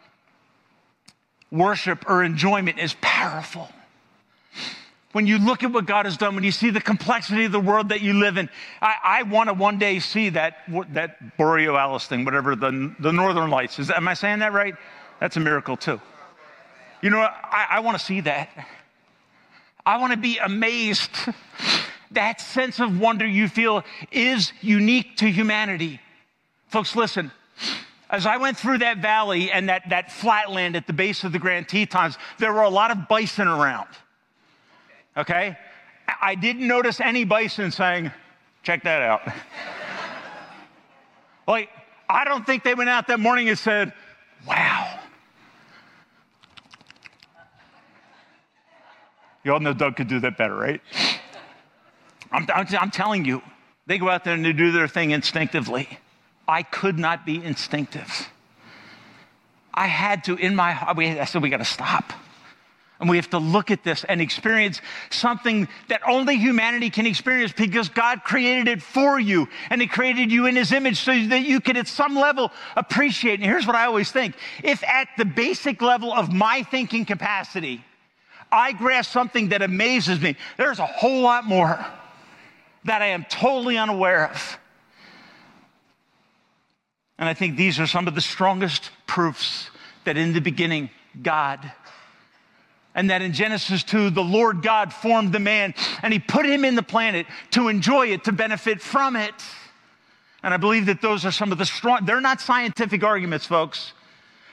worship 1.51 2.09
or 2.09 2.24
enjoyment 2.24 2.78
is 2.78 2.96
powerful 3.01 3.68
when 5.12 5.26
you 5.26 5.38
look 5.38 5.64
at 5.64 5.72
what 5.72 5.86
God 5.86 6.04
has 6.04 6.16
done, 6.16 6.34
when 6.34 6.44
you 6.44 6.52
see 6.52 6.70
the 6.70 6.80
complexity 6.80 7.44
of 7.44 7.52
the 7.52 7.61
world 7.61 7.88
that 7.88 8.00
you 8.00 8.14
live 8.14 8.36
in, 8.36 8.48
I, 8.80 8.94
I 9.04 9.22
want 9.24 9.48
to 9.48 9.54
one 9.54 9.78
day 9.78 9.98
see 9.98 10.28
that, 10.30 10.58
that 10.92 11.36
Borealis 11.36 12.06
thing, 12.06 12.24
whatever, 12.24 12.54
the, 12.54 12.94
the 13.00 13.12
Northern 13.12 13.50
Lights. 13.50 13.78
Is 13.80 13.88
that, 13.88 13.96
am 13.96 14.06
I 14.06 14.14
saying 14.14 14.38
that 14.38 14.52
right? 14.52 14.74
That's 15.18 15.36
a 15.36 15.40
miracle 15.40 15.76
too. 15.76 16.00
You 17.02 17.11
know, 17.11 17.18
I, 17.18 17.66
I 17.70 17.80
want 17.80 17.98
to 17.98 18.04
see 18.04 18.20
that. 18.20 18.50
I 19.84 19.98
want 19.98 20.12
to 20.12 20.18
be 20.18 20.38
amazed. 20.38 21.11
that 22.12 22.40
sense 22.40 22.78
of 22.78 23.00
wonder 23.00 23.26
you 23.26 23.48
feel 23.48 23.82
is 24.12 24.52
unique 24.61 25.16
to 25.16 25.30
humanity. 25.30 26.00
Folks, 26.68 26.94
listen. 26.94 27.32
As 28.11 28.26
I 28.26 28.36
went 28.36 28.56
through 28.56 28.78
that 28.78 28.98
valley 28.98 29.50
and 29.50 29.68
that, 29.68 29.88
that 29.90 30.12
flatland 30.12 30.76
at 30.76 30.86
the 30.86 30.92
base 30.92 31.24
of 31.24 31.32
the 31.32 31.38
Grand 31.38 31.68
Tetons, 31.68 32.16
there 32.38 32.52
were 32.52 32.62
a 32.62 32.68
lot 32.68 32.90
of 32.90 33.08
bison 33.08 33.48
around 33.48 33.88
okay? 35.16 35.56
I 36.20 36.34
didn't 36.34 36.66
notice 36.66 37.00
any 37.00 37.24
bison 37.24 37.70
saying, 37.70 38.11
check 38.62 38.82
that 38.84 39.02
out. 39.02 39.22
like, 41.46 41.70
I 42.08 42.24
don't 42.24 42.44
think 42.44 42.64
they 42.64 42.74
went 42.74 42.90
out 42.90 43.06
that 43.08 43.20
morning 43.20 43.48
and 43.48 43.58
said, 43.58 43.92
wow. 44.46 44.98
You 49.44 49.52
all 49.52 49.61
know 49.61 49.72
Doug 49.72 49.96
could 49.96 50.08
do 50.08 50.20
that 50.20 50.36
better, 50.36 50.54
right? 50.54 50.80
I'm, 52.32 52.46
I'm, 52.54 52.66
I'm 52.78 52.90
telling 52.90 53.24
you, 53.24 53.42
they 53.86 53.98
go 53.98 54.08
out 54.08 54.24
there 54.24 54.34
and 54.34 54.44
they 54.44 54.52
do 54.52 54.70
their 54.70 54.88
thing 54.88 55.11
instinctively. 55.11 55.88
I 56.46 56.62
could 56.62 56.98
not 56.98 57.24
be 57.24 57.42
instinctive. 57.42 58.28
I 59.72 59.86
had 59.86 60.24
to, 60.24 60.36
in 60.36 60.54
my 60.54 60.72
heart, 60.72 60.98
I 60.98 61.24
said, 61.24 61.42
we 61.42 61.48
got 61.48 61.58
to 61.58 61.64
stop. 61.64 62.12
And 63.01 63.09
we 63.09 63.16
have 63.16 63.30
to 63.30 63.38
look 63.38 63.70
at 63.70 63.82
this 63.82 64.05
and 64.05 64.20
experience 64.20 64.82
something 65.09 65.68
that 65.88 66.03
only 66.07 66.36
humanity 66.36 66.90
can 66.90 67.07
experience 67.07 67.51
because 67.51 67.88
God 67.88 68.24
created 68.24 68.68
it 68.68 68.82
for 68.82 69.18
you 69.18 69.48
and 69.70 69.80
He 69.80 69.86
created 69.86 70.30
you 70.30 70.46
in 70.46 70.55
His 70.55 70.70
image 70.70 70.98
so 70.98 71.12
that 71.28 71.42
you 71.42 71.61
can, 71.61 71.78
at 71.78 71.88
some 71.88 72.14
level, 72.14 72.53
appreciate. 72.76 73.40
And 73.40 73.44
here's 73.44 73.66
what 73.66 73.74
I 73.74 73.86
always 73.86 74.12
think 74.12 74.36
if 74.62 74.84
at 74.84 75.09
the 75.16 75.24
basic 75.24 75.80
level 75.80 76.12
of 76.12 76.30
my 76.30 76.62
thinking 76.62 77.07
capacity, 77.07 77.82
I 78.53 78.72
grasp 78.72 79.11
something 79.12 79.48
that 79.48 79.62
amazes 79.62 80.20
me. 80.20 80.36
There's 80.59 80.78
a 80.78 80.86
whole 80.86 81.22
lot 81.22 81.46
more 81.46 81.84
that 82.84 83.01
I 83.01 83.07
am 83.07 83.24
totally 83.30 83.78
unaware 83.78 84.30
of. 84.30 84.59
And 87.18 87.28
I 87.28 87.34
think 87.34 87.57
these 87.57 87.80
are 87.80 87.86
some 87.86 88.09
of 88.09 88.14
the 88.14 88.20
strongest 88.20 88.90
proofs 89.07 89.70
that 90.05 90.18
in 90.18 90.34
the 90.34 90.40
beginning, 90.40 90.90
God 91.22 91.72
and 92.95 93.11
that 93.11 93.22
in 93.22 93.32
Genesis 93.32 93.82
2, 93.84 94.11
the 94.11 94.22
Lord 94.22 94.62
God 94.62 94.93
formed 94.93 95.32
the 95.32 95.38
man 95.38 95.74
and 96.03 96.12
he 96.12 96.18
put 96.18 96.45
him 96.45 96.64
in 96.64 96.74
the 96.74 96.82
planet 96.82 97.26
to 97.53 97.68
enjoy 97.68 98.09
it, 98.09 98.24
to 98.24 98.32
benefit 98.32 98.80
from 98.80 99.16
it. 99.16 99.34
And 100.43 100.53
I 100.55 100.57
believe 100.57 100.86
that 100.86 101.03
those 101.03 101.24
are 101.24 101.30
some 101.30 101.53
of 101.53 101.59
the 101.59 101.66
strong, 101.66 102.05
they're 102.05 102.20
not 102.20 102.41
scientific 102.41 103.05
arguments, 103.05 103.47
folks. 103.47 103.93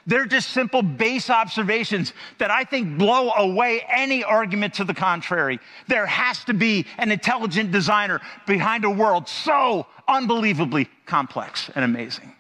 They're 0.06 0.26
just 0.26 0.52
simple 0.52 0.82
base 0.82 1.30
observations 1.30 2.14
that 2.38 2.50
I 2.50 2.64
think 2.64 2.98
blow 2.98 3.32
away 3.32 3.86
any 3.90 4.24
argument 4.24 4.76
to 4.76 4.86
the 4.86 4.94
contrary. 4.94 5.60
There 5.88 6.06
has 6.06 6.46
to 6.46 6.54
be 6.54 6.86
an 6.98 7.12
intelligent 7.12 7.74
designer 7.74 8.22
behind 8.46 8.86
a 8.86 8.90
world 8.90 9.28
so 9.28 9.86
unbelievably 10.08 10.90
complex 11.06 11.70
and 11.76 11.84
amazing. 11.84 12.34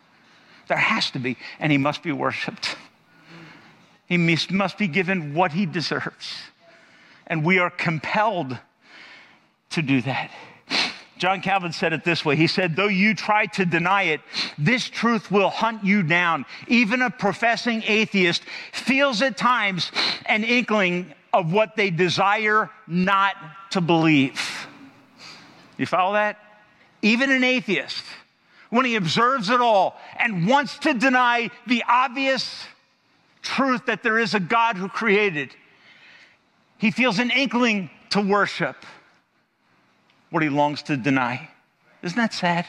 There 0.70 0.78
has 0.78 1.12
to 1.12 1.20
be, 1.20 1.38
and 1.60 1.70
he 1.70 1.78
must 1.78 2.04
be 2.04 2.14
worshiped. 2.14 2.78
He 4.08 4.18
must 4.18 4.78
be 4.78 4.88
given 4.88 5.34
what 5.34 5.52
he 5.52 5.66
deserves. 5.66 6.36
And 7.28 7.44
we 7.44 7.60
are 7.60 7.70
compelled 7.70 8.58
to 9.72 9.82
do 9.82 10.02
that. 10.02 10.32
John 11.18 11.42
Calvin 11.42 11.74
said 11.74 11.94
it 11.94 12.04
this 12.04 12.24
way 12.24 12.36
He 12.36 12.48
said, 12.48 12.76
Though 12.76 12.88
you 12.88 13.14
try 13.14 13.48
to 13.48 13.66
deny 13.66 14.04
it, 14.04 14.22
this 14.58 14.88
truth 14.88 15.32
will 15.32 15.50
hunt 15.50 15.84
you 15.84 16.04
down. 16.04 16.46
Even 16.68 17.02
a 17.02 17.10
professing 17.10 17.84
atheist 17.86 18.44
feels 18.72 19.22
at 19.22 19.38
times 19.38 19.92
an 20.26 20.44
inkling 20.44 21.14
of 21.34 21.52
what 21.52 21.76
they 21.76 21.90
desire 21.90 22.70
not 22.88 23.36
to 23.72 23.82
believe. 23.82 24.68
You 25.78 25.86
follow 25.86 26.14
that? 26.14 26.40
Even 27.02 27.32
an 27.32 27.44
atheist, 27.44 28.04
when 28.70 28.86
he 28.86 28.96
observes 28.96 29.50
it 29.50 29.62
all 29.62 30.00
and 30.18 30.48
wants 30.48 30.80
to 30.80 30.94
deny 30.94 31.52
the 31.68 31.84
obvious 31.88 32.66
truth 33.42 33.86
that 33.86 34.04
there 34.04 34.20
is 34.20 34.34
a 34.34 34.40
God 34.40 34.78
who 34.78 34.90
created, 34.90 35.56
he 36.78 36.92
feels 36.92 37.20
an 37.20 37.32
inkling 37.32 37.90
to 38.12 38.22
worship 38.22 38.76
what 40.30 40.44
he 40.44 40.50
longs 40.50 40.84
to 40.84 40.98
deny. 40.98 41.50
Isn't 42.04 42.18
that 42.18 42.34
sad? 42.34 42.66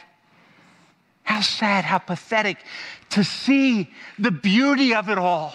How 1.23 1.41
sad, 1.41 1.85
how 1.85 1.99
pathetic 1.99 2.57
to 3.11 3.23
see 3.23 3.89
the 4.17 4.31
beauty 4.31 4.95
of 4.95 5.09
it 5.09 5.17
all, 5.17 5.53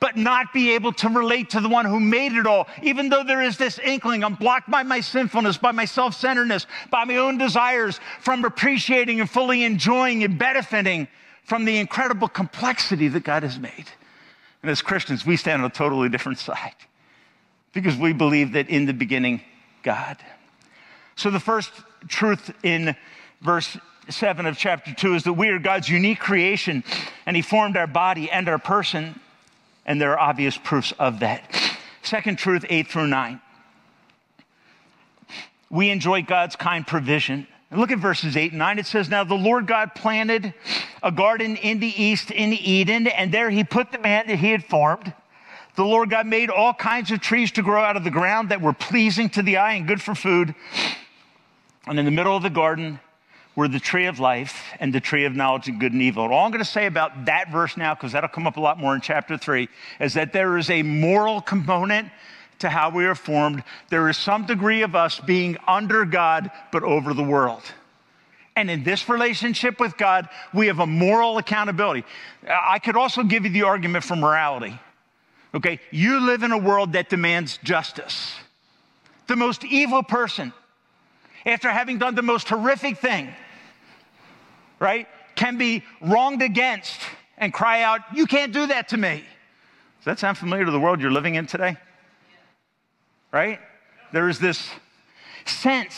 but 0.00 0.16
not 0.16 0.52
be 0.52 0.74
able 0.74 0.92
to 0.92 1.08
relate 1.08 1.50
to 1.50 1.60
the 1.60 1.68
one 1.68 1.84
who 1.84 2.00
made 2.00 2.32
it 2.32 2.46
all, 2.46 2.68
even 2.82 3.08
though 3.08 3.24
there 3.24 3.42
is 3.42 3.58
this 3.58 3.78
inkling. 3.80 4.24
I'm 4.24 4.34
blocked 4.34 4.70
by 4.70 4.82
my 4.82 5.00
sinfulness, 5.00 5.58
by 5.58 5.72
my 5.72 5.84
self 5.84 6.14
centeredness, 6.14 6.66
by 6.90 7.04
my 7.04 7.16
own 7.16 7.36
desires 7.36 8.00
from 8.20 8.44
appreciating 8.44 9.20
and 9.20 9.28
fully 9.28 9.64
enjoying 9.64 10.24
and 10.24 10.38
benefiting 10.38 11.08
from 11.44 11.64
the 11.64 11.78
incredible 11.78 12.28
complexity 12.28 13.08
that 13.08 13.24
God 13.24 13.42
has 13.42 13.58
made. 13.58 13.86
And 14.68 14.72
as 14.72 14.82
Christians, 14.82 15.24
we 15.24 15.38
stand 15.38 15.62
on 15.62 15.70
a 15.70 15.72
totally 15.72 16.10
different 16.10 16.38
side 16.38 16.74
because 17.72 17.96
we 17.96 18.12
believe 18.12 18.52
that 18.52 18.68
in 18.68 18.84
the 18.84 18.92
beginning, 18.92 19.40
God. 19.82 20.18
So 21.16 21.30
the 21.30 21.40
first 21.40 21.70
truth 22.06 22.54
in 22.62 22.94
verse 23.40 23.78
7 24.10 24.44
of 24.44 24.58
chapter 24.58 24.92
2 24.92 25.14
is 25.14 25.22
that 25.22 25.32
we 25.32 25.48
are 25.48 25.58
God's 25.58 25.88
unique 25.88 26.18
creation 26.18 26.84
and 27.24 27.34
He 27.34 27.40
formed 27.40 27.78
our 27.78 27.86
body 27.86 28.30
and 28.30 28.46
our 28.46 28.58
person, 28.58 29.18
and 29.86 29.98
there 29.98 30.12
are 30.12 30.18
obvious 30.18 30.58
proofs 30.58 30.92
of 30.98 31.20
that. 31.20 31.50
Second 32.02 32.36
truth, 32.36 32.66
8 32.68 32.88
through 32.88 33.06
9. 33.06 33.40
We 35.70 35.88
enjoy 35.88 36.20
God's 36.24 36.56
kind 36.56 36.86
provision. 36.86 37.46
And 37.70 37.80
look 37.80 37.90
at 37.90 37.98
verses 37.98 38.36
8 38.36 38.52
and 38.52 38.58
9. 38.58 38.78
It 38.78 38.86
says, 38.86 39.08
Now 39.08 39.24
the 39.24 39.34
Lord 39.34 39.66
God 39.66 39.94
planted 39.94 40.54
a 41.02 41.12
garden 41.12 41.56
in 41.56 41.80
the 41.80 42.02
east 42.02 42.30
in 42.30 42.52
Eden, 42.52 43.06
and 43.06 43.32
there 43.32 43.50
he 43.50 43.62
put 43.64 43.92
the 43.92 43.98
man 43.98 44.26
that 44.26 44.38
he 44.38 44.50
had 44.50 44.64
formed. 44.64 45.12
The 45.76 45.84
Lord 45.84 46.10
God 46.10 46.26
made 46.26 46.50
all 46.50 46.74
kinds 46.74 47.10
of 47.10 47.20
trees 47.20 47.52
to 47.52 47.62
grow 47.62 47.82
out 47.82 47.96
of 47.96 48.04
the 48.04 48.10
ground 48.10 48.48
that 48.48 48.60
were 48.60 48.72
pleasing 48.72 49.28
to 49.30 49.42
the 49.42 49.58
eye 49.58 49.74
and 49.74 49.86
good 49.86 50.02
for 50.02 50.14
food. 50.14 50.54
And 51.86 51.98
in 51.98 52.04
the 52.04 52.10
middle 52.10 52.36
of 52.36 52.42
the 52.42 52.50
garden 52.50 52.98
were 53.54 53.68
the 53.68 53.80
tree 53.80 54.06
of 54.06 54.18
life 54.18 54.64
and 54.80 54.92
the 54.92 55.00
tree 55.00 55.24
of 55.24 55.36
knowledge 55.36 55.68
of 55.68 55.78
good 55.78 55.92
and 55.92 56.02
evil. 56.02 56.24
And 56.24 56.32
all 56.32 56.46
I'm 56.46 56.50
going 56.50 56.64
to 56.64 56.70
say 56.70 56.86
about 56.86 57.26
that 57.26 57.52
verse 57.52 57.76
now, 57.76 57.94
because 57.94 58.12
that'll 58.12 58.28
come 58.28 58.46
up 58.46 58.56
a 58.56 58.60
lot 58.60 58.78
more 58.78 58.94
in 58.94 59.00
chapter 59.00 59.36
3, 59.36 59.68
is 60.00 60.14
that 60.14 60.32
there 60.32 60.58
is 60.58 60.70
a 60.70 60.82
moral 60.82 61.40
component 61.40 62.08
to 62.60 62.68
how 62.68 62.90
we 62.90 63.06
are 63.06 63.14
formed. 63.14 63.62
There 63.88 64.08
is 64.08 64.16
some 64.16 64.46
degree 64.46 64.82
of 64.82 64.94
us 64.94 65.20
being 65.20 65.56
under 65.66 66.04
God, 66.04 66.50
but 66.72 66.82
over 66.82 67.14
the 67.14 67.22
world. 67.22 67.62
And 68.56 68.70
in 68.70 68.82
this 68.82 69.08
relationship 69.08 69.78
with 69.78 69.96
God, 69.96 70.28
we 70.52 70.66
have 70.66 70.80
a 70.80 70.86
moral 70.86 71.38
accountability. 71.38 72.04
I 72.48 72.80
could 72.80 72.96
also 72.96 73.22
give 73.22 73.44
you 73.44 73.50
the 73.50 73.62
argument 73.62 74.04
for 74.04 74.16
morality. 74.16 74.78
Okay, 75.54 75.80
you 75.90 76.20
live 76.20 76.42
in 76.42 76.52
a 76.52 76.58
world 76.58 76.92
that 76.92 77.08
demands 77.08 77.58
justice. 77.62 78.34
The 79.28 79.36
most 79.36 79.64
evil 79.64 80.02
person, 80.02 80.52
after 81.46 81.70
having 81.70 81.98
done 81.98 82.14
the 82.14 82.22
most 82.22 82.48
horrific 82.48 82.98
thing, 82.98 83.32
right, 84.80 85.06
can 85.36 85.56
be 85.56 85.84
wronged 86.00 86.42
against 86.42 87.00
and 87.38 87.52
cry 87.52 87.82
out, 87.82 88.00
You 88.12 88.26
can't 88.26 88.52
do 88.52 88.66
that 88.66 88.88
to 88.88 88.96
me. 88.96 89.22
Does 89.98 90.04
that 90.04 90.18
sound 90.18 90.36
familiar 90.36 90.64
to 90.64 90.70
the 90.70 90.80
world 90.80 91.00
you're 91.00 91.12
living 91.12 91.36
in 91.36 91.46
today? 91.46 91.76
Right? 93.32 93.60
There 94.12 94.28
is 94.28 94.38
this 94.38 94.68
sense 95.44 95.94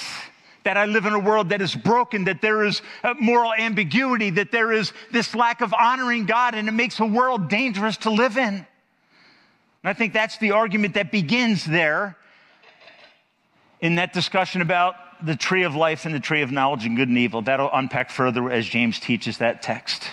that 0.64 0.76
I 0.76 0.84
live 0.84 1.06
in 1.06 1.14
a 1.14 1.18
world 1.18 1.50
that 1.50 1.62
is 1.62 1.74
broken, 1.74 2.24
that 2.24 2.42
there 2.42 2.64
is 2.64 2.82
uh, 3.02 3.14
moral 3.18 3.52
ambiguity, 3.54 4.30
that 4.30 4.52
there 4.52 4.72
is 4.72 4.92
this 5.10 5.34
lack 5.34 5.62
of 5.62 5.72
honoring 5.72 6.26
God, 6.26 6.54
and 6.54 6.68
it 6.68 6.72
makes 6.72 7.00
a 7.00 7.06
world 7.06 7.48
dangerous 7.48 7.96
to 7.98 8.10
live 8.10 8.36
in. 8.36 8.54
And 8.54 8.66
I 9.84 9.94
think 9.94 10.12
that's 10.12 10.36
the 10.38 10.50
argument 10.50 10.94
that 10.94 11.10
begins 11.10 11.64
there 11.64 12.16
in 13.80 13.94
that 13.94 14.12
discussion 14.12 14.60
about 14.60 14.94
the 15.24 15.36
tree 15.36 15.62
of 15.62 15.74
life 15.74 16.04
and 16.04 16.14
the 16.14 16.20
tree 16.20 16.42
of 16.42 16.50
knowledge 16.50 16.84
and 16.84 16.96
good 16.96 17.08
and 17.08 17.16
evil. 17.16 17.42
That'll 17.42 17.70
unpack 17.72 18.10
further 18.10 18.50
as 18.50 18.66
James 18.66 19.00
teaches 19.00 19.38
that 19.38 19.62
text. 19.62 20.04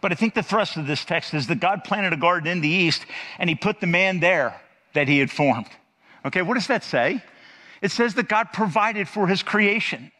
But 0.00 0.12
I 0.12 0.14
think 0.14 0.34
the 0.34 0.42
thrust 0.42 0.76
of 0.76 0.86
this 0.86 1.04
text 1.04 1.34
is 1.34 1.46
that 1.48 1.60
God 1.60 1.84
planted 1.84 2.12
a 2.12 2.16
garden 2.16 2.50
in 2.50 2.60
the 2.60 2.68
east 2.68 3.04
and 3.38 3.50
he 3.50 3.56
put 3.56 3.80
the 3.80 3.86
man 3.86 4.20
there 4.20 4.60
that 4.94 5.08
he 5.08 5.18
had 5.18 5.30
formed. 5.30 5.66
Okay, 6.24 6.42
what 6.42 6.54
does 6.54 6.68
that 6.68 6.84
say? 6.84 7.22
It 7.82 7.90
says 7.90 8.14
that 8.14 8.28
God 8.28 8.52
provided 8.52 9.08
for 9.08 9.26
his 9.26 9.42
creation. 9.42 10.10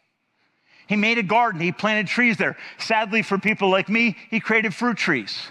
He 0.87 0.97
made 0.97 1.18
a 1.18 1.22
garden, 1.22 1.61
he 1.61 1.70
planted 1.70 2.07
trees 2.07 2.37
there. 2.37 2.57
Sadly, 2.79 3.22
for 3.22 3.39
people 3.39 3.68
like 3.68 3.89
me, 3.89 4.16
he 4.31 4.41
created 4.41 4.74
fruit 4.74 4.97
trees. 4.97 5.49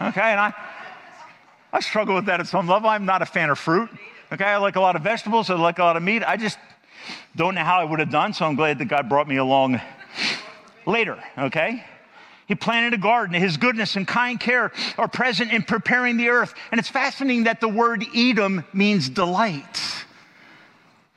Okay, 0.00 0.20
and 0.20 0.40
I, 0.40 0.52
I 1.72 1.80
struggle 1.80 2.14
with 2.14 2.26
that 2.26 2.40
at 2.40 2.46
some 2.46 2.68
level. 2.68 2.88
I'm 2.88 3.06
not 3.06 3.22
a 3.22 3.26
fan 3.26 3.50
of 3.50 3.58
fruit. 3.58 3.90
Okay, 4.32 4.44
I 4.44 4.58
like 4.58 4.76
a 4.76 4.80
lot 4.80 4.96
of 4.96 5.02
vegetables, 5.02 5.50
I 5.50 5.54
like 5.54 5.78
a 5.78 5.82
lot 5.82 5.96
of 5.96 6.02
meat. 6.02 6.22
I 6.22 6.36
just 6.36 6.58
don't 7.36 7.54
know 7.54 7.64
how 7.64 7.80
I 7.80 7.84
would 7.84 8.00
have 8.00 8.10
done, 8.10 8.32
so 8.32 8.44
I'm 8.44 8.54
glad 8.54 8.78
that 8.78 8.86
God 8.86 9.08
brought 9.08 9.26
me 9.26 9.36
along 9.36 9.80
later, 10.86 11.22
okay? 11.38 11.84
He 12.50 12.56
planted 12.56 12.94
a 12.94 12.98
garden. 12.98 13.40
His 13.40 13.56
goodness 13.56 13.94
and 13.94 14.08
kind 14.08 14.40
care 14.40 14.72
are 14.98 15.06
present 15.06 15.52
in 15.52 15.62
preparing 15.62 16.16
the 16.16 16.30
earth. 16.30 16.52
And 16.72 16.80
it's 16.80 16.88
fascinating 16.88 17.44
that 17.44 17.60
the 17.60 17.68
word 17.68 18.04
Eden 18.12 18.64
means 18.72 19.08
delight. 19.08 19.80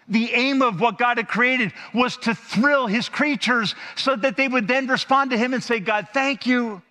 The 0.07 0.31
aim 0.31 0.61
of 0.61 0.79
what 0.79 0.99
God 0.99 1.17
had 1.17 1.27
created 1.27 1.73
was 1.91 2.17
to 2.17 2.35
thrill 2.35 2.85
his 2.85 3.09
creatures 3.09 3.73
so 3.95 4.15
that 4.15 4.37
they 4.37 4.47
would 4.47 4.67
then 4.67 4.85
respond 4.85 5.31
to 5.31 5.37
him 5.37 5.55
and 5.55 5.63
say, 5.63 5.79
God, 5.79 6.09
thank 6.13 6.45
you. 6.45 6.83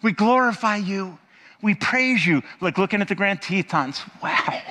We 0.00 0.12
glorify 0.12 0.76
you. 0.76 1.18
We 1.60 1.74
praise 1.74 2.26
you. 2.26 2.40
Like 2.62 2.78
looking 2.78 3.02
at 3.02 3.08
the 3.08 3.14
Grand 3.14 3.42
Tetons. 3.42 4.00
Wow. 4.22 4.62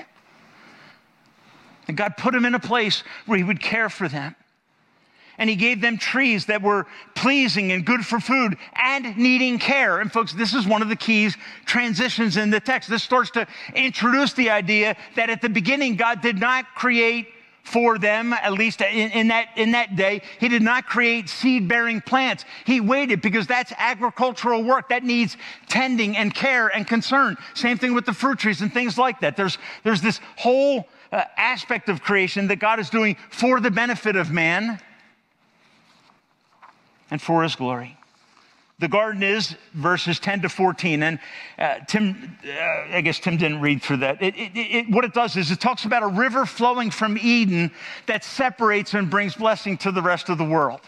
And 1.88 1.96
God 1.96 2.18
put 2.18 2.34
him 2.34 2.46
in 2.46 2.56
a 2.56 2.60
place 2.60 3.04
where 3.28 3.38
he 3.38 3.44
would 3.44 3.62
care 3.62 3.90
for 3.90 4.08
them 4.08 4.36
and 5.38 5.50
he 5.50 5.56
gave 5.56 5.82
them 5.82 5.98
trees 5.98 6.46
that 6.46 6.62
were 6.62 6.86
pleasing 7.16 7.72
and 7.72 7.86
good 7.86 8.06
for 8.06 8.20
food 8.20 8.58
and 8.76 9.18
needing 9.18 9.60
care. 9.60 10.00
And 10.00 10.12
folks, 10.12 10.34
this 10.34 10.54
is 10.54 10.68
one 10.68 10.82
of 10.82 10.90
the 10.90 10.96
keys 10.96 11.36
transitions 11.66 12.38
in 12.38 12.50
the 12.50 12.60
text. 12.60 12.90
This 12.90 13.04
starts 13.04 13.32
to 13.32 13.48
introduce 13.76 14.34
the 14.34 14.50
idea 14.50 14.96
that 15.16 15.30
at 15.30 15.42
the 15.42 15.50
beginning, 15.50 15.96
God 15.96 16.22
did 16.22 16.40
not 16.40 16.66
create 16.76 17.28
for 17.64 17.98
them, 17.98 18.34
at 18.34 18.52
least 18.54 18.82
in, 18.82 19.12
in, 19.12 19.28
that, 19.30 19.48
in 19.56 19.72
that 19.72 19.96
day. 19.96 20.22
He 20.40 20.50
did 20.50 20.62
not 20.62 20.86
create 20.86 21.30
seed 21.30 21.68
bearing 21.68 22.02
plants. 22.02 22.44
He 22.66 22.82
waited 22.82 23.22
because 23.22 23.48
that's 23.48 23.72
agricultural 23.78 24.64
work 24.64 24.90
that 24.90 25.04
needs 25.04 25.38
tending 25.70 26.18
and 26.18 26.34
care 26.36 26.68
and 26.68 26.86
concern. 26.86 27.38
Same 27.54 27.78
thing 27.78 27.94
with 27.94 28.06
the 28.06 28.14
fruit 28.14 28.38
trees 28.38 28.62
and 28.62 28.74
things 28.74 28.98
like 28.98 29.22
that. 29.22 29.38
There's, 29.38 29.58
there's 29.84 30.02
this 30.02 30.20
whole 30.36 30.90
uh, 31.12 31.24
aspect 31.38 31.88
of 31.88 32.02
creation 32.02 32.48
that 32.48 32.58
God 32.58 32.80
is 32.80 32.90
doing 32.90 33.16
for 33.30 33.62
the 33.62 33.72
benefit 33.72 34.18
of 34.18 34.30
man 34.30 34.80
and 37.12 37.22
for 37.22 37.44
his 37.44 37.56
glory. 37.56 37.98
The 38.80 38.88
garden 38.88 39.24
is 39.24 39.56
verses 39.74 40.20
10 40.20 40.42
to 40.42 40.50
14. 40.50 41.04
And 41.04 41.20
uh, 41.58 41.80
Tim, 41.88 42.38
uh, 42.46 42.96
I 42.98 43.02
guess 43.02 43.20
Tim 43.20 43.38
didn't 43.38 43.62
read 43.62 43.82
through 43.82 43.98
that. 43.98 44.22
It, 44.22 44.36
it, 44.36 44.52
it, 44.56 44.90
what 44.90 45.06
it 45.06 45.14
does 45.14 45.38
is 45.38 45.52
it 45.52 45.62
talks 45.62 45.86
about 45.86 46.04
a 46.04 46.08
river 46.08 46.46
flowing 46.46 46.92
from 46.92 47.18
Eden 47.18 47.72
that 48.08 48.24
separates 48.24 48.94
and 48.94 49.10
brings 49.10 49.36
blessing 49.36 49.78
to 49.80 49.92
the 49.92 50.02
rest 50.02 50.30
of 50.30 50.38
the 50.38 50.44
world. 50.44 50.82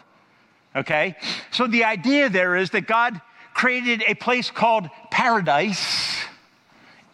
Okay? 0.76 1.16
So 1.51 1.68
the 1.68 1.86
idea 1.86 2.28
there 2.30 2.55
is 2.55 2.72
that 2.72 2.88
God 2.88 3.22
created 3.53 4.03
a 4.07 4.16
place 4.16 4.51
called 4.51 4.89
paradise. 5.11 6.24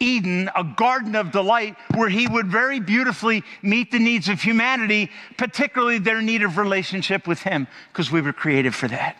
Eden, 0.01 0.49
a 0.55 0.63
garden 0.63 1.15
of 1.15 1.31
delight, 1.31 1.75
where 1.95 2.09
he 2.09 2.27
would 2.27 2.47
very 2.47 2.79
beautifully 2.79 3.43
meet 3.61 3.91
the 3.91 3.99
needs 3.99 4.27
of 4.27 4.41
humanity, 4.41 5.09
particularly 5.37 5.99
their 5.99 6.21
need 6.21 6.41
of 6.41 6.57
relationship 6.57 7.27
with 7.27 7.39
him, 7.39 7.67
because 7.93 8.11
we 8.11 8.19
were 8.19 8.33
created 8.33 8.73
for 8.73 8.87
that. 8.87 9.15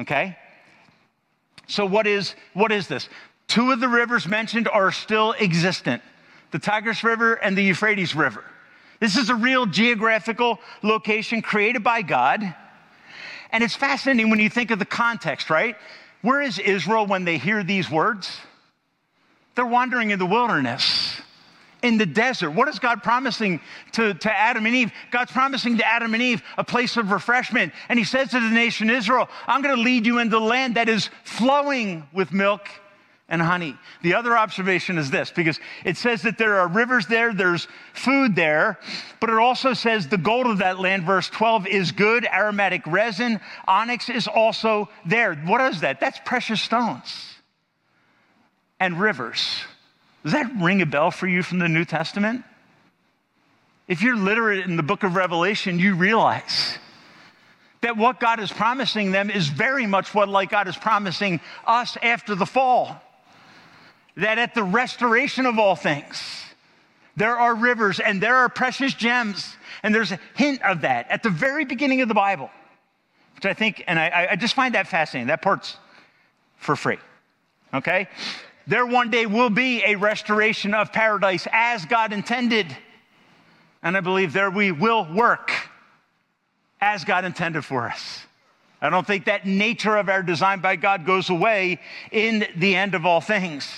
Okay? 0.00 0.38
So, 1.66 1.84
what 1.84 2.06
is, 2.06 2.34
what 2.54 2.70
is 2.70 2.86
this? 2.86 3.08
Two 3.48 3.72
of 3.72 3.80
the 3.80 3.88
rivers 3.88 4.26
mentioned 4.26 4.68
are 4.68 4.92
still 4.92 5.34
existent 5.38 6.02
the 6.52 6.58
Tigris 6.58 7.02
River 7.02 7.34
and 7.34 7.56
the 7.56 7.62
Euphrates 7.62 8.14
River. 8.14 8.44
This 9.00 9.16
is 9.16 9.30
a 9.30 9.34
real 9.34 9.66
geographical 9.66 10.60
location 10.82 11.42
created 11.42 11.82
by 11.82 12.02
God. 12.02 12.54
And 13.50 13.64
it's 13.64 13.74
fascinating 13.74 14.30
when 14.30 14.38
you 14.38 14.48
think 14.48 14.70
of 14.70 14.78
the 14.78 14.84
context, 14.84 15.50
right? 15.50 15.76
Where 16.20 16.40
is 16.40 16.58
Israel 16.58 17.06
when 17.06 17.24
they 17.24 17.38
hear 17.38 17.64
these 17.64 17.90
words? 17.90 18.38
They're 19.54 19.66
wandering 19.66 20.10
in 20.10 20.18
the 20.18 20.26
wilderness 20.26 21.20
in 21.82 21.98
the 21.98 22.06
desert. 22.06 22.50
What 22.50 22.68
is 22.68 22.78
God 22.78 23.02
promising 23.02 23.60
to, 23.92 24.14
to 24.14 24.32
Adam 24.32 24.66
and 24.66 24.74
Eve? 24.74 24.92
God's 25.10 25.32
promising 25.32 25.78
to 25.78 25.86
Adam 25.86 26.14
and 26.14 26.22
Eve 26.22 26.42
a 26.56 26.64
place 26.64 26.96
of 26.96 27.10
refreshment. 27.10 27.72
And 27.88 27.98
he 27.98 28.04
says 28.04 28.30
to 28.30 28.40
the 28.40 28.48
nation 28.48 28.88
Israel, 28.88 29.28
I'm 29.46 29.62
going 29.62 29.76
to 29.76 29.82
lead 29.82 30.06
you 30.06 30.18
into 30.18 30.38
the 30.38 30.40
land 30.40 30.76
that 30.76 30.88
is 30.88 31.10
flowing 31.24 32.08
with 32.12 32.32
milk 32.32 32.68
and 33.28 33.40
honey. 33.40 33.76
The 34.02 34.14
other 34.14 34.36
observation 34.36 34.98
is 34.98 35.10
this 35.10 35.30
because 35.30 35.58
it 35.84 35.96
says 35.96 36.22
that 36.22 36.38
there 36.38 36.60
are 36.60 36.68
rivers 36.68 37.06
there, 37.06 37.32
there's 37.32 37.66
food 37.94 38.36
there, 38.36 38.78
but 39.20 39.30
it 39.30 39.36
also 39.36 39.72
says 39.72 40.06
the 40.06 40.18
gold 40.18 40.46
of 40.46 40.58
that 40.58 40.78
land, 40.78 41.04
verse 41.04 41.30
12, 41.30 41.66
is 41.66 41.92
good, 41.92 42.26
aromatic 42.26 42.82
resin, 42.86 43.40
onyx 43.66 44.10
is 44.10 44.28
also 44.28 44.88
there. 45.06 45.34
What 45.34 45.62
is 45.62 45.80
that? 45.80 45.98
That's 45.98 46.20
precious 46.24 46.60
stones 46.60 47.31
and 48.82 48.98
rivers. 48.98 49.62
Does 50.24 50.32
that 50.32 50.50
ring 50.60 50.82
a 50.82 50.86
bell 50.86 51.12
for 51.12 51.28
you 51.28 51.44
from 51.44 51.60
the 51.60 51.68
New 51.68 51.84
Testament? 51.84 52.42
If 53.86 54.02
you're 54.02 54.16
literate 54.16 54.64
in 54.64 54.76
the 54.76 54.82
book 54.82 55.04
of 55.04 55.14
Revelation, 55.14 55.78
you 55.78 55.94
realize 55.94 56.78
that 57.80 57.96
what 57.96 58.18
God 58.18 58.40
is 58.40 58.50
promising 58.52 59.12
them 59.12 59.30
is 59.30 59.46
very 59.48 59.86
much 59.86 60.12
what 60.14 60.28
like 60.28 60.50
God 60.50 60.66
is 60.66 60.76
promising 60.76 61.40
us 61.64 61.96
after 62.02 62.34
the 62.34 62.44
fall. 62.44 63.00
That 64.16 64.38
at 64.38 64.52
the 64.52 64.64
restoration 64.64 65.46
of 65.46 65.60
all 65.60 65.76
things, 65.76 66.20
there 67.16 67.38
are 67.38 67.54
rivers 67.54 68.00
and 68.00 68.20
there 68.20 68.34
are 68.34 68.48
precious 68.48 68.94
gems. 68.94 69.56
And 69.84 69.94
there's 69.94 70.10
a 70.10 70.18
hint 70.34 70.60
of 70.62 70.80
that 70.80 71.08
at 71.08 71.22
the 71.22 71.30
very 71.30 71.64
beginning 71.64 72.00
of 72.00 72.08
the 72.08 72.14
Bible, 72.14 72.50
which 73.36 73.46
I 73.46 73.54
think, 73.54 73.84
and 73.86 73.96
I, 73.96 74.28
I 74.32 74.36
just 74.36 74.54
find 74.54 74.74
that 74.74 74.88
fascinating. 74.88 75.28
That 75.28 75.40
part's 75.40 75.76
for 76.56 76.74
free. 76.74 76.98
Okay? 77.74 78.08
There 78.66 78.86
one 78.86 79.10
day 79.10 79.26
will 79.26 79.50
be 79.50 79.82
a 79.84 79.96
restoration 79.96 80.74
of 80.74 80.92
paradise 80.92 81.46
as 81.52 81.84
God 81.84 82.12
intended. 82.12 82.66
And 83.82 83.96
I 83.96 84.00
believe 84.00 84.32
there 84.32 84.50
we 84.50 84.72
will 84.72 85.06
work 85.12 85.52
as 86.80 87.04
God 87.04 87.24
intended 87.24 87.64
for 87.64 87.88
us. 87.88 88.20
I 88.80 88.90
don't 88.90 89.06
think 89.06 89.26
that 89.26 89.46
nature 89.46 89.96
of 89.96 90.08
our 90.08 90.22
design 90.22 90.60
by 90.60 90.76
God 90.76 91.06
goes 91.06 91.30
away 91.30 91.80
in 92.10 92.46
the 92.56 92.74
end 92.74 92.94
of 92.94 93.06
all 93.06 93.20
things. 93.20 93.68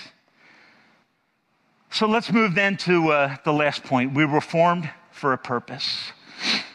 So 1.91 2.07
let's 2.07 2.33
move 2.33 2.55
then 2.55 2.77
to 2.79 3.13
uh, 3.13 3.37
the 3.45 3.53
last 3.53 3.85
point. 3.85 4.15
We 4.15 4.25
were 4.25 4.41
formed 4.41 4.91
for 5.13 5.33
a 5.33 5.39
purpose. 5.39 6.11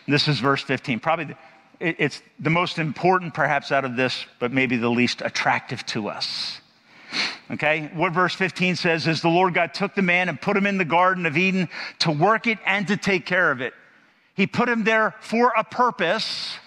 This 0.07 0.27
is 0.27 0.39
verse 0.39 0.61
15. 0.61 0.99
Probably 0.99 1.35
it's 1.79 2.21
the 2.39 2.49
most 2.49 2.77
important, 2.77 3.33
perhaps, 3.33 3.71
out 3.71 3.85
of 3.85 3.95
this, 3.95 4.25
but 4.39 4.51
maybe 4.51 4.75
the 4.75 4.89
least 4.89 5.21
attractive 5.21 5.85
to 5.87 6.09
us. 6.09 6.59
Okay, 7.51 7.89
what 7.93 8.13
verse 8.13 8.35
15 8.35 8.75
says 8.75 9.07
is 9.07 9.21
the 9.21 9.29
Lord 9.29 9.55
God 9.55 9.73
took 9.73 9.95
the 9.95 10.03
man 10.03 10.29
and 10.29 10.39
put 10.39 10.55
him 10.55 10.67
in 10.67 10.77
the 10.77 10.85
Garden 10.85 11.25
of 11.25 11.35
Eden 11.35 11.67
to 11.99 12.11
work 12.11 12.45
it 12.45 12.59
and 12.65 12.87
to 12.87 12.97
take 12.97 13.25
care 13.25 13.51
of 13.51 13.61
it. 13.61 13.73
He 14.35 14.45
put 14.45 14.69
him 14.69 14.83
there 14.83 15.15
for 15.19 15.51
a 15.57 15.63
purpose. 15.63 16.57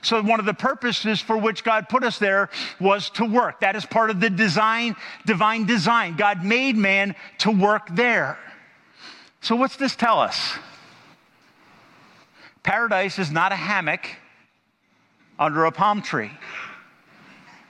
So, 0.00 0.22
one 0.22 0.40
of 0.40 0.46
the 0.46 0.54
purposes 0.54 1.20
for 1.20 1.36
which 1.36 1.64
God 1.64 1.88
put 1.88 2.02
us 2.02 2.18
there 2.18 2.48
was 2.80 3.10
to 3.10 3.24
work. 3.24 3.60
That 3.60 3.76
is 3.76 3.84
part 3.84 4.08
of 4.08 4.20
the 4.20 4.30
design, 4.30 4.96
divine 5.26 5.66
design. 5.66 6.16
God 6.16 6.44
made 6.44 6.76
man 6.76 7.14
to 7.38 7.50
work 7.50 7.88
there. 7.94 8.38
So, 9.42 9.54
what's 9.54 9.76
this 9.76 9.94
tell 9.94 10.18
us? 10.18 10.56
Paradise 12.62 13.18
is 13.18 13.30
not 13.30 13.52
a 13.52 13.56
hammock 13.56 14.08
under 15.38 15.66
a 15.66 15.72
palm 15.72 16.02
tree 16.02 16.30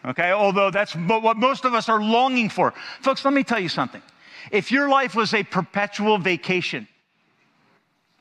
okay? 0.06 0.32
Although 0.32 0.70
that's 0.70 0.94
what 0.94 1.36
most 1.36 1.64
of 1.64 1.74
us 1.74 1.88
are 1.88 2.02
longing 2.02 2.48
for. 2.48 2.72
Folks, 3.00 3.24
let 3.24 3.34
me 3.34 3.44
tell 3.44 3.60
you 3.60 3.68
something. 3.68 4.02
If 4.50 4.70
your 4.70 4.88
life 4.88 5.14
was 5.14 5.34
a 5.34 5.42
perpetual 5.42 6.18
vacation, 6.18 6.86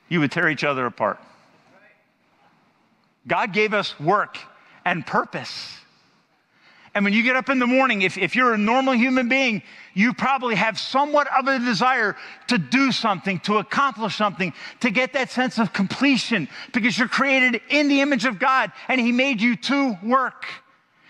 you 0.09 0.19
would 0.19 0.31
tear 0.31 0.49
each 0.49 0.63
other 0.63 0.85
apart. 0.85 1.19
God 3.27 3.53
gave 3.53 3.73
us 3.73 3.99
work 3.99 4.37
and 4.83 5.05
purpose. 5.05 5.77
And 6.93 7.03
when 7.03 7.13
you 7.13 7.23
get 7.23 7.35
up 7.35 7.49
in 7.49 7.59
the 7.59 7.67
morning, 7.67 8.03
if, 8.03 8.17
if 8.17 8.35
you're 8.35 8.53
a 8.53 8.57
normal 8.57 8.93
human 8.93 9.27
being, 9.27 9.61
you 9.93 10.13
probably 10.13 10.55
have 10.55 10.79
somewhat 10.79 11.27
of 11.37 11.47
a 11.47 11.59
desire 11.59 12.15
to 12.47 12.57
do 12.57 12.91
something, 12.91 13.39
to 13.41 13.57
accomplish 13.57 14.15
something, 14.15 14.53
to 14.79 14.89
get 14.89 15.11
that 15.13 15.29
sense 15.29 15.59
of 15.59 15.73
completion 15.73 16.47
because 16.71 16.97
you're 16.97 17.09
created 17.09 17.61
in 17.69 17.89
the 17.89 17.99
image 17.99 18.23
of 18.23 18.39
God 18.39 18.71
and 18.87 19.01
He 19.01 19.11
made 19.11 19.41
you 19.41 19.57
to 19.57 19.97
work 20.03 20.45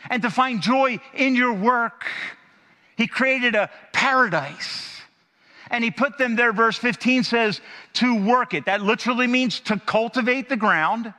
and 0.09 0.21
to 0.21 0.29
find 0.29 0.61
joy 0.61 0.99
in 1.13 1.35
your 1.35 1.53
work. 1.53 2.05
He 2.97 3.07
created 3.07 3.55
a 3.55 3.69
paradise. 3.93 5.01
And 5.71 5.83
he 5.83 5.91
put 5.91 6.17
them 6.17 6.35
there, 6.35 6.53
verse 6.53 6.77
15 6.77 7.23
says, 7.23 7.59
to 7.93 8.15
work 8.15 8.53
it. 8.53 8.65
That 8.65 8.81
literally 8.81 9.27
means 9.27 9.59
to 9.61 9.79
cultivate 9.79 10.47
the 10.47 10.55
ground. 10.55 11.13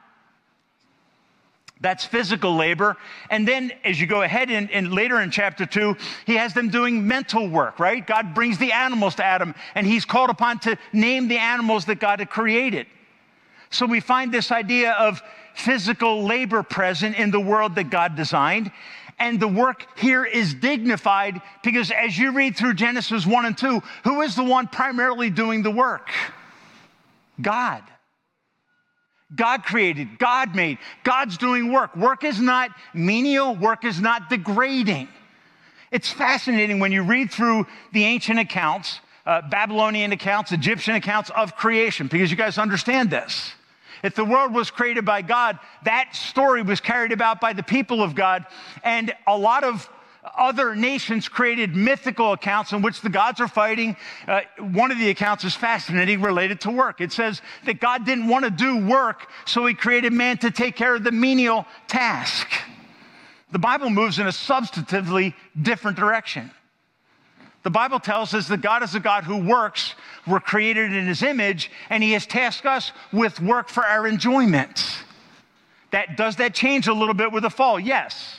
That's 1.80 2.06
physical 2.06 2.56
labor. 2.56 2.96
And 3.28 3.46
then 3.46 3.72
as 3.84 4.00
you 4.00 4.06
go 4.06 4.22
ahead 4.22 4.50
and, 4.50 4.92
later 4.92 5.20
in 5.20 5.30
chapter 5.30 5.66
two, 5.66 5.96
he 6.24 6.36
has 6.36 6.54
them 6.54 6.70
doing 6.70 7.06
mental 7.06 7.48
work, 7.48 7.78
right? 7.78 8.06
God 8.06 8.34
brings 8.34 8.56
the 8.56 8.72
animals 8.72 9.16
to 9.16 9.24
Adam, 9.24 9.54
and 9.74 9.86
he's 9.86 10.06
called 10.06 10.30
upon 10.30 10.58
to 10.60 10.78
name 10.94 11.28
the 11.28 11.38
animals 11.38 11.84
that 11.86 12.00
God 12.00 12.20
had 12.20 12.30
created. 12.30 12.86
So 13.70 13.86
we 13.86 14.00
find 14.00 14.32
this 14.32 14.50
idea 14.50 14.92
of 14.92 15.22
physical 15.54 16.24
labor 16.24 16.62
present 16.62 17.16
in 17.16 17.30
the 17.30 17.40
world 17.40 17.74
that 17.76 17.90
God 17.90 18.16
designed. 18.16 18.70
And 19.18 19.40
the 19.40 19.48
work 19.48 19.86
here 19.98 20.24
is 20.24 20.52
dignified 20.52 21.40
because 21.62 21.90
as 21.90 22.18
you 22.18 22.32
read 22.32 22.56
through 22.56 22.74
Genesis 22.74 23.24
1 23.24 23.46
and 23.46 23.56
2, 23.56 23.82
who 24.04 24.20
is 24.20 24.36
the 24.36 24.44
one 24.44 24.68
primarily 24.68 25.30
doing 25.30 25.62
the 25.62 25.70
work? 25.70 26.10
God. 27.40 27.82
God 29.34 29.64
created, 29.64 30.18
God 30.18 30.54
made, 30.54 30.78
God's 31.02 31.36
doing 31.36 31.72
work. 31.72 31.96
Work 31.96 32.22
is 32.22 32.40
not 32.40 32.70
menial, 32.94 33.56
work 33.56 33.84
is 33.84 34.00
not 34.00 34.28
degrading. 34.30 35.08
It's 35.90 36.10
fascinating 36.10 36.78
when 36.78 36.92
you 36.92 37.02
read 37.02 37.32
through 37.32 37.66
the 37.92 38.04
ancient 38.04 38.38
accounts, 38.38 39.00
uh, 39.26 39.42
Babylonian 39.42 40.12
accounts, 40.12 40.52
Egyptian 40.52 40.94
accounts 40.94 41.30
of 41.30 41.56
creation, 41.56 42.06
because 42.06 42.30
you 42.30 42.36
guys 42.36 42.58
understand 42.58 43.10
this. 43.10 43.52
If 44.02 44.14
the 44.14 44.24
world 44.24 44.54
was 44.54 44.70
created 44.70 45.04
by 45.04 45.22
God, 45.22 45.58
that 45.84 46.14
story 46.14 46.62
was 46.62 46.80
carried 46.80 47.12
about 47.12 47.40
by 47.40 47.52
the 47.52 47.62
people 47.62 48.02
of 48.02 48.14
God. 48.14 48.46
And 48.84 49.12
a 49.26 49.36
lot 49.36 49.64
of 49.64 49.88
other 50.36 50.74
nations 50.74 51.28
created 51.28 51.74
mythical 51.74 52.32
accounts 52.32 52.72
in 52.72 52.82
which 52.82 53.00
the 53.00 53.08
gods 53.08 53.40
are 53.40 53.48
fighting. 53.48 53.96
Uh, 54.26 54.42
one 54.58 54.90
of 54.90 54.98
the 54.98 55.08
accounts 55.10 55.44
is 55.44 55.54
fascinating, 55.54 56.20
related 56.20 56.60
to 56.62 56.70
work. 56.70 57.00
It 57.00 57.12
says 57.12 57.42
that 57.64 57.80
God 57.80 58.04
didn't 58.04 58.28
want 58.28 58.44
to 58.44 58.50
do 58.50 58.86
work, 58.86 59.28
so 59.44 59.66
he 59.66 59.74
created 59.74 60.12
man 60.12 60.38
to 60.38 60.50
take 60.50 60.76
care 60.76 60.94
of 60.94 61.04
the 61.04 61.12
menial 61.12 61.66
task. 61.86 62.48
The 63.52 63.58
Bible 63.58 63.90
moves 63.90 64.18
in 64.18 64.26
a 64.26 64.30
substantively 64.30 65.34
different 65.60 65.96
direction. 65.96 66.50
The 67.66 67.70
Bible 67.70 67.98
tells 67.98 68.32
us 68.32 68.46
that 68.46 68.60
God 68.60 68.84
is 68.84 68.94
a 68.94 69.00
God 69.00 69.24
who 69.24 69.38
works. 69.38 69.96
We're 70.24 70.38
created 70.38 70.92
in 70.92 71.04
his 71.04 71.24
image, 71.24 71.68
and 71.90 72.00
he 72.00 72.12
has 72.12 72.24
tasked 72.24 72.64
us 72.64 72.92
with 73.12 73.40
work 73.40 73.68
for 73.68 73.84
our 73.84 74.06
enjoyment. 74.06 74.84
That, 75.90 76.16
does 76.16 76.36
that 76.36 76.54
change 76.54 76.86
a 76.86 76.92
little 76.92 77.12
bit 77.12 77.32
with 77.32 77.42
the 77.42 77.50
fall? 77.50 77.80
Yes, 77.80 78.38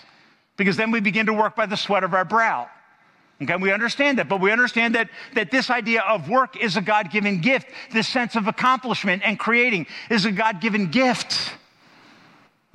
because 0.55 0.78
then 0.78 0.91
we 0.91 1.01
begin 1.01 1.25
to 1.25 1.34
work 1.34 1.57
by 1.57 1.65
the 1.65 1.75
sweat 1.75 2.05
of 2.05 2.13
our 2.13 2.23
brow. 2.23 2.69
Okay, 3.41 3.57
we 3.57 3.69
understand 3.69 4.17
that, 4.19 4.30
but 4.30 4.39
we 4.39 4.49
understand 4.49 4.95
that, 4.95 5.09
that 5.34 5.51
this 5.51 5.69
idea 5.69 6.03
of 6.07 6.30
work 6.30 6.55
is 6.55 6.78
a 6.78 6.82
God 6.82 7.11
given 7.11 7.41
gift. 7.41 7.67
This 7.91 8.07
sense 8.07 8.38
of 8.38 8.47
accomplishment 8.47 9.23
and 9.25 9.38
creating 9.38 9.88
is 10.09 10.23
a 10.23 10.32
God 10.32 10.61
given 10.61 10.89
gift. 10.89 11.51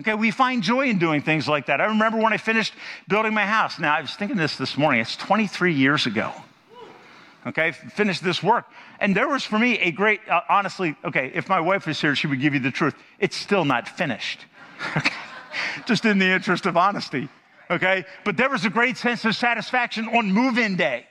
Okay, 0.02 0.14
we 0.14 0.32
find 0.32 0.64
joy 0.64 0.88
in 0.88 0.98
doing 0.98 1.22
things 1.22 1.46
like 1.46 1.66
that. 1.66 1.80
I 1.80 1.84
remember 1.84 2.18
when 2.18 2.32
I 2.32 2.36
finished 2.36 2.74
building 3.06 3.32
my 3.32 3.46
house. 3.46 3.78
Now, 3.78 3.94
I 3.94 4.00
was 4.00 4.12
thinking 4.16 4.36
this 4.36 4.56
this 4.56 4.76
morning. 4.76 5.00
It's 5.00 5.14
23 5.14 5.74
years 5.74 6.06
ago. 6.06 6.32
Okay, 7.46 7.70
finished 7.70 8.24
this 8.24 8.42
work. 8.42 8.66
And 8.98 9.16
there 9.16 9.28
was 9.28 9.44
for 9.44 9.60
me 9.60 9.78
a 9.78 9.92
great, 9.92 10.20
uh, 10.28 10.40
honestly, 10.48 10.96
okay, 11.04 11.30
if 11.32 11.48
my 11.48 11.60
wife 11.60 11.86
was 11.86 12.00
here, 12.00 12.16
she 12.16 12.26
would 12.26 12.40
give 12.40 12.52
you 12.52 12.58
the 12.58 12.72
truth. 12.72 12.94
It's 13.20 13.36
still 13.36 13.64
not 13.64 13.88
finished. 13.88 14.44
Okay, 14.96 15.14
just 15.86 16.04
in 16.06 16.18
the 16.18 16.26
interest 16.26 16.66
of 16.66 16.76
honesty. 16.76 17.28
Okay, 17.70 18.04
but 18.24 18.36
there 18.36 18.50
was 18.50 18.64
a 18.64 18.70
great 18.70 18.96
sense 18.96 19.24
of 19.24 19.36
satisfaction 19.36 20.08
on 20.08 20.32
move 20.32 20.58
in 20.58 20.76
day. 20.76 21.06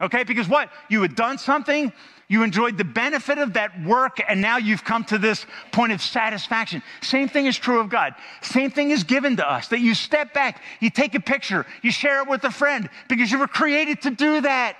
Okay, 0.00 0.24
because 0.24 0.48
what? 0.48 0.70
You 0.88 1.02
had 1.02 1.14
done 1.14 1.38
something, 1.38 1.92
you 2.28 2.42
enjoyed 2.42 2.76
the 2.76 2.84
benefit 2.84 3.38
of 3.38 3.52
that 3.52 3.82
work, 3.84 4.20
and 4.28 4.40
now 4.40 4.56
you've 4.56 4.84
come 4.84 5.04
to 5.04 5.18
this 5.18 5.46
point 5.70 5.92
of 5.92 6.02
satisfaction. 6.02 6.82
Same 7.00 7.28
thing 7.28 7.46
is 7.46 7.56
true 7.56 7.78
of 7.78 7.88
God. 7.88 8.14
Same 8.42 8.70
thing 8.70 8.90
is 8.90 9.04
given 9.04 9.36
to 9.36 9.48
us 9.48 9.68
that 9.68 9.80
you 9.80 9.94
step 9.94 10.34
back, 10.34 10.62
you 10.80 10.90
take 10.90 11.14
a 11.14 11.20
picture, 11.20 11.64
you 11.82 11.92
share 11.92 12.22
it 12.22 12.28
with 12.28 12.42
a 12.44 12.50
friend 12.50 12.90
because 13.08 13.30
you 13.30 13.38
were 13.38 13.46
created 13.46 14.02
to 14.02 14.10
do 14.10 14.40
that. 14.40 14.76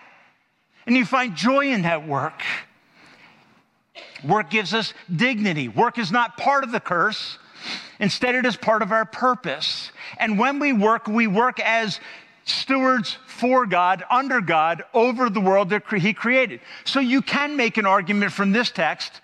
And 0.87 0.97
you 0.97 1.05
find 1.05 1.35
joy 1.35 1.73
in 1.73 1.83
that 1.83 2.07
work. 2.07 2.43
Work 4.25 4.51
gives 4.51 4.73
us 4.73 4.95
dignity. 5.15 5.69
Work 5.69 5.99
is 5.99 6.13
not 6.13 6.37
part 6.37 6.63
of 6.63 6.71
the 6.71 6.81
curse. 6.81 7.39
Instead, 7.99 8.35
it 8.35 8.47
is 8.47 8.57
part 8.57 8.83
of 8.83 8.93
our 8.93 9.05
purpose. 9.05 9.91
And 10.19 10.39
when 10.39 10.59
we 10.59 10.73
work, 10.73 11.09
we 11.09 11.27
work 11.27 11.59
as 11.61 11.99
stewards 12.47 13.19
for 13.27 13.67
God, 13.67 14.05
under 14.09 14.41
God, 14.41 14.85
over 14.95 15.29
the 15.29 15.41
world 15.41 15.69
that 15.71 15.83
He 15.87 16.15
created. 16.15 16.61
So 16.85 17.01
you 17.01 17.21
can 17.21 17.57
make 17.57 17.77
an 17.77 17.85
argument 17.85 18.33
from 18.33 18.53
this 18.53 18.71
text 18.71 19.21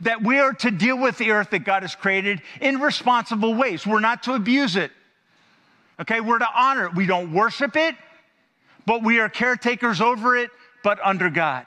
that 0.00 0.22
we 0.22 0.40
are 0.40 0.52
to 0.52 0.70
deal 0.70 0.98
with 0.98 1.16
the 1.16 1.30
earth 1.30 1.50
that 1.50 1.60
God 1.60 1.82
has 1.82 1.94
created 1.94 2.42
in 2.60 2.80
responsible 2.80 3.54
ways. 3.54 3.86
We're 3.86 4.00
not 4.00 4.24
to 4.24 4.34
abuse 4.34 4.76
it. 4.76 4.90
Okay, 6.00 6.20
we're 6.20 6.40
to 6.40 6.48
honor 6.52 6.86
it. 6.86 6.94
We 6.94 7.06
don't 7.06 7.32
worship 7.32 7.76
it, 7.76 7.94
but 8.84 9.04
we 9.04 9.20
are 9.20 9.28
caretakers 9.28 10.00
over 10.00 10.36
it, 10.36 10.50
but 10.82 10.98
under 11.02 11.30
God. 11.30 11.66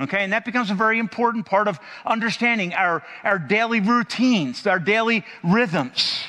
Okay, 0.00 0.24
and 0.24 0.32
that 0.32 0.46
becomes 0.46 0.70
a 0.70 0.74
very 0.74 0.98
important 0.98 1.44
part 1.44 1.68
of 1.68 1.78
understanding 2.06 2.72
our, 2.72 3.04
our 3.22 3.38
daily 3.38 3.80
routines, 3.80 4.66
our 4.66 4.78
daily 4.78 5.24
rhythms 5.44 6.24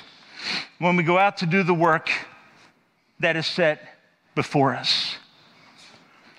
when 0.79 0.97
we 0.97 1.03
go 1.03 1.17
out 1.17 1.37
to 1.37 1.45
do 1.45 1.63
the 1.63 1.73
work 1.73 2.11
that 3.21 3.37
is 3.37 3.47
set 3.47 3.92
before 4.35 4.75
us. 4.75 5.15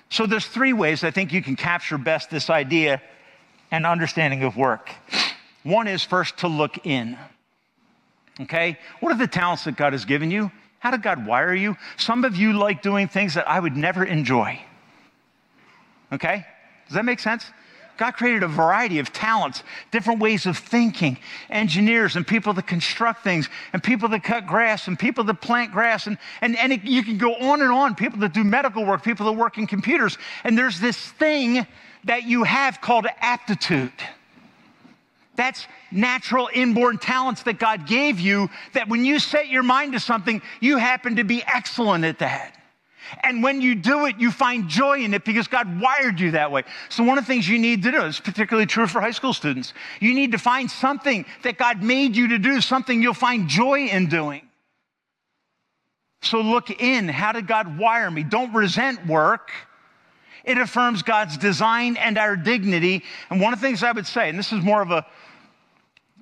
So 0.09 0.25
there's 0.25 0.45
three 0.45 0.73
ways 0.73 1.03
I 1.03 1.11
think 1.11 1.33
you 1.33 1.41
can 1.41 1.55
capture 1.55 1.97
best 1.97 2.29
this 2.29 2.49
idea 2.49 3.01
and 3.71 3.85
understanding 3.85 4.43
of 4.43 4.55
work. 4.55 4.89
One 5.63 5.87
is 5.87 6.03
first 6.03 6.37
to 6.37 6.47
look 6.47 6.85
in. 6.85 7.17
Okay? 8.41 8.77
What 8.99 9.11
are 9.11 9.17
the 9.17 9.27
talents 9.27 9.63
that 9.63 9.75
God 9.75 9.93
has 9.93 10.05
given 10.05 10.31
you? 10.31 10.51
How 10.79 10.91
did 10.91 11.01
God 11.01 11.25
wire 11.25 11.53
you? 11.53 11.75
Some 11.97 12.25
of 12.25 12.35
you 12.35 12.53
like 12.53 12.81
doing 12.81 13.07
things 13.07 13.33
that 13.33 13.49
I 13.49 13.59
would 13.59 13.75
never 13.75 14.03
enjoy. 14.03 14.59
Okay? 16.11 16.45
Does 16.87 16.95
that 16.95 17.05
make 17.05 17.19
sense? 17.19 17.45
God 17.97 18.11
created 18.11 18.43
a 18.43 18.47
variety 18.47 18.99
of 18.99 19.13
talents, 19.13 19.63
different 19.91 20.19
ways 20.19 20.45
of 20.45 20.57
thinking, 20.57 21.17
engineers 21.49 22.15
and 22.15 22.25
people 22.25 22.53
that 22.53 22.67
construct 22.67 23.23
things, 23.23 23.49
and 23.73 23.81
people 23.81 24.09
that 24.09 24.23
cut 24.23 24.45
grass, 24.45 24.87
and 24.87 24.97
people 24.97 25.23
that 25.25 25.41
plant 25.41 25.71
grass, 25.71 26.07
and, 26.07 26.17
and, 26.41 26.57
and 26.57 26.73
it, 26.73 26.83
you 26.83 27.03
can 27.03 27.17
go 27.17 27.35
on 27.35 27.61
and 27.61 27.71
on. 27.71 27.95
People 27.95 28.19
that 28.19 28.33
do 28.33 28.43
medical 28.43 28.85
work, 28.85 29.03
people 29.03 29.25
that 29.25 29.33
work 29.33 29.57
in 29.57 29.67
computers. 29.67 30.17
And 30.43 30.57
there's 30.57 30.79
this 30.79 30.97
thing 30.97 31.65
that 32.03 32.23
you 32.23 32.43
have 32.43 32.81
called 32.81 33.07
aptitude. 33.19 33.91
That's 35.35 35.67
natural 35.91 36.49
inborn 36.53 36.97
talents 36.97 37.43
that 37.43 37.59
God 37.59 37.87
gave 37.87 38.19
you, 38.19 38.49
that 38.73 38.87
when 38.87 39.03
you 39.03 39.19
set 39.19 39.49
your 39.49 39.63
mind 39.63 39.93
to 39.93 39.99
something, 39.99 40.41
you 40.61 40.77
happen 40.77 41.17
to 41.17 41.23
be 41.23 41.43
excellent 41.43 42.05
at 42.05 42.19
that. 42.19 42.57
And 43.23 43.41
when 43.41 43.61
you 43.61 43.75
do 43.75 44.05
it, 44.05 44.19
you 44.19 44.31
find 44.31 44.67
joy 44.67 44.99
in 44.99 45.13
it 45.13 45.25
because 45.25 45.47
God 45.47 45.79
wired 45.79 46.19
you 46.19 46.31
that 46.31 46.51
way. 46.51 46.63
So, 46.89 47.03
one 47.03 47.17
of 47.17 47.25
the 47.25 47.27
things 47.27 47.47
you 47.47 47.59
need 47.59 47.83
to 47.83 47.91
do, 47.91 48.03
is 48.03 48.19
particularly 48.19 48.65
true 48.65 48.87
for 48.87 49.01
high 49.01 49.11
school 49.11 49.33
students, 49.33 49.73
you 49.99 50.13
need 50.13 50.31
to 50.31 50.37
find 50.37 50.69
something 50.69 51.25
that 51.43 51.57
God 51.57 51.83
made 51.83 52.15
you 52.15 52.29
to 52.29 52.37
do, 52.37 52.61
something 52.61 53.01
you'll 53.01 53.13
find 53.13 53.47
joy 53.47 53.87
in 53.87 54.07
doing. 54.07 54.47
So, 56.21 56.41
look 56.41 56.69
in. 56.81 57.07
How 57.07 57.31
did 57.31 57.47
God 57.47 57.77
wire 57.77 58.09
me? 58.09 58.23
Don't 58.23 58.53
resent 58.53 59.05
work. 59.07 59.51
It 60.43 60.57
affirms 60.57 61.01
God's 61.01 61.37
design 61.37 61.97
and 61.97 62.17
our 62.17 62.35
dignity. 62.35 63.03
And 63.29 63.41
one 63.41 63.53
of 63.53 63.59
the 63.59 63.67
things 63.67 63.83
I 63.83 63.91
would 63.91 64.05
say, 64.05 64.29
and 64.29 64.37
this 64.37 64.53
is 64.53 64.63
more 64.63 64.81
of 64.81 64.91
a, 64.91 65.05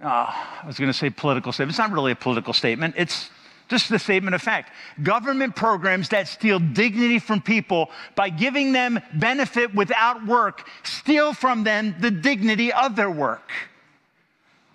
oh, 0.02 0.08
I 0.08 0.64
was 0.66 0.78
going 0.78 0.92
to 0.92 0.98
say 0.98 1.10
political 1.10 1.52
statement. 1.52 1.72
It's 1.72 1.80
not 1.80 1.92
really 1.92 2.14
a 2.14 2.16
political 2.16 2.54
statement. 2.54 2.96
It's 2.98 3.30
just 3.74 3.90
the 3.90 3.98
statement 3.98 4.36
of 4.36 4.42
fact. 4.42 4.72
Government 5.02 5.56
programs 5.56 6.10
that 6.10 6.28
steal 6.28 6.60
dignity 6.60 7.18
from 7.18 7.42
people 7.42 7.90
by 8.16 8.30
giving 8.30 8.72
them 8.72 9.00
benefit 9.16 9.74
without 9.74 10.26
work 10.28 10.68
steal 10.84 11.34
from 11.34 11.64
them 11.64 11.96
the 12.00 12.12
dignity 12.12 12.72
of 12.72 12.96
their 12.96 13.10
work. 13.10 13.52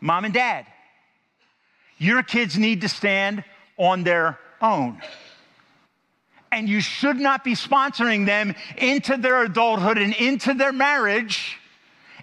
Mom 0.00 0.24
and 0.24 0.34
dad, 0.34 0.66
your 1.98 2.24
kids 2.24 2.58
need 2.58 2.80
to 2.80 2.88
stand 2.88 3.44
on 3.76 4.02
their 4.02 4.38
own. 4.60 5.00
And 6.50 6.68
you 6.68 6.80
should 6.80 7.16
not 7.16 7.44
be 7.44 7.54
sponsoring 7.54 8.26
them 8.26 8.54
into 8.78 9.16
their 9.16 9.44
adulthood 9.44 9.98
and 9.98 10.12
into 10.14 10.54
their 10.54 10.72
marriage 10.72 11.56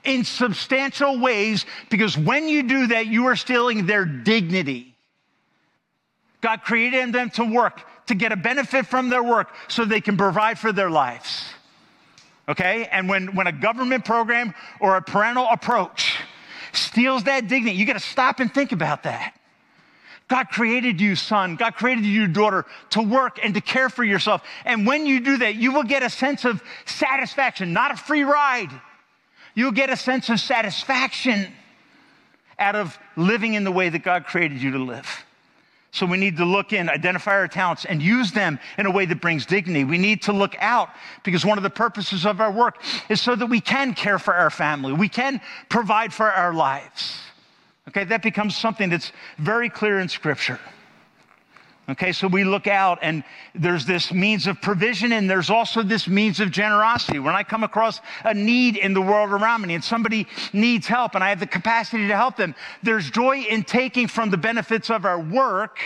in 0.04 0.26
substantial 0.26 1.20
ways 1.20 1.66
because 1.90 2.18
when 2.18 2.50
you 2.50 2.64
do 2.64 2.88
that, 2.88 3.08
you 3.08 3.28
are 3.28 3.36
stealing 3.38 3.86
their 3.86 4.04
dignity. 4.04 4.95
God 6.46 6.62
created 6.62 7.12
them 7.12 7.32
to 7.32 7.44
work, 7.44 7.82
to 8.06 8.14
get 8.14 8.32
a 8.32 8.36
benefit 8.36 8.86
from 8.86 9.10
their 9.10 9.24
work 9.24 9.52
so 9.68 9.84
they 9.84 10.00
can 10.00 10.16
provide 10.16 10.60
for 10.60 10.72
their 10.72 10.92
lives. 10.92 11.44
Okay? 12.48 12.88
And 12.92 13.10
when, 13.10 13.34
when 13.36 13.48
a 13.48 13.52
government 13.52 14.06
program 14.06 14.54
or 14.80 14.96
a 14.96 15.02
parental 15.02 15.48
approach 15.50 16.20
steals 16.72 17.24
that 17.24 17.48
dignity, 17.48 17.76
you 17.76 17.88
got 17.88 17.94
to 17.94 18.00
stop 18.00 18.40
and 18.40 18.54
think 18.54 18.74
about 18.74 19.02
that. 19.04 19.34
God 20.28 20.50
created 20.50 21.02
you, 21.02 21.16
son. 21.16 21.56
God 21.56 21.78
created 21.78 22.06
you, 22.06 22.28
daughter, 22.28 22.66
to 22.92 23.02
work 23.02 23.40
and 23.44 23.56
to 23.56 23.62
care 23.62 23.90
for 23.90 24.04
yourself. 24.04 24.44
And 24.66 24.86
when 24.86 25.08
you 25.08 25.22
do 25.22 25.38
that, 25.38 25.56
you 25.56 25.72
will 25.74 25.84
get 25.84 26.04
a 26.04 26.12
sense 26.12 26.46
of 26.46 26.62
satisfaction, 26.86 27.74
not 27.74 27.90
a 27.90 27.98
free 27.98 28.24
ride. 28.24 28.70
You'll 29.56 29.72
get 29.72 29.90
a 29.90 29.98
sense 29.98 30.30
of 30.30 30.40
satisfaction 30.40 31.52
out 32.60 32.76
of 32.76 33.00
living 33.16 33.56
in 33.56 33.64
the 33.64 33.72
way 33.72 33.90
that 33.90 34.04
God 34.04 34.28
created 34.28 34.62
you 34.62 34.70
to 34.74 34.80
live. 34.80 35.26
So 35.96 36.06
we 36.06 36.18
need 36.18 36.36
to 36.38 36.46
look 36.46 36.74
in, 36.74 36.90
identify 36.90 37.32
our 37.32 37.48
talents, 37.48 37.86
and 37.86 38.02
use 38.02 38.34
them 38.34 38.60
in 38.78 38.86
a 38.86 38.92
way 38.92 39.06
that 39.06 39.22
brings 39.22 39.46
dignity. 39.46 39.86
We 39.86 39.98
need 39.98 40.22
to 40.24 40.34
look 40.34 40.54
out 40.60 40.90
because 41.24 41.46
one 41.46 41.58
of 41.58 41.64
the 41.64 41.70
purposes 41.70 42.26
of 42.26 42.42
our 42.42 42.52
work 42.52 42.84
is 43.08 43.22
so 43.22 43.34
that 43.34 43.46
we 43.46 43.62
can 43.62 43.94
care 43.94 44.20
for 44.20 44.34
our 44.34 44.50
family, 44.50 44.92
we 44.92 45.08
can 45.08 45.40
provide 45.70 46.12
for 46.12 46.30
our 46.30 46.54
lives. 46.54 47.18
Okay, 47.88 48.04
that 48.04 48.22
becomes 48.22 48.58
something 48.58 48.90
that's 48.90 49.14
very 49.38 49.70
clear 49.70 50.00
in 50.00 50.10
Scripture. 50.10 50.60
Okay, 51.88 52.12
so 52.14 52.28
we 52.28 52.44
look 52.44 52.66
out 52.66 52.98
and 53.04 53.24
there's 53.54 53.86
this 53.86 54.12
means 54.12 54.48
of 54.48 54.60
provision 54.60 55.12
and 55.12 55.30
there's 55.30 55.52
also 55.52 55.84
this 55.84 56.08
means 56.08 56.40
of 56.40 56.50
generosity. 56.50 57.20
When 57.20 57.36
I 57.36 57.44
come 57.44 57.64
across 57.64 58.02
a 58.24 58.34
need 58.34 58.76
in 58.76 58.96
the 58.96 59.02
world 59.02 59.30
around 59.30 59.62
me 59.62 59.76
and 59.76 59.84
somebody 59.84 60.26
needs 60.52 60.88
help 60.88 61.14
and 61.14 61.24
I 61.24 61.30
have 61.30 61.40
the 61.40 61.46
capacity 61.46 62.08
to 62.08 62.16
help 62.16 62.38
them, 62.38 62.56
there's 62.82 63.12
joy 63.12 63.42
in 63.42 63.64
taking 63.64 64.08
from 64.08 64.32
the 64.32 64.38
benefits 64.38 64.90
of 64.90 65.06
our 65.06 65.20
work 65.20 65.78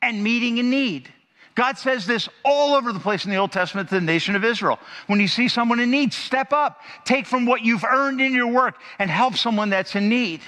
and 0.00 0.24
meeting 0.24 0.58
a 0.58 0.62
need. 0.62 1.10
God 1.54 1.76
says 1.76 2.06
this 2.06 2.26
all 2.42 2.74
over 2.74 2.90
the 2.90 3.00
place 3.00 3.26
in 3.26 3.30
the 3.30 3.36
Old 3.36 3.52
Testament 3.52 3.90
to 3.90 3.96
the 3.96 4.00
nation 4.00 4.34
of 4.34 4.44
Israel. 4.44 4.78
When 5.06 5.20
you 5.20 5.28
see 5.28 5.48
someone 5.48 5.80
in 5.80 5.90
need, 5.90 6.14
step 6.14 6.54
up, 6.54 6.80
take 7.04 7.26
from 7.26 7.44
what 7.44 7.60
you've 7.60 7.84
earned 7.84 8.22
in 8.22 8.32
your 8.32 8.46
work 8.46 8.76
and 8.98 9.10
help 9.10 9.36
someone 9.36 9.68
that's 9.68 9.94
in 9.94 10.08
need. 10.08 10.40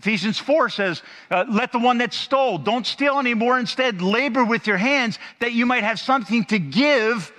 Ephesians 0.00 0.38
4 0.38 0.70
says, 0.70 1.02
uh, 1.30 1.44
Let 1.46 1.72
the 1.72 1.78
one 1.78 1.98
that 1.98 2.14
stole, 2.14 2.56
don't 2.56 2.86
steal 2.86 3.18
anymore. 3.18 3.58
Instead, 3.58 4.00
labor 4.00 4.44
with 4.44 4.66
your 4.66 4.78
hands 4.78 5.18
that 5.40 5.52
you 5.52 5.66
might 5.66 5.84
have 5.84 6.00
something 6.00 6.44
to 6.46 6.58
give 6.58 7.30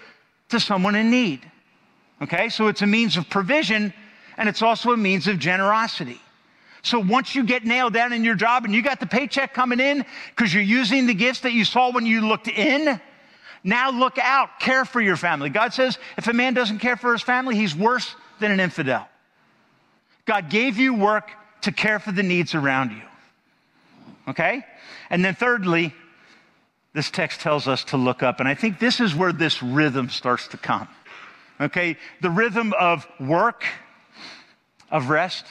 to 0.49 0.59
someone 0.59 0.93
in 0.93 1.09
need. 1.09 1.41
Okay, 2.21 2.49
so 2.49 2.67
it's 2.67 2.83
a 2.83 2.87
means 2.87 3.17
of 3.17 3.27
provision 3.31 3.91
and 4.37 4.47
it's 4.47 4.61
also 4.61 4.91
a 4.91 4.97
means 4.97 5.27
of 5.27 5.39
generosity. 5.39 6.21
So 6.83 6.99
once 6.99 7.33
you 7.33 7.43
get 7.43 7.65
nailed 7.65 7.93
down 7.93 8.13
in 8.13 8.23
your 8.23 8.35
job 8.35 8.65
and 8.65 8.75
you 8.75 8.83
got 8.83 8.99
the 8.99 9.07
paycheck 9.07 9.55
coming 9.55 9.79
in 9.79 10.05
because 10.35 10.53
you're 10.53 10.61
using 10.61 11.07
the 11.07 11.15
gifts 11.15 11.41
that 11.41 11.53
you 11.53 11.65
saw 11.65 11.91
when 11.91 12.05
you 12.05 12.27
looked 12.27 12.47
in, 12.47 13.01
now 13.63 13.89
look 13.89 14.19
out, 14.19 14.59
care 14.59 14.85
for 14.85 15.01
your 15.01 15.15
family. 15.15 15.49
God 15.49 15.73
says 15.73 15.97
if 16.15 16.27
a 16.27 16.33
man 16.33 16.53
doesn't 16.53 16.77
care 16.77 16.95
for 16.95 17.11
his 17.11 17.23
family, 17.23 17.55
he's 17.55 17.75
worse 17.75 18.15
than 18.39 18.51
an 18.51 18.59
infidel. 18.59 19.07
God 20.25 20.51
gave 20.51 20.77
you 20.77 20.93
work 20.93 21.31
to 21.61 21.71
care 21.71 21.99
for 21.99 22.11
the 22.11 22.23
needs 22.23 22.55
around 22.55 22.91
you. 22.91 23.01
Okay? 24.27 24.63
And 25.09 25.23
then, 25.23 25.35
thirdly, 25.35 25.93
this 26.93 27.09
text 27.09 27.41
tells 27.41 27.67
us 27.67 27.83
to 27.85 27.97
look 27.97 28.23
up. 28.23 28.39
And 28.39 28.47
I 28.47 28.55
think 28.55 28.79
this 28.79 28.99
is 28.99 29.15
where 29.15 29.33
this 29.33 29.63
rhythm 29.63 30.09
starts 30.09 30.47
to 30.49 30.57
come. 30.57 30.87
Okay? 31.59 31.97
The 32.21 32.29
rhythm 32.29 32.73
of 32.79 33.07
work, 33.19 33.63
of 34.89 35.09
rest, 35.09 35.45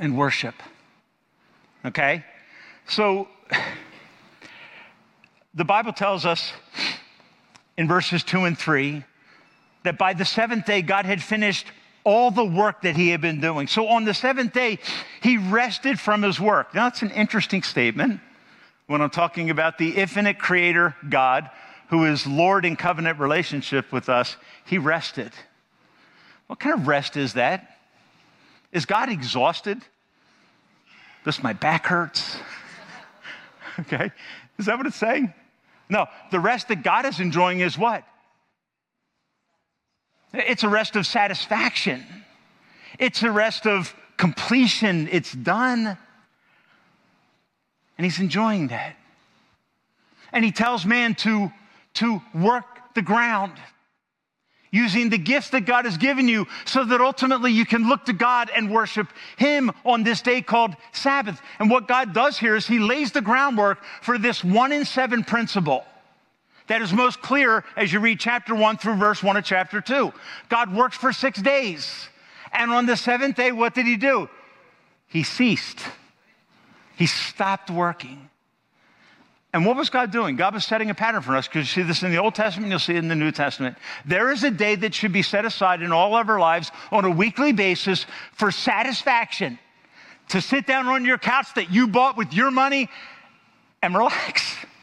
and 0.00 0.16
worship. 0.16 0.54
Okay? 1.84 2.24
So 2.88 3.28
the 5.54 5.64
Bible 5.64 5.92
tells 5.92 6.24
us 6.24 6.52
in 7.76 7.88
verses 7.88 8.22
two 8.22 8.44
and 8.44 8.56
three 8.56 9.04
that 9.82 9.98
by 9.98 10.14
the 10.14 10.24
seventh 10.24 10.64
day, 10.64 10.82
God 10.82 11.04
had 11.04 11.22
finished 11.22 11.66
all 12.04 12.30
the 12.30 12.44
work 12.44 12.82
that 12.82 12.96
he 12.96 13.08
had 13.08 13.20
been 13.20 13.40
doing. 13.40 13.66
So 13.66 13.88
on 13.88 14.04
the 14.04 14.14
seventh 14.14 14.52
day, 14.52 14.78
he 15.22 15.38
rested 15.38 15.98
from 15.98 16.22
his 16.22 16.38
work. 16.38 16.74
Now, 16.74 16.84
that's 16.84 17.02
an 17.02 17.10
interesting 17.10 17.62
statement 17.62 18.20
when 18.86 19.00
I'm 19.00 19.10
talking 19.10 19.50
about 19.50 19.78
the 19.78 19.96
infinite 19.96 20.38
creator 20.38 20.94
God 21.08 21.50
who 21.88 22.04
is 22.04 22.26
Lord 22.26 22.64
in 22.64 22.76
covenant 22.76 23.18
relationship 23.18 23.92
with 23.92 24.08
us. 24.08 24.36
He 24.66 24.78
rested. 24.78 25.32
What 26.46 26.60
kind 26.60 26.78
of 26.78 26.86
rest 26.86 27.16
is 27.16 27.34
that? 27.34 27.78
Is 28.72 28.84
God 28.84 29.08
exhausted? 29.08 29.80
This, 31.24 31.42
my 31.42 31.52
back 31.52 31.86
hurts. 31.86 32.36
okay? 33.80 34.10
Is 34.58 34.66
that 34.66 34.76
what 34.76 34.86
it's 34.86 34.96
saying? 34.96 35.32
No, 35.88 36.06
the 36.30 36.40
rest 36.40 36.68
that 36.68 36.82
God 36.82 37.06
is 37.06 37.20
enjoying 37.20 37.60
is 37.60 37.78
what? 37.78 38.04
It's 40.34 40.64
a 40.64 40.68
rest 40.68 40.96
of 40.96 41.06
satisfaction. 41.06 42.04
It's 42.98 43.22
a 43.22 43.30
rest 43.30 43.66
of 43.66 43.94
completion. 44.16 45.08
It's 45.10 45.32
done. 45.32 45.96
And 47.96 48.04
he's 48.04 48.18
enjoying 48.18 48.68
that. 48.68 48.96
And 50.32 50.44
he 50.44 50.50
tells 50.50 50.84
man 50.84 51.14
to, 51.16 51.52
to 51.94 52.20
work 52.34 52.64
the 52.94 53.02
ground 53.02 53.52
using 54.72 55.08
the 55.08 55.18
gifts 55.18 55.50
that 55.50 55.66
God 55.66 55.84
has 55.84 55.96
given 55.96 56.26
you 56.26 56.48
so 56.64 56.84
that 56.84 57.00
ultimately 57.00 57.52
you 57.52 57.64
can 57.64 57.88
look 57.88 58.06
to 58.06 58.12
God 58.12 58.50
and 58.54 58.68
worship 58.68 59.06
Him 59.36 59.70
on 59.84 60.02
this 60.02 60.20
day 60.20 60.42
called 60.42 60.74
Sabbath. 60.90 61.40
And 61.60 61.70
what 61.70 61.86
God 61.86 62.12
does 62.12 62.36
here 62.36 62.56
is 62.56 62.66
He 62.66 62.80
lays 62.80 63.12
the 63.12 63.20
groundwork 63.20 63.78
for 64.02 64.18
this 64.18 64.42
one 64.42 64.72
in 64.72 64.84
seven 64.84 65.22
principle 65.22 65.84
that 66.66 66.80
is 66.80 66.92
most 66.92 67.20
clear 67.20 67.64
as 67.76 67.92
you 67.92 68.00
read 68.00 68.18
chapter 68.18 68.54
one 68.54 68.76
through 68.76 68.96
verse 68.96 69.22
one 69.22 69.36
of 69.36 69.44
chapter 69.44 69.80
two. 69.80 70.12
God 70.48 70.74
worked 70.74 70.94
for 70.94 71.12
six 71.12 71.40
days. 71.40 72.08
And 72.52 72.70
on 72.70 72.86
the 72.86 72.96
seventh 72.96 73.36
day, 73.36 73.52
what 73.52 73.74
did 73.74 73.86
He 73.86 73.96
do? 73.96 74.28
He 75.08 75.22
ceased. 75.22 75.80
He 76.96 77.06
stopped 77.06 77.70
working. 77.70 78.30
And 79.52 79.64
what 79.64 79.76
was 79.76 79.88
God 79.88 80.10
doing? 80.10 80.34
God 80.34 80.54
was 80.54 80.64
setting 80.64 80.90
a 80.90 80.94
pattern 80.94 81.22
for 81.22 81.36
us 81.36 81.46
because 81.46 81.76
you 81.76 81.82
see 81.82 81.86
this 81.86 82.02
in 82.02 82.10
the 82.10 82.18
Old 82.18 82.34
Testament, 82.34 82.70
you'll 82.70 82.80
see 82.80 82.94
it 82.94 82.98
in 82.98 83.06
the 83.06 83.14
New 83.14 83.30
Testament. 83.30 83.76
There 84.04 84.32
is 84.32 84.42
a 84.42 84.50
day 84.50 84.74
that 84.74 84.92
should 84.94 85.12
be 85.12 85.22
set 85.22 85.44
aside 85.44 85.80
in 85.80 85.92
all 85.92 86.16
of 86.16 86.28
our 86.28 86.40
lives 86.40 86.72
on 86.90 87.04
a 87.04 87.10
weekly 87.10 87.52
basis 87.52 88.04
for 88.32 88.50
satisfaction. 88.50 89.58
To 90.30 90.40
sit 90.40 90.66
down 90.66 90.88
on 90.88 91.04
your 91.04 91.18
couch 91.18 91.54
that 91.54 91.70
you 91.70 91.86
bought 91.86 92.16
with 92.16 92.32
your 92.32 92.50
money 92.50 92.88
and 93.82 93.94
relax. 93.94 94.56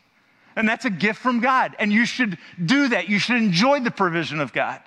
And 0.56 0.68
that's 0.68 0.86
a 0.86 0.90
gift 0.90 1.20
from 1.20 1.40
God. 1.40 1.76
And 1.80 1.92
you 1.92 2.06
should 2.06 2.38
do 2.64 2.90
that. 2.90 3.10
You 3.10 3.20
should 3.20 3.38
enjoy 3.38 3.80
the 3.80 3.92
provision 3.92 4.40
of 4.40 4.54
God 4.54 4.82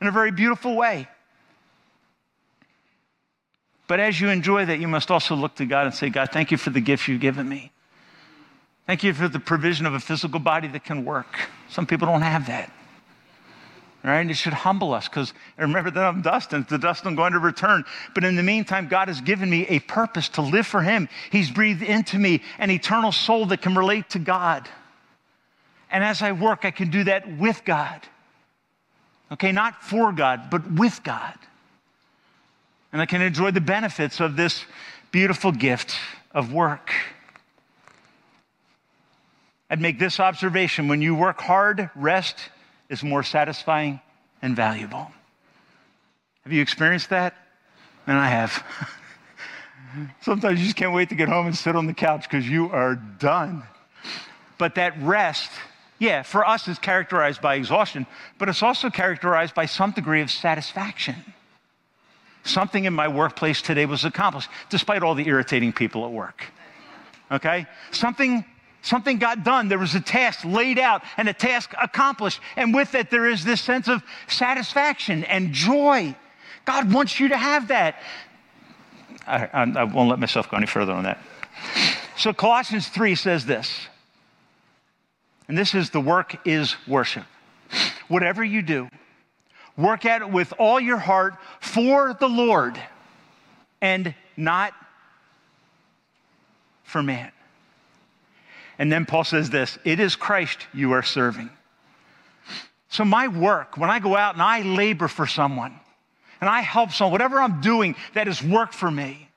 in 0.00 0.06
a 0.06 0.10
very 0.12 0.30
beautiful 0.30 0.76
way. 0.76 1.08
But 3.86 4.00
as 4.00 4.20
you 4.20 4.30
enjoy 4.30 4.64
that, 4.66 4.80
you 4.80 4.88
must 4.88 5.10
also 5.10 5.34
look 5.34 5.56
to 5.56 5.66
God 5.66 5.86
and 5.86 5.94
say, 5.94 6.08
God, 6.08 6.30
thank 6.32 6.50
you 6.50 6.56
for 6.56 6.70
the 6.70 6.80
gifts 6.80 7.06
you've 7.06 7.20
given 7.20 7.48
me. 7.48 7.70
Thank 8.86 9.02
you 9.02 9.14
for 9.14 9.28
the 9.28 9.40
provision 9.40 9.86
of 9.86 9.94
a 9.94 10.00
physical 10.00 10.40
body 10.40 10.68
that 10.68 10.84
can 10.84 11.04
work. 11.04 11.38
Some 11.68 11.86
people 11.86 12.06
don't 12.06 12.22
have 12.22 12.46
that. 12.46 12.70
Right? 14.04 14.28
It 14.28 14.34
should 14.34 14.52
humble 14.52 14.92
us 14.92 15.08
because 15.08 15.32
remember 15.56 15.90
that 15.90 16.04
I'm 16.04 16.20
dust 16.20 16.52
and 16.52 16.66
the 16.68 16.76
dust 16.76 17.06
I'm 17.06 17.14
going 17.14 17.32
to 17.32 17.38
return. 17.38 17.84
But 18.14 18.22
in 18.22 18.36
the 18.36 18.42
meantime, 18.42 18.86
God 18.86 19.08
has 19.08 19.22
given 19.22 19.48
me 19.48 19.66
a 19.68 19.78
purpose 19.78 20.28
to 20.30 20.42
live 20.42 20.66
for 20.66 20.82
Him. 20.82 21.08
He's 21.32 21.50
breathed 21.50 21.82
into 21.82 22.18
me 22.18 22.42
an 22.58 22.70
eternal 22.70 23.12
soul 23.12 23.46
that 23.46 23.62
can 23.62 23.74
relate 23.74 24.10
to 24.10 24.18
God. 24.18 24.68
And 25.90 26.04
as 26.04 26.20
I 26.20 26.32
work, 26.32 26.66
I 26.66 26.70
can 26.70 26.90
do 26.90 27.04
that 27.04 27.38
with 27.38 27.64
God. 27.64 28.02
Okay, 29.32 29.52
not 29.52 29.82
for 29.82 30.12
God, 30.12 30.50
but 30.50 30.70
with 30.70 31.02
God. 31.02 31.38
And 32.92 33.00
I 33.00 33.06
can 33.06 33.22
enjoy 33.22 33.52
the 33.52 33.60
benefits 33.62 34.20
of 34.20 34.36
this 34.36 34.66
beautiful 35.12 35.50
gift 35.50 35.96
of 36.32 36.52
work. 36.52 36.92
I'd 39.70 39.80
make 39.80 39.98
this 39.98 40.20
observation 40.20 40.88
when 40.88 41.00
you 41.00 41.14
work 41.14 41.40
hard, 41.40 41.88
rest 41.96 42.50
is 42.88 43.02
more 43.02 43.22
satisfying 43.22 44.00
and 44.42 44.54
valuable. 44.54 45.10
Have 46.44 46.52
you 46.52 46.60
experienced 46.60 47.10
that? 47.10 47.34
And 48.06 48.18
I 48.18 48.28
have. 48.28 48.64
Sometimes 50.20 50.58
you 50.58 50.66
just 50.66 50.76
can't 50.76 50.92
wait 50.92 51.08
to 51.08 51.14
get 51.14 51.28
home 51.28 51.46
and 51.46 51.56
sit 51.56 51.76
on 51.76 51.86
the 51.86 51.94
couch 51.94 52.24
because 52.24 52.48
you 52.48 52.70
are 52.70 52.96
done. 52.96 53.62
But 54.58 54.74
that 54.74 55.00
rest, 55.00 55.50
yeah, 55.98 56.22
for 56.22 56.46
us 56.46 56.68
is 56.68 56.78
characterized 56.78 57.40
by 57.40 57.54
exhaustion, 57.54 58.06
but 58.38 58.48
it's 58.48 58.62
also 58.62 58.90
characterized 58.90 59.54
by 59.54 59.66
some 59.66 59.92
degree 59.92 60.20
of 60.20 60.30
satisfaction. 60.30 61.16
Something 62.44 62.84
in 62.84 62.92
my 62.92 63.08
workplace 63.08 63.62
today 63.62 63.86
was 63.86 64.04
accomplished, 64.04 64.50
despite 64.68 65.02
all 65.02 65.14
the 65.14 65.26
irritating 65.26 65.72
people 65.72 66.04
at 66.04 66.12
work. 66.12 66.44
Okay? 67.30 67.66
Something 67.90 68.44
Something 68.84 69.16
got 69.16 69.44
done. 69.44 69.68
There 69.68 69.78
was 69.78 69.94
a 69.94 70.00
task 70.00 70.44
laid 70.44 70.78
out 70.78 71.02
and 71.16 71.26
a 71.26 71.32
task 71.32 71.72
accomplished. 71.80 72.38
And 72.54 72.74
with 72.74 72.94
it, 72.94 73.08
there 73.08 73.26
is 73.26 73.42
this 73.42 73.62
sense 73.62 73.88
of 73.88 74.02
satisfaction 74.28 75.24
and 75.24 75.54
joy. 75.54 76.14
God 76.66 76.92
wants 76.92 77.18
you 77.18 77.28
to 77.28 77.36
have 77.36 77.68
that. 77.68 77.96
I, 79.26 79.46
I, 79.46 79.62
I 79.62 79.84
won't 79.84 80.10
let 80.10 80.18
myself 80.18 80.50
go 80.50 80.58
any 80.58 80.66
further 80.66 80.92
on 80.92 81.04
that. 81.04 81.18
So, 82.18 82.34
Colossians 82.34 82.86
3 82.88 83.14
says 83.14 83.46
this, 83.46 83.88
and 85.48 85.56
this 85.56 85.74
is 85.74 85.88
the 85.88 86.00
work 86.00 86.46
is 86.46 86.76
worship. 86.86 87.24
Whatever 88.08 88.44
you 88.44 88.60
do, 88.60 88.90
work 89.78 90.04
at 90.04 90.20
it 90.20 90.28
with 90.28 90.52
all 90.58 90.78
your 90.78 90.98
heart 90.98 91.36
for 91.58 92.12
the 92.12 92.28
Lord 92.28 92.78
and 93.80 94.14
not 94.36 94.74
for 96.82 97.02
man. 97.02 97.32
And 98.78 98.90
then 98.90 99.06
Paul 99.06 99.24
says 99.24 99.50
this 99.50 99.78
it 99.84 100.00
is 100.00 100.16
Christ 100.16 100.66
you 100.72 100.92
are 100.92 101.02
serving. 101.02 101.50
So, 102.88 103.04
my 103.04 103.28
work, 103.28 103.76
when 103.76 103.90
I 103.90 103.98
go 103.98 104.16
out 104.16 104.34
and 104.34 104.42
I 104.42 104.62
labor 104.62 105.08
for 105.08 105.26
someone 105.26 105.74
and 106.40 106.48
I 106.48 106.60
help 106.60 106.92
someone, 106.92 107.12
whatever 107.12 107.40
I'm 107.40 107.60
doing 107.60 107.96
that 108.14 108.28
is 108.28 108.42
work 108.42 108.72
for 108.72 108.90
me, 108.90 109.28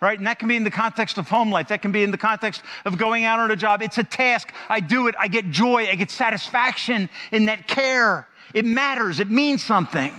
right? 0.00 0.16
And 0.16 0.26
that 0.26 0.38
can 0.38 0.48
be 0.48 0.56
in 0.56 0.64
the 0.64 0.70
context 0.70 1.18
of 1.18 1.28
home 1.28 1.50
life, 1.50 1.68
that 1.68 1.82
can 1.82 1.92
be 1.92 2.02
in 2.02 2.10
the 2.10 2.18
context 2.18 2.62
of 2.84 2.96
going 2.96 3.24
out 3.24 3.38
on 3.38 3.50
a 3.50 3.56
job. 3.56 3.82
It's 3.82 3.98
a 3.98 4.04
task. 4.04 4.52
I 4.68 4.80
do 4.80 5.08
it, 5.08 5.14
I 5.18 5.28
get 5.28 5.50
joy, 5.50 5.88
I 5.88 5.94
get 5.94 6.10
satisfaction 6.10 7.10
in 7.30 7.46
that 7.46 7.68
care. 7.68 8.26
It 8.54 8.64
matters, 8.64 9.20
it 9.20 9.30
means 9.30 9.62
something. 9.62 10.12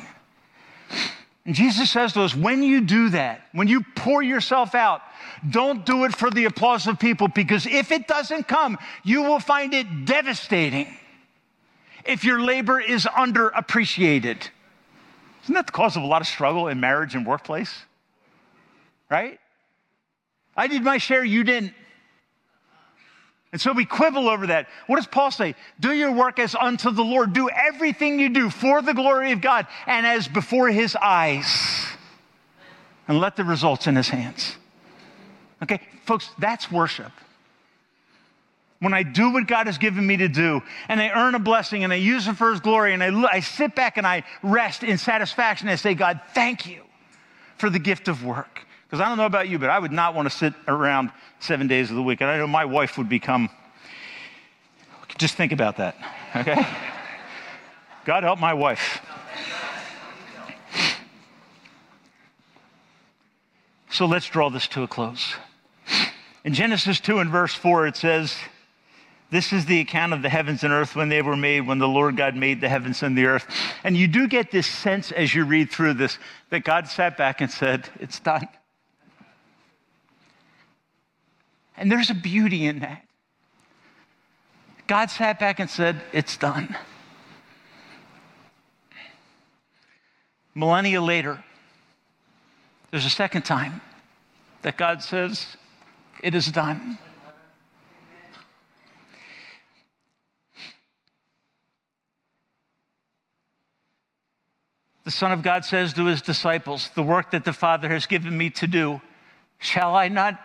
And 1.46 1.54
Jesus 1.54 1.92
says 1.92 2.14
to 2.14 2.22
us, 2.22 2.36
when 2.36 2.64
you 2.64 2.82
do 2.82 3.10
that, 3.10 3.48
when 3.52 3.68
you 3.68 3.84
pour 3.96 4.22
yourself 4.22 4.76
out, 4.76 5.02
don't 5.50 5.86
do 5.86 6.06
it 6.06 6.16
for 6.16 6.30
the 6.30 6.46
applause 6.46 6.88
of 6.88 7.00
people 7.00 7.28
because 7.28 7.66
if 7.66 7.92
it 7.92 8.08
doesn't 8.08 8.48
come, 8.48 8.78
you 9.04 9.24
will 9.24 9.40
find 9.40 9.74
it 9.74 10.06
devastating 10.06 10.98
if 12.06 12.24
your 12.24 12.42
labor 12.42 12.80
is 12.80 13.06
underappreciated. 13.06 14.50
Isn't 15.44 15.56
that 15.56 15.68
the 15.68 15.72
cause 15.72 15.98
of 15.98 16.04
a 16.04 16.06
lot 16.06 16.22
of 16.22 16.28
struggle 16.28 16.68
in 16.68 16.80
marriage 16.80 17.16
and 17.16 17.26
workplace? 17.26 17.84
Right? 19.10 19.40
I 20.56 20.68
did 20.68 20.84
my 20.84 20.98
share, 20.98 21.24
you 21.24 21.44
didn't. 21.44 21.74
And 23.52 23.62
so 23.62 23.72
we 23.72 23.86
quibble 23.86 24.30
over 24.30 24.48
that. 24.48 24.68
What 24.88 24.96
does 24.96 25.06
Paul 25.06 25.30
say? 25.30 25.54
Do 25.80 25.94
your 25.94 26.12
work 26.12 26.40
as 26.40 26.56
unto 26.56 26.90
the 26.90 27.04
Lord. 27.04 27.34
Do 27.34 27.50
everything 27.50 28.20
you 28.20 28.30
do 28.30 28.50
for 28.50 28.82
the 28.82 28.96
glory 28.96 29.32
of 29.32 29.42
God 29.42 29.68
and 29.86 30.08
as 30.08 30.28
before 30.28 30.70
his 30.70 30.96
eyes. 30.96 31.46
And 33.08 33.20
let 33.20 33.36
the 33.36 33.44
results 33.44 33.86
in 33.86 33.96
his 33.96 34.10
hands. 34.10 34.56
Okay, 35.64 35.80
folks, 36.06 36.30
that's 36.38 36.70
worship. 36.70 37.12
When 38.80 38.94
I 38.94 39.04
do 39.04 39.32
what 39.32 39.48
God 39.48 39.68
has 39.68 39.78
given 39.78 40.06
me 40.06 40.18
to 40.18 40.28
do 40.28 40.62
and 40.90 41.02
I 41.02 41.10
earn 41.12 41.36
a 41.36 41.40
blessing 41.40 41.86
and 41.86 41.94
I 41.94 41.96
use 41.96 42.28
it 42.28 42.36
for 42.36 42.52
his 42.52 42.60
glory 42.60 42.94
and 42.94 43.02
I, 43.02 43.32
I 43.32 43.40
sit 43.40 43.76
back 43.76 43.96
and 43.96 44.06
I 44.06 44.24
rest 44.44 44.84
in 44.84 44.98
satisfaction 44.98 45.70
and 45.70 45.74
I 45.74 45.78
say, 45.78 45.94
God, 45.94 46.20
thank 46.34 46.68
you 46.68 46.84
for 47.58 47.70
the 47.70 47.80
gift 47.80 48.10
of 48.10 48.26
work. 48.26 48.60
Because 48.86 49.00
I 49.00 49.08
don't 49.08 49.18
know 49.18 49.26
about 49.26 49.48
you, 49.48 49.58
but 49.58 49.70
I 49.70 49.80
would 49.80 49.94
not 49.94 50.16
want 50.16 50.30
to 50.30 50.38
sit 50.38 50.54
around 50.68 51.12
seven 51.40 51.68
days 51.68 51.90
of 51.90 51.96
the 51.96 52.04
week. 52.04 52.20
And 52.20 52.30
I 52.30 52.38
know 52.38 52.46
my 52.46 52.66
wife 52.66 52.98
would 52.98 53.08
become, 53.08 53.50
just 55.18 55.36
think 55.36 55.54
about 55.54 55.78
that, 55.78 55.96
okay? 56.36 56.68
God 58.06 58.24
help 58.24 58.38
my 58.38 58.54
wife. 58.54 59.02
So 63.90 64.08
let's 64.08 64.28
draw 64.28 64.50
this 64.50 64.68
to 64.70 64.84
a 64.84 64.88
close. 64.88 65.36
In 66.44 66.54
Genesis 66.54 67.00
2 67.00 67.20
and 67.20 67.30
verse 67.30 67.54
4, 67.54 67.88
it 67.88 67.96
says, 67.96 68.36
this 69.34 69.52
is 69.52 69.66
the 69.66 69.80
account 69.80 70.14
of 70.14 70.22
the 70.22 70.30
heavens 70.30 70.64
and 70.64 70.72
earth 70.72 70.96
when 70.96 71.10
they 71.10 71.24
were 71.24 71.36
made, 71.36 71.62
when 71.62 71.80
the 71.80 71.88
Lord 71.88 72.16
God 72.16 72.36
made 72.36 72.62
the 72.62 72.70
heavens 72.70 73.02
and 73.02 73.18
the 73.18 73.26
earth. 73.26 73.48
And 73.84 73.98
you 73.98 74.08
do 74.08 74.28
get 74.28 74.52
this 74.52 74.68
sense 74.68 75.12
as 75.12 75.34
you 75.34 75.44
read 75.44 75.72
through 75.72 75.96
this 75.96 76.20
that 76.52 76.64
God 76.64 76.88
sat 76.88 77.18
back 77.18 77.42
and 77.42 77.50
said, 77.50 77.90
It's 78.00 78.20
done. 78.20 78.48
And 81.76 81.92
there's 81.92 82.12
a 82.12 82.14
beauty 82.14 82.68
in 82.68 82.82
that. 82.82 83.04
God 84.86 85.10
sat 85.10 85.40
back 85.40 85.60
and 85.60 85.68
said, 85.68 86.00
It's 86.12 86.38
done. 86.38 86.78
Millennia 90.54 91.02
later, 91.02 91.44
there's 92.92 93.06
a 93.06 93.10
second 93.10 93.46
time 93.46 93.82
that 94.62 94.78
God 94.78 95.02
says, 95.02 95.58
It 96.24 96.34
is 96.34 96.48
done. 96.48 96.98
The 105.04 105.12
Son 105.12 105.34
of 105.34 105.44
God 105.44 105.66
says 105.66 105.92
to 105.94 106.06
his 106.06 106.22
disciples, 106.22 106.90
The 106.96 107.04
work 107.04 107.32
that 107.32 107.44
the 107.44 107.52
Father 107.52 107.90
has 107.90 108.06
given 108.06 108.38
me 108.38 108.50
to 108.52 108.68
do, 108.68 109.02
shall 109.60 109.96
I 109.96 110.08
not 110.08 110.40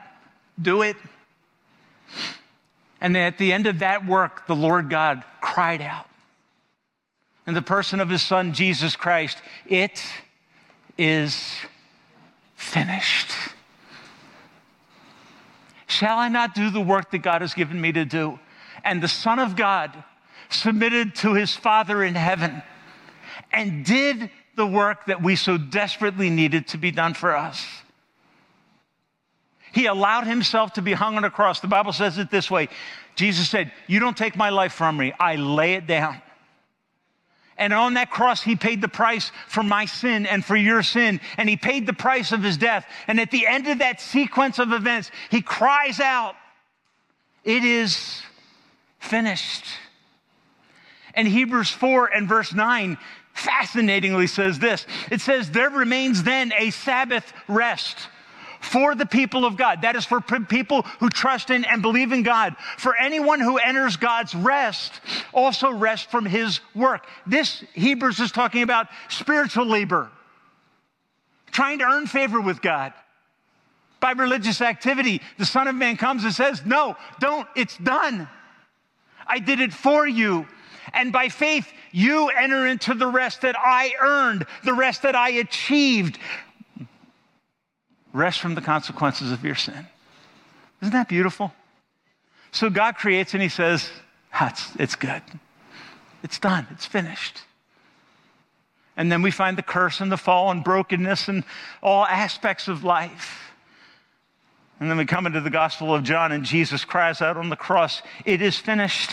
do 0.61 0.83
it? 0.83 0.97
And 3.01 3.17
at 3.17 3.39
the 3.39 3.53
end 3.53 3.69
of 3.69 3.79
that 3.79 4.05
work, 4.05 4.49
the 4.49 4.57
Lord 4.57 4.91
God 4.91 5.23
cried 5.41 5.81
out 5.81 6.09
in 7.47 7.55
the 7.55 7.63
person 7.63 8.01
of 8.01 8.11
his 8.11 8.21
Son, 8.21 8.53
Jesus 8.53 8.97
Christ, 8.97 9.41
It 9.65 10.03
is 10.99 11.55
finished. 12.57 13.31
Shall 15.99 16.19
I 16.19 16.29
not 16.29 16.55
do 16.55 16.71
the 16.71 16.81
work 16.81 17.11
that 17.11 17.19
God 17.19 17.41
has 17.41 17.55
given 17.55 17.81
me 17.81 17.91
to 17.91 18.05
do? 18.05 18.39
And 18.85 19.03
the 19.03 19.09
Son 19.09 19.41
of 19.41 19.57
God 19.57 20.05
submitted 20.49 21.17
to 21.17 21.35
his 21.35 21.57
Father 21.57 22.05
in 22.05 22.15
heaven 22.15 22.63
and 23.51 23.85
did 23.85 24.31
the 24.55 24.65
work 24.65 25.07
that 25.07 25.25
we 25.25 25.35
so 25.35 25.59
desperately 25.59 26.31
needed 26.31 26.69
to 26.69 26.79
be 26.79 26.93
done 26.93 27.15
for 27.15 27.37
us. 27.37 27.67
He 29.73 29.87
allowed 29.87 30.29
himself 30.29 30.75
to 30.75 30.83
be 30.83 30.93
hung 30.93 31.17
on 31.17 31.25
a 31.25 31.31
cross. 31.31 31.59
The 31.59 31.67
Bible 31.67 31.93
says 31.93 32.17
it 32.17 32.31
this 32.31 32.49
way 32.49 32.69
Jesus 33.17 33.51
said, 33.51 33.73
You 33.89 33.99
don't 33.99 34.17
take 34.17 34.37
my 34.37 34.51
life 34.51 34.75
from 34.75 34.97
me, 34.97 35.13
I 35.19 35.35
lay 35.35 35.75
it 35.75 35.89
down. 35.89 36.23
And 37.59 37.73
on 37.73 37.95
that 37.95 38.11
cross, 38.11 38.43
he 38.43 38.57
paid 38.57 38.81
the 38.81 38.89
price 38.89 39.33
for 39.49 39.63
my 39.63 39.85
sin 39.85 40.27
and 40.27 40.45
for 40.45 40.57
your 40.57 40.83
sin. 40.83 41.21
And 41.37 41.49
he 41.49 41.57
paid 41.57 41.87
the 41.87 41.93
price 41.93 42.33
of 42.33 42.43
his 42.43 42.57
death. 42.57 42.87
And 43.09 43.21
at 43.21 43.31
the 43.31 43.47
end 43.47 43.67
of 43.67 43.81
that 43.81 44.01
sequence 44.01 44.59
of 44.59 44.73
events, 44.73 45.11
he 45.31 45.43
cries 45.43 46.01
out, 46.01 46.37
It 47.45 47.65
is 47.65 48.23
finished. 49.01 49.65
And 51.15 51.27
Hebrews 51.27 51.71
4 51.71 52.07
and 52.15 52.29
verse 52.29 52.55
9 52.55 52.97
fascinatingly 53.33 54.27
says 54.27 54.59
this 54.59 54.87
it 55.11 55.21
says, 55.21 55.51
There 55.51 55.71
remains 55.71 56.23
then 56.23 56.53
a 56.57 56.71
Sabbath 56.71 57.33
rest 57.49 58.09
for 58.69 58.95
the 58.95 59.07
people 59.07 59.45
of 59.45 59.57
God. 59.57 59.83
That 59.83 59.97
is 59.97 60.05
for 60.05 60.21
people 60.21 60.83
who 61.01 61.09
trust 61.09 61.51
in 61.51 61.65
and 61.65 61.81
believe 61.83 62.13
in 62.13 62.23
God. 62.23 62.55
For 62.77 62.95
anyone 62.97 63.41
who 63.41 63.57
enters 63.57 63.97
God's 63.97 64.35
rest, 64.35 65.01
also 65.33 65.71
rest 65.71 66.11
from 66.11 66.27
his 66.27 66.61
work. 66.75 67.07
This 67.27 67.65
Hebrews 67.73 68.21
is 68.21 68.31
talking 68.31 68.63
about 68.63 68.89
spiritual 69.09 69.67
labor, 69.67 70.11
trying 71.51 71.79
to 71.79 71.85
earn 71.85 72.07
favor 72.07 72.41
with 72.41 72.61
God. 72.61 72.93
By 74.01 74.13
religious 74.13 74.61
activity, 74.61 75.23
the 75.39 75.47
Son 75.47 75.67
of 75.67 75.75
Man 75.75 75.97
comes 75.97 76.23
and 76.25 76.33
says, 76.33 76.63
No, 76.65 76.97
don't, 77.19 77.49
it's 77.57 77.77
done. 77.79 78.29
I 79.27 79.39
did 79.39 79.61
it 79.61 79.73
for 79.73 80.07
you. 80.07 80.47
And 80.93 81.13
by 81.13 81.29
faith, 81.29 81.71
you 81.91 82.29
enter 82.29 82.67
into 82.67 82.95
the 82.95 83.07
rest 83.07 83.43
that 83.43 83.57
I 83.59 83.93
earned, 84.01 84.47
the 84.65 84.73
rest 84.73 85.03
that 85.03 85.15
I 85.15 85.31
achieved. 85.31 86.19
Rest 88.19 88.41
from 88.41 88.57
the 88.57 88.61
consequences 88.61 89.31
of 89.31 89.45
your 89.45 89.55
sin. 89.55 89.87
Isn't 90.83 90.93
that 90.93 91.09
beautiful? 91.09 91.53
So 92.51 92.69
God 92.69 92.97
creates 92.97 93.33
and 93.33 93.41
He 93.41 93.49
says, 93.49 93.89
ah, 94.35 94.51
it's, 94.51 94.75
it's 94.77 94.95
good. 94.97 95.23
It's 96.25 96.41
done. 96.41 96.67
It's 96.73 96.85
finished. 96.85 97.43
And 98.97 99.13
then 99.13 99.23
we 99.23 99.31
find 99.31 99.57
the 99.57 99.63
curse 99.63 100.01
and 100.01 100.11
the 100.11 100.17
fall 100.17 100.51
and 100.51 100.65
brokenness 100.65 101.29
and 101.29 101.45
all 101.81 102.05
aspects 102.07 102.67
of 102.67 102.83
life. 102.83 103.53
And 104.81 104.91
then 104.91 104.99
we 104.99 105.05
come 105.05 105.25
into 105.25 105.41
the 105.41 105.51
Gospel 105.51 105.95
of 105.95 106.03
John, 106.03 106.33
and 106.33 106.45
Jesus 106.45 106.85
cries 106.85 107.23
out 107.23 107.37
on 107.37 107.51
the 107.51 107.57
cross, 107.57 108.03
It 108.25 108.43
is 108.43 108.59
finished. 108.59 109.11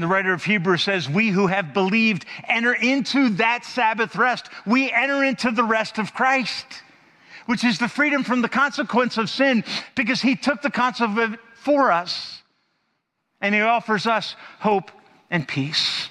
And 0.00 0.08
the 0.08 0.14
writer 0.14 0.32
of 0.32 0.42
Hebrews 0.42 0.82
says, 0.82 1.10
We 1.10 1.28
who 1.28 1.46
have 1.46 1.74
believed 1.74 2.24
enter 2.48 2.72
into 2.72 3.28
that 3.34 3.66
Sabbath 3.66 4.16
rest. 4.16 4.48
We 4.64 4.90
enter 4.90 5.22
into 5.22 5.50
the 5.50 5.62
rest 5.62 5.98
of 5.98 6.14
Christ, 6.14 6.64
which 7.44 7.64
is 7.64 7.78
the 7.78 7.86
freedom 7.86 8.24
from 8.24 8.40
the 8.40 8.48
consequence 8.48 9.18
of 9.18 9.28
sin 9.28 9.62
because 9.94 10.22
he 10.22 10.36
took 10.36 10.62
the 10.62 10.70
consequence 10.70 11.36
for 11.56 11.92
us 11.92 12.42
and 13.42 13.54
he 13.54 13.60
offers 13.60 14.06
us 14.06 14.36
hope 14.60 14.90
and 15.30 15.46
peace. 15.46 16.08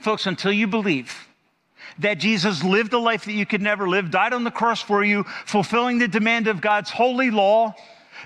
Folks, 0.00 0.26
until 0.26 0.52
you 0.52 0.66
believe 0.66 1.28
that 2.00 2.14
Jesus 2.14 2.64
lived 2.64 2.94
a 2.94 2.98
life 2.98 3.26
that 3.26 3.32
you 3.32 3.46
could 3.46 3.62
never 3.62 3.88
live, 3.88 4.10
died 4.10 4.32
on 4.32 4.42
the 4.42 4.50
cross 4.50 4.82
for 4.82 5.04
you, 5.04 5.22
fulfilling 5.46 5.98
the 5.98 6.08
demand 6.08 6.48
of 6.48 6.60
God's 6.60 6.90
holy 6.90 7.30
law, 7.30 7.76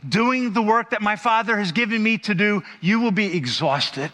doing 0.08 0.54
the 0.54 0.62
work 0.62 0.92
that 0.92 1.02
my 1.02 1.16
Father 1.16 1.58
has 1.58 1.72
given 1.72 2.02
me 2.02 2.16
to 2.16 2.34
do, 2.34 2.62
you 2.80 3.00
will 3.00 3.10
be 3.10 3.36
exhausted. 3.36 4.12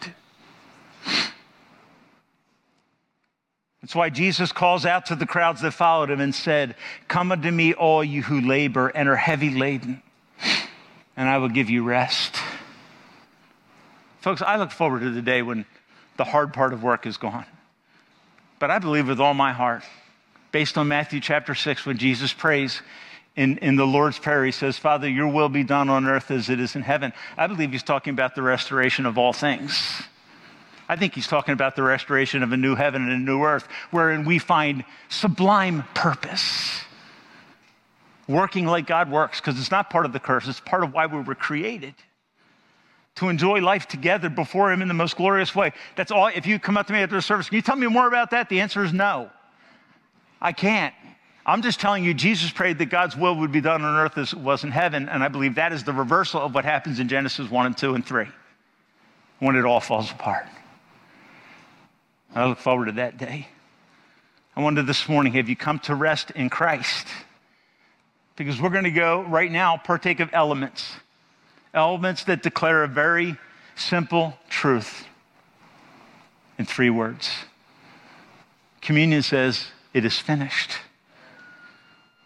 That's 3.81 3.95
why 3.95 4.09
Jesus 4.09 4.53
calls 4.53 4.85
out 4.85 5.07
to 5.07 5.15
the 5.15 5.25
crowds 5.25 5.61
that 5.61 5.71
followed 5.71 6.09
him 6.09 6.21
and 6.21 6.33
said, 6.33 6.75
Come 7.09 7.33
unto 7.33 7.51
me, 7.51 7.73
all 7.73 8.01
you 8.01 8.23
who 8.23 8.39
labor 8.39 8.87
and 8.87 9.09
are 9.09 9.15
heavy 9.17 9.49
laden, 9.49 10.01
and 11.17 11.27
I 11.27 11.37
will 11.37 11.49
give 11.49 11.69
you 11.69 11.83
rest. 11.83 12.37
Folks, 14.21 14.41
I 14.41 14.55
look 14.55 14.71
forward 14.71 15.01
to 15.01 15.09
the 15.09 15.21
day 15.21 15.41
when 15.41 15.65
the 16.15 16.23
hard 16.23 16.53
part 16.53 16.71
of 16.71 16.81
work 16.81 17.05
is 17.05 17.17
gone. 17.17 17.45
But 18.57 18.71
I 18.71 18.79
believe 18.79 19.09
with 19.09 19.19
all 19.19 19.33
my 19.33 19.51
heart, 19.51 19.83
based 20.53 20.77
on 20.77 20.87
Matthew 20.87 21.19
chapter 21.19 21.53
6, 21.53 21.85
when 21.85 21.97
Jesus 21.97 22.31
prays 22.31 22.81
in, 23.35 23.57
in 23.57 23.75
the 23.75 23.85
Lord's 23.85 24.17
Prayer, 24.17 24.45
he 24.45 24.53
says, 24.53 24.77
Father, 24.77 25.09
your 25.09 25.27
will 25.27 25.49
be 25.49 25.65
done 25.65 25.89
on 25.89 26.05
earth 26.05 26.31
as 26.31 26.49
it 26.49 26.61
is 26.61 26.77
in 26.77 26.83
heaven. 26.83 27.11
I 27.35 27.47
believe 27.47 27.73
he's 27.73 27.83
talking 27.83 28.13
about 28.13 28.35
the 28.35 28.43
restoration 28.43 29.05
of 29.05 29.17
all 29.17 29.33
things. 29.33 30.03
I 30.93 30.95
think 30.95 31.15
he's 31.15 31.25
talking 31.25 31.53
about 31.53 31.75
the 31.75 31.81
restoration 31.81 32.43
of 32.43 32.51
a 32.51 32.57
new 32.57 32.75
heaven 32.75 33.01
and 33.01 33.11
a 33.11 33.17
new 33.17 33.41
earth, 33.41 33.67
wherein 33.89 34.25
we 34.25 34.37
find 34.37 34.85
sublime 35.09 35.83
purpose. 35.95 36.81
Working 38.27 38.67
like 38.67 38.85
God 38.85 39.09
works, 39.09 39.41
because 39.41 39.59
it's 39.59 39.71
not 39.71 39.89
part 39.89 40.05
of 40.05 40.13
the 40.13 40.19
curse, 40.19 40.47
it's 40.47 40.59
part 40.59 40.83
of 40.83 40.93
why 40.93 41.07
we 41.07 41.19
were 41.19 41.33
created. 41.33 41.95
To 43.15 43.29
enjoy 43.29 43.59
life 43.59 43.87
together 43.87 44.29
before 44.29 44.71
Him 44.71 44.83
in 44.83 44.87
the 44.87 44.93
most 44.93 45.17
glorious 45.17 45.55
way. 45.55 45.73
That's 45.95 46.11
all. 46.11 46.27
If 46.27 46.45
you 46.45 46.59
come 46.59 46.77
up 46.77 46.85
to 46.87 46.93
me 46.93 46.99
after 46.99 47.15
the 47.15 47.23
service, 47.23 47.49
can 47.49 47.55
you 47.55 47.63
tell 47.63 47.75
me 47.75 47.87
more 47.87 48.07
about 48.07 48.29
that? 48.29 48.49
The 48.49 48.59
answer 48.59 48.83
is 48.83 48.93
no. 48.93 49.31
I 50.39 50.51
can't. 50.51 50.93
I'm 51.43 51.63
just 51.63 51.79
telling 51.79 52.03
you, 52.03 52.13
Jesus 52.13 52.51
prayed 52.51 52.77
that 52.77 52.91
God's 52.91 53.17
will 53.17 53.35
would 53.37 53.51
be 53.51 53.61
done 53.61 53.81
on 53.81 53.99
earth 53.99 54.19
as 54.19 54.33
it 54.33 54.39
was 54.39 54.63
in 54.63 54.69
heaven, 54.69 55.09
and 55.09 55.23
I 55.23 55.27
believe 55.27 55.55
that 55.55 55.73
is 55.73 55.83
the 55.83 55.93
reversal 55.93 56.41
of 56.41 56.53
what 56.53 56.65
happens 56.65 56.99
in 56.99 57.07
Genesis 57.07 57.49
1 57.49 57.65
and 57.65 57.75
2 57.75 57.95
and 57.95 58.05
3 58.05 58.27
when 59.39 59.55
it 59.55 59.65
all 59.65 59.79
falls 59.79 60.11
apart. 60.11 60.45
I 62.35 62.45
look 62.47 62.57
forward 62.57 62.85
to 62.85 62.91
that 62.93 63.17
day. 63.17 63.47
I 64.55 64.61
wonder 64.61 64.81
this 64.81 65.07
morning 65.07 65.33
have 65.33 65.49
you 65.49 65.55
come 65.55 65.79
to 65.79 65.93
rest 65.93 66.31
in 66.31 66.49
Christ? 66.49 67.07
Because 68.35 68.59
we're 68.59 68.69
going 68.69 68.85
to 68.85 68.91
go 68.91 69.21
right 69.21 69.51
now, 69.51 69.77
partake 69.77 70.19
of 70.19 70.29
elements, 70.33 70.93
elements 71.75 72.23
that 72.23 72.41
declare 72.41 72.83
a 72.83 72.87
very 72.87 73.37
simple 73.75 74.33
truth 74.49 75.05
in 76.57 76.65
three 76.65 76.89
words. 76.89 77.29
Communion 78.81 79.21
says, 79.21 79.67
It 79.93 80.03
is 80.03 80.17
finished. 80.17 80.71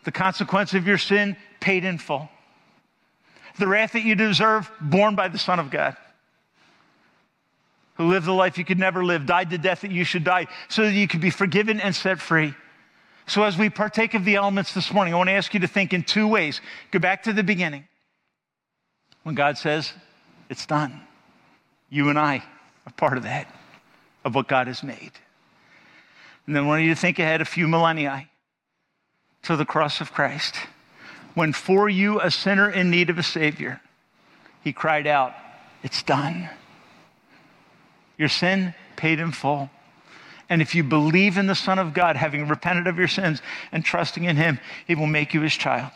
The 0.05 0.11
consequence 0.13 0.73
of 0.73 0.87
your 0.87 0.97
sin 0.97 1.35
paid 1.59 1.83
in 1.83 1.97
full. 1.97 2.29
The 3.59 3.67
wrath 3.67 3.91
that 3.91 4.03
you 4.03 4.15
deserve, 4.15 4.71
borne 4.79 5.15
by 5.15 5.27
the 5.27 5.37
Son 5.37 5.59
of 5.59 5.69
God 5.69 5.97
who 7.97 8.07
lived 8.07 8.25
the 8.25 8.31
life 8.31 8.57
you 8.57 8.65
could 8.65 8.79
never 8.79 9.03
live, 9.03 9.25
died 9.25 9.49
the 9.49 9.57
death 9.57 9.81
that 9.81 9.91
you 9.91 10.03
should 10.03 10.23
die, 10.23 10.47
so 10.69 10.83
that 10.83 10.93
you 10.93 11.07
could 11.07 11.21
be 11.21 11.31
forgiven 11.31 11.79
and 11.79 11.95
set 11.95 12.19
free. 12.19 12.53
So, 13.25 13.43
as 13.43 13.57
we 13.57 13.69
partake 13.69 14.13
of 14.13 14.23
the 14.23 14.35
elements 14.35 14.73
this 14.73 14.93
morning, 14.93 15.13
I 15.13 15.17
want 15.17 15.27
to 15.27 15.33
ask 15.33 15.53
you 15.53 15.59
to 15.59 15.67
think 15.67 15.93
in 15.93 16.03
two 16.03 16.27
ways. 16.27 16.61
Go 16.91 16.99
back 16.99 17.23
to 17.23 17.33
the 17.33 17.43
beginning. 17.43 17.85
When 19.23 19.35
God 19.35 19.57
says, 19.57 19.91
It's 20.49 20.65
done, 20.65 21.01
you 21.89 22.09
and 22.09 22.17
I 22.17 22.43
are 22.85 22.93
part 22.93 23.17
of 23.17 23.23
that, 23.23 23.53
of 24.23 24.33
what 24.33 24.47
God 24.47 24.67
has 24.67 24.81
made. 24.81 25.11
And 26.45 26.55
then 26.55 26.63
I 26.63 26.67
want 26.67 26.83
you 26.83 26.93
to 26.93 26.99
think 26.99 27.19
ahead 27.19 27.41
a 27.41 27.45
few 27.45 27.67
millennia 27.67 28.29
to 29.43 29.57
the 29.57 29.65
cross 29.65 29.99
of 29.99 30.13
Christ. 30.13 30.55
When 31.33 31.51
for 31.51 31.89
you, 31.89 32.21
a 32.21 32.31
sinner 32.31 32.69
in 32.69 32.89
need 32.89 33.09
of 33.09 33.17
a 33.17 33.23
Savior, 33.23 33.81
he 34.63 34.71
cried 34.71 35.07
out, 35.07 35.33
It's 35.83 36.01
done. 36.03 36.49
Your 38.17 38.29
sin 38.29 38.73
paid 38.95 39.19
in 39.19 39.31
full. 39.31 39.69
And 40.49 40.61
if 40.61 40.73
you 40.75 40.83
believe 40.83 41.37
in 41.37 41.47
the 41.47 41.55
Son 41.55 41.77
of 41.77 41.93
God, 41.93 42.15
having 42.15 42.47
repented 42.47 42.87
of 42.87 42.97
your 42.97 43.07
sins 43.07 43.41
and 43.71 43.83
trusting 43.83 44.23
in 44.23 44.37
Him, 44.37 44.59
He 44.85 44.95
will 44.95 45.07
make 45.07 45.33
you 45.33 45.41
His 45.41 45.53
child. 45.53 45.91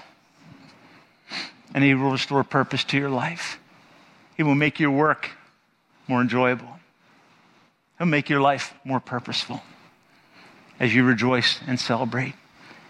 and 1.74 1.84
He 1.84 1.94
will 1.94 2.12
restore 2.12 2.44
purpose 2.44 2.84
to 2.86 2.98
your 2.98 3.10
life. 3.10 3.60
He 4.36 4.44
will 4.44 4.56
make 4.56 4.80
your 4.80 4.92
work 4.92 5.30
more 6.08 6.22
enjoyable. 6.22 6.80
He'll 7.98 8.08
make 8.08 8.30
your 8.30 8.42
life 8.42 8.74
more 8.84 9.00
purposeful 9.00 9.62
as 10.80 10.94
you 10.94 11.04
rejoice 11.04 11.60
and 11.66 11.80
celebrate 11.80 12.34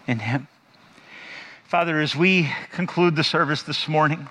in 0.06 0.18
Him. 0.18 0.48
Father, 1.64 2.00
as 2.00 2.16
we 2.16 2.50
conclude 2.72 3.16
the 3.16 3.24
service 3.24 3.62
this 3.62 3.86
morning, 3.86 4.28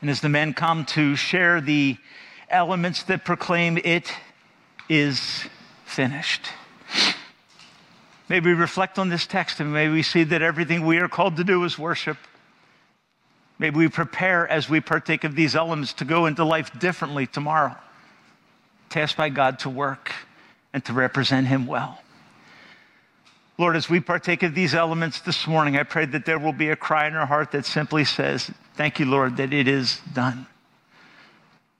and 0.00 0.10
as 0.10 0.20
the 0.20 0.28
men 0.28 0.52
come 0.52 0.84
to 0.84 1.16
share 1.16 1.60
the 1.60 1.96
elements 2.52 3.02
that 3.04 3.24
proclaim 3.24 3.78
it 3.78 4.12
is 4.88 5.44
finished. 5.84 6.48
May 8.28 8.40
we 8.40 8.52
reflect 8.52 8.98
on 8.98 9.08
this 9.08 9.26
text 9.26 9.60
and 9.60 9.72
may 9.72 9.88
we 9.88 10.02
see 10.02 10.24
that 10.24 10.42
everything 10.42 10.86
we 10.86 10.98
are 10.98 11.08
called 11.08 11.36
to 11.36 11.44
do 11.44 11.64
is 11.64 11.78
worship. 11.78 12.16
May 13.58 13.70
we 13.70 13.88
prepare 13.88 14.48
as 14.48 14.68
we 14.68 14.80
partake 14.80 15.24
of 15.24 15.34
these 15.34 15.54
elements 15.54 15.92
to 15.94 16.04
go 16.04 16.26
into 16.26 16.44
life 16.44 16.78
differently 16.78 17.26
tomorrow, 17.26 17.76
tasked 18.90 19.16
by 19.16 19.28
God 19.28 19.58
to 19.60 19.70
work 19.70 20.12
and 20.72 20.84
to 20.84 20.92
represent 20.92 21.46
Him 21.46 21.66
well. 21.66 22.00
Lord, 23.58 23.76
as 23.76 23.88
we 23.88 24.00
partake 24.00 24.42
of 24.42 24.54
these 24.54 24.74
elements 24.74 25.20
this 25.20 25.46
morning, 25.46 25.76
I 25.76 25.82
pray 25.82 26.06
that 26.06 26.24
there 26.24 26.38
will 26.38 26.54
be 26.54 26.70
a 26.70 26.76
cry 26.76 27.06
in 27.06 27.14
our 27.14 27.26
heart 27.26 27.52
that 27.52 27.66
simply 27.66 28.04
says, 28.04 28.50
Thank 28.74 28.98
you, 28.98 29.06
Lord, 29.06 29.36
that 29.36 29.52
it 29.52 29.68
is 29.68 30.00
done. 30.14 30.46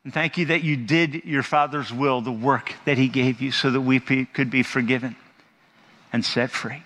And 0.05 0.13
thank 0.13 0.37
you 0.37 0.47
that 0.47 0.65
you 0.65 0.77
did 0.77 1.25
your 1.25 1.43
Father's 1.43 1.93
will, 1.93 2.21
the 2.21 2.33
work 2.33 2.75
that 2.85 2.99
He 2.99 3.09
gave 3.09 3.41
you, 3.41 3.53
so 3.53 3.71
that 3.71 3.81
we 3.81 4.01
could 4.01 4.51
be 4.51 4.63
forgiven 4.63 5.17
and 6.13 6.25
set 6.25 6.51
free. 6.51 6.83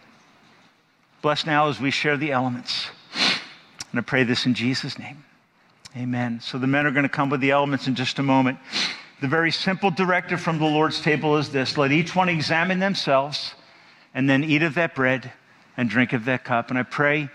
Bless 1.23 1.47
now 1.47 1.69
as 1.69 1.81
we 1.81 1.91
share 1.91 2.17
the 2.17 2.33
elements. 2.33 2.91
And 3.91 3.99
I 3.99 4.03
pray 4.03 4.25
this 4.25 4.45
in 4.45 4.55
Jesus' 4.55 4.99
name. 4.99 5.25
Amen. 5.97 6.41
So 6.43 6.59
the 6.59 6.67
men 6.67 6.85
are 6.85 6.91
going 6.91 7.05
to 7.05 7.09
come 7.09 7.31
with 7.31 7.41
the 7.41 7.53
elements 7.53 7.89
in 7.89 7.95
just 7.95 8.19
a 8.19 8.23
moment. 8.23 8.59
The 9.23 9.29
very 9.29 9.51
simple 9.51 9.91
directive 9.91 10.41
from 10.41 10.59
the 10.59 10.67
Lord's 10.67 11.01
table 11.01 11.39
is 11.39 11.49
this 11.51 11.79
let 11.79 11.91
each 11.91 12.15
one 12.15 12.29
examine 12.29 12.81
themselves 12.81 13.55
and 14.15 14.29
then 14.29 14.45
eat 14.45 14.63
of 14.63 14.75
that 14.75 14.95
bread 14.95 15.33
and 15.77 15.89
drink 15.89 16.13
of 16.13 16.27
that 16.27 16.45
cup. 16.45 16.69
And 16.69 16.79
I 16.79 16.83
pray 16.83 17.31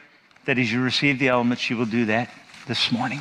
that 0.45 0.59
as 0.59 0.71
you 0.71 0.81
receive 0.81 1.17
the 1.17 1.29
elements, 1.29 1.69
you 1.71 1.77
will 1.77 1.85
do 1.85 2.05
that 2.05 2.29
this 2.67 2.91
morning. 2.91 3.19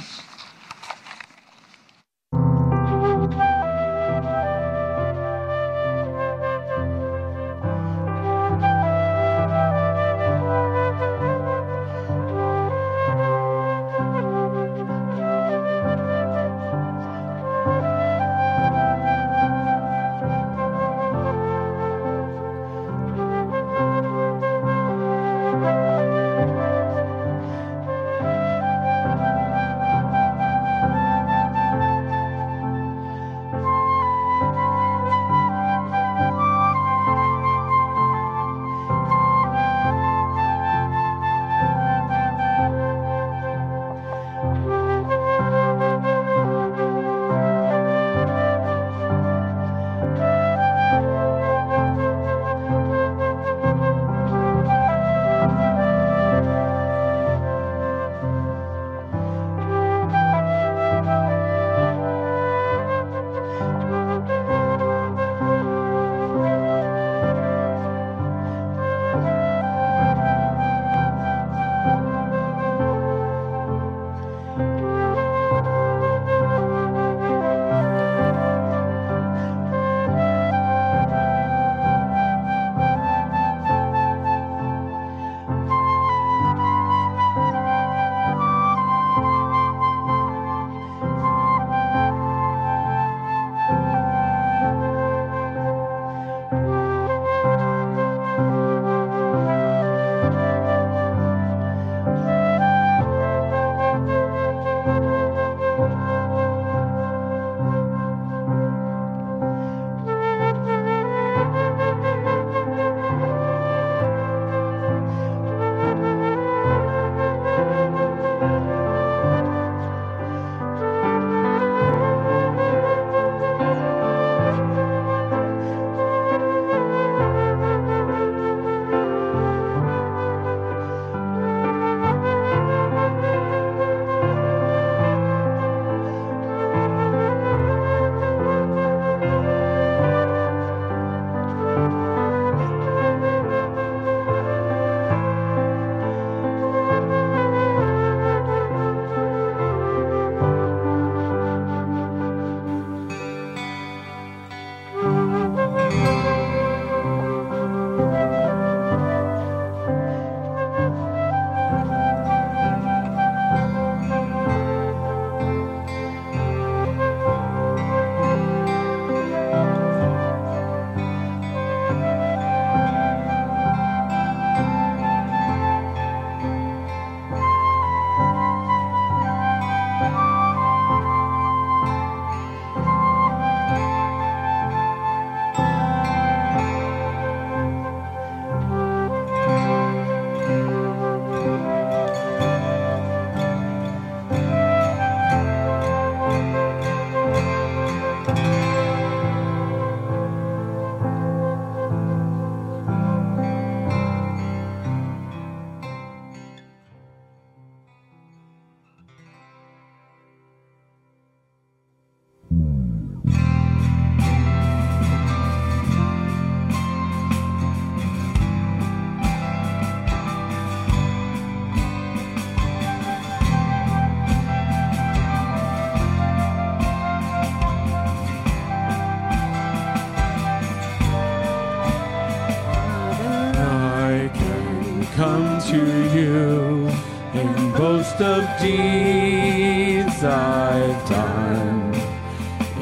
Deeds 238.60 240.22
I've 240.22 241.08
done. 241.08 241.94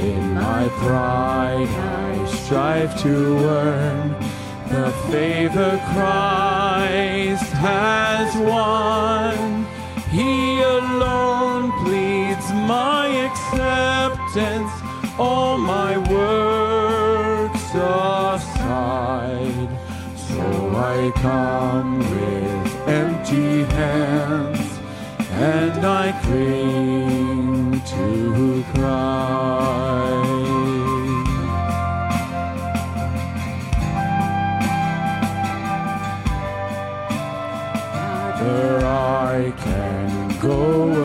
In 0.00 0.34
my 0.34 0.68
pride, 0.80 1.68
I 1.68 2.26
strive 2.26 3.00
to 3.02 3.14
earn 3.46 3.67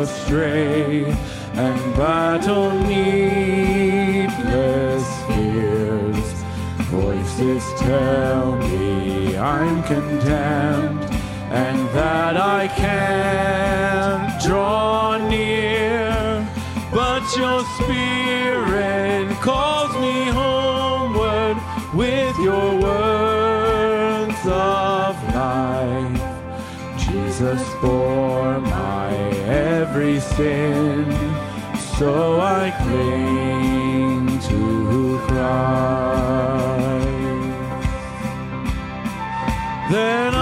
astray 0.03 1.05
and 1.53 1.79
battle 1.95 2.71
needless 2.87 4.27
fears. 5.27 6.27
Voices 6.91 7.63
tell 7.79 8.57
me 8.57 9.37
I'm 9.37 9.81
condemned 9.83 11.05
and 11.63 11.77
that 11.97 12.35
I 12.35 12.67
can't 12.67 14.41
draw 14.43 15.17
near. 15.29 16.45
But 16.91 17.23
your 17.37 17.63
spirit 17.77 19.27
calls 19.39 19.93
me 20.05 20.15
homeward 20.41 21.57
with 21.93 22.37
your 22.39 22.75
words 22.87 24.41
of 24.45 25.15
life. 25.33 26.33
Jesus 27.05 27.63
bore 27.81 28.22
my 28.22 28.22
every 29.95 30.19
sin, 30.19 31.05
so 31.97 32.39
I 32.41 32.71
cling 32.81 34.39
to 34.39 35.19
Christ. 35.27 37.07
Then 39.91 40.32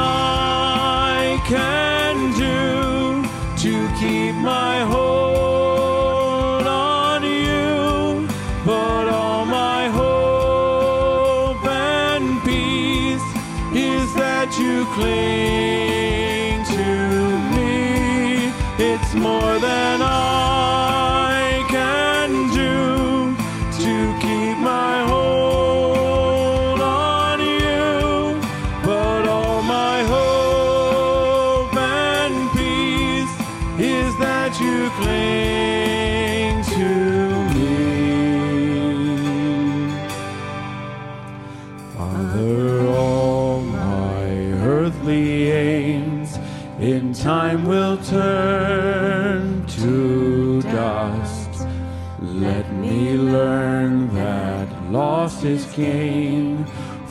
is 55.44 55.66
gain 55.74 56.66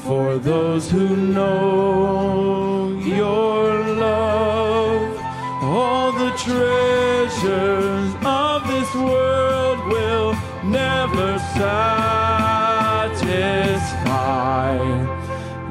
for 0.05 0.39
those 0.39 0.91
who 0.91 1.17
know 1.17 2.97
your 3.05 3.85
love. 3.97 5.19
All 5.63 6.13
the 6.13 6.31
treasures 6.33 8.15
of 8.25 8.69
this 8.69 8.95
world 8.95 9.79
will 9.89 10.35
never 10.65 11.39
satisfy. 11.59 11.81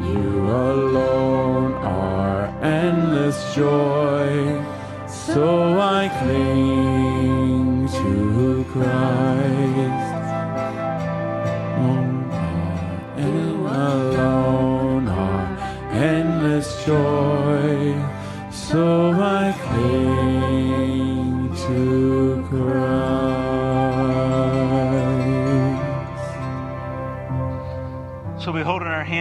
You 0.02 0.49
alone 0.49 1.73
are 1.73 2.48
endless 2.61 3.56
joy, 3.56 3.89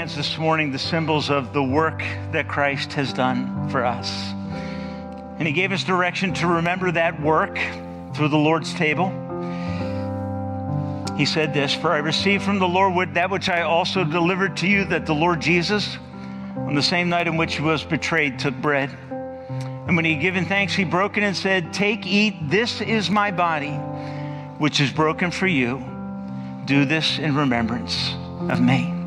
hands 0.08 0.16
this 0.16 0.38
morning 0.38 0.72
the 0.72 0.78
symbols 0.78 1.28
of 1.28 1.52
the 1.52 1.62
work 1.62 1.98
that 2.32 2.48
Christ 2.48 2.94
has 2.94 3.12
done 3.12 3.68
for 3.68 3.84
us. 3.84 4.10
And 5.38 5.46
he 5.46 5.52
gave 5.52 5.70
us 5.70 5.84
direction 5.84 6.32
to 6.34 6.46
remember 6.46 6.90
that 6.92 7.20
work 7.20 7.58
through 8.14 8.28
the 8.28 8.38
Lord's 8.38 8.72
table. 8.72 9.08
He 11.18 11.26
said 11.26 11.52
this 11.52 11.74
For 11.74 11.92
I 11.92 11.98
received 11.98 12.42
from 12.42 12.58
the 12.58 12.66
Lord 12.66 13.14
that 13.14 13.30
which 13.30 13.50
I 13.50 13.62
also 13.62 14.02
delivered 14.02 14.56
to 14.58 14.66
you, 14.66 14.86
that 14.86 15.04
the 15.04 15.14
Lord 15.14 15.42
Jesus, 15.42 15.98
on 16.56 16.74
the 16.74 16.82
same 16.82 17.10
night 17.10 17.26
in 17.26 17.36
which 17.36 17.56
he 17.56 17.62
was 17.62 17.84
betrayed, 17.84 18.38
took 18.38 18.54
bread. 18.54 18.88
And 19.10 19.94
when 19.94 20.06
he 20.06 20.14
had 20.14 20.22
given 20.22 20.46
thanks, 20.46 20.72
he 20.74 20.84
broke 20.84 21.18
it 21.18 21.22
and 21.22 21.36
said, 21.36 21.74
Take, 21.74 22.06
eat, 22.06 22.48
this 22.48 22.80
is 22.80 23.10
my 23.10 23.30
body, 23.30 23.74
which 24.56 24.80
is 24.80 24.90
broken 24.90 25.30
for 25.30 25.46
you. 25.46 25.84
Do 26.64 26.86
this 26.86 27.18
in 27.18 27.36
remembrance 27.36 28.14
of 28.48 28.60
me. 28.60 28.97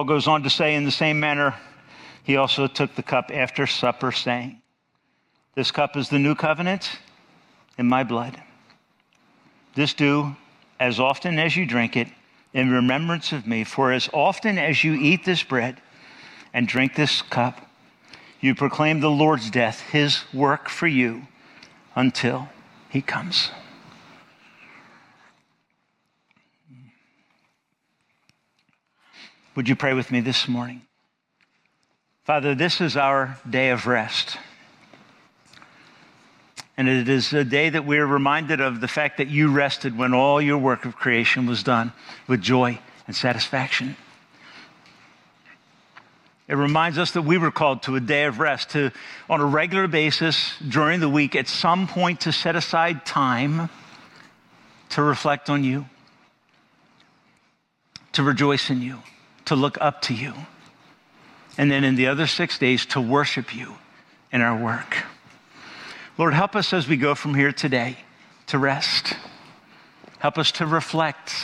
Paul 0.00 0.06
goes 0.06 0.26
on 0.26 0.44
to 0.44 0.48
say, 0.48 0.76
in 0.76 0.84
the 0.84 0.90
same 0.90 1.20
manner, 1.20 1.54
he 2.22 2.38
also 2.38 2.66
took 2.66 2.94
the 2.94 3.02
cup 3.02 3.30
after 3.30 3.66
supper, 3.66 4.10
saying, 4.12 4.62
This 5.54 5.70
cup 5.70 5.94
is 5.94 6.08
the 6.08 6.18
new 6.18 6.34
covenant 6.34 6.98
in 7.76 7.86
my 7.86 8.02
blood. 8.02 8.42
This 9.74 9.92
do 9.92 10.36
as 10.78 10.98
often 10.98 11.38
as 11.38 11.54
you 11.54 11.66
drink 11.66 11.98
it 11.98 12.08
in 12.54 12.70
remembrance 12.70 13.32
of 13.32 13.46
me. 13.46 13.62
For 13.62 13.92
as 13.92 14.08
often 14.14 14.56
as 14.56 14.82
you 14.82 14.94
eat 14.94 15.26
this 15.26 15.42
bread 15.42 15.82
and 16.54 16.66
drink 16.66 16.94
this 16.94 17.20
cup, 17.20 17.60
you 18.40 18.54
proclaim 18.54 19.00
the 19.00 19.10
Lord's 19.10 19.50
death, 19.50 19.80
his 19.80 20.24
work 20.32 20.70
for 20.70 20.86
you, 20.86 21.26
until 21.94 22.48
he 22.88 23.02
comes. 23.02 23.50
Would 29.56 29.68
you 29.68 29.74
pray 29.74 29.94
with 29.94 30.12
me 30.12 30.20
this 30.20 30.46
morning? 30.46 30.82
Father, 32.24 32.54
this 32.54 32.80
is 32.80 32.96
our 32.96 33.38
day 33.48 33.70
of 33.70 33.86
rest. 33.86 34.38
And 36.76 36.88
it 36.88 37.08
is 37.08 37.32
a 37.32 37.44
day 37.44 37.68
that 37.68 37.84
we're 37.84 38.06
reminded 38.06 38.60
of 38.60 38.80
the 38.80 38.88
fact 38.88 39.18
that 39.18 39.28
you 39.28 39.50
rested 39.50 39.98
when 39.98 40.14
all 40.14 40.40
your 40.40 40.56
work 40.56 40.84
of 40.84 40.94
creation 40.94 41.46
was 41.46 41.64
done 41.64 41.92
with 42.28 42.40
joy 42.40 42.78
and 43.08 43.16
satisfaction. 43.16 43.96
It 46.46 46.54
reminds 46.54 46.96
us 46.96 47.10
that 47.12 47.22
we 47.22 47.36
were 47.36 47.50
called 47.50 47.82
to 47.82 47.96
a 47.96 48.00
day 48.00 48.24
of 48.24 48.38
rest, 48.38 48.70
to, 48.70 48.92
on 49.28 49.40
a 49.40 49.44
regular 49.44 49.88
basis 49.88 50.54
during 50.66 51.00
the 51.00 51.08
week, 51.08 51.34
at 51.34 51.48
some 51.48 51.88
point, 51.88 52.20
to 52.22 52.32
set 52.32 52.54
aside 52.54 53.04
time 53.04 53.68
to 54.90 55.02
reflect 55.02 55.50
on 55.50 55.64
you, 55.64 55.86
to 58.12 58.22
rejoice 58.22 58.70
in 58.70 58.80
you, 58.80 58.98
to 59.50 59.56
look 59.56 59.76
up 59.80 60.00
to 60.00 60.14
you. 60.14 60.32
And 61.58 61.72
then 61.72 61.82
in 61.82 61.96
the 61.96 62.06
other 62.06 62.28
six 62.28 62.56
days, 62.56 62.86
to 62.86 63.00
worship 63.00 63.52
you 63.52 63.74
in 64.30 64.42
our 64.42 64.56
work. 64.56 64.98
Lord, 66.16 66.34
help 66.34 66.54
us 66.54 66.72
as 66.72 66.86
we 66.86 66.96
go 66.96 67.16
from 67.16 67.34
here 67.34 67.50
today 67.50 67.96
to 68.46 68.58
rest. 68.58 69.14
Help 70.20 70.38
us 70.38 70.52
to 70.52 70.66
reflect, 70.66 71.34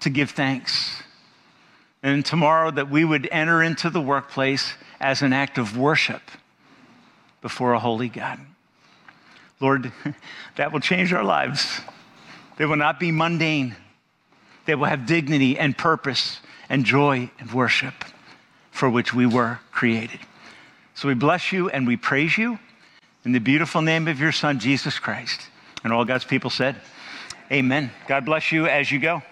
to 0.00 0.10
give 0.10 0.32
thanks. 0.32 1.04
And 2.02 2.26
tomorrow 2.26 2.72
that 2.72 2.90
we 2.90 3.04
would 3.04 3.28
enter 3.30 3.62
into 3.62 3.90
the 3.90 4.00
workplace 4.00 4.74
as 5.00 5.22
an 5.22 5.32
act 5.32 5.56
of 5.56 5.78
worship 5.78 6.22
before 7.42 7.74
a 7.74 7.78
holy 7.78 8.08
God. 8.08 8.40
Lord, 9.60 9.92
that 10.56 10.72
will 10.72 10.80
change 10.80 11.12
our 11.12 11.22
lives. 11.22 11.80
They 12.56 12.66
will 12.66 12.74
not 12.74 12.98
be 12.98 13.12
mundane. 13.12 13.76
They 14.66 14.74
will 14.74 14.86
have 14.86 15.06
dignity 15.06 15.56
and 15.56 15.78
purpose 15.78 16.40
and 16.70 16.86
joy 16.86 17.30
and 17.38 17.52
worship 17.52 17.92
for 18.70 18.88
which 18.88 19.12
we 19.12 19.26
were 19.26 19.58
created. 19.72 20.20
So 20.94 21.08
we 21.08 21.14
bless 21.14 21.52
you 21.52 21.68
and 21.68 21.86
we 21.86 21.98
praise 21.98 22.38
you 22.38 22.58
in 23.24 23.32
the 23.32 23.38
beautiful 23.38 23.82
name 23.82 24.08
of 24.08 24.18
your 24.18 24.32
Son, 24.32 24.58
Jesus 24.58 24.98
Christ. 24.98 25.48
And 25.84 25.92
all 25.92 26.06
God's 26.06 26.24
people 26.24 26.48
said, 26.48 26.76
Amen. 27.52 27.90
God 28.06 28.24
bless 28.24 28.52
you 28.52 28.66
as 28.66 28.90
you 28.90 29.00
go. 29.00 29.22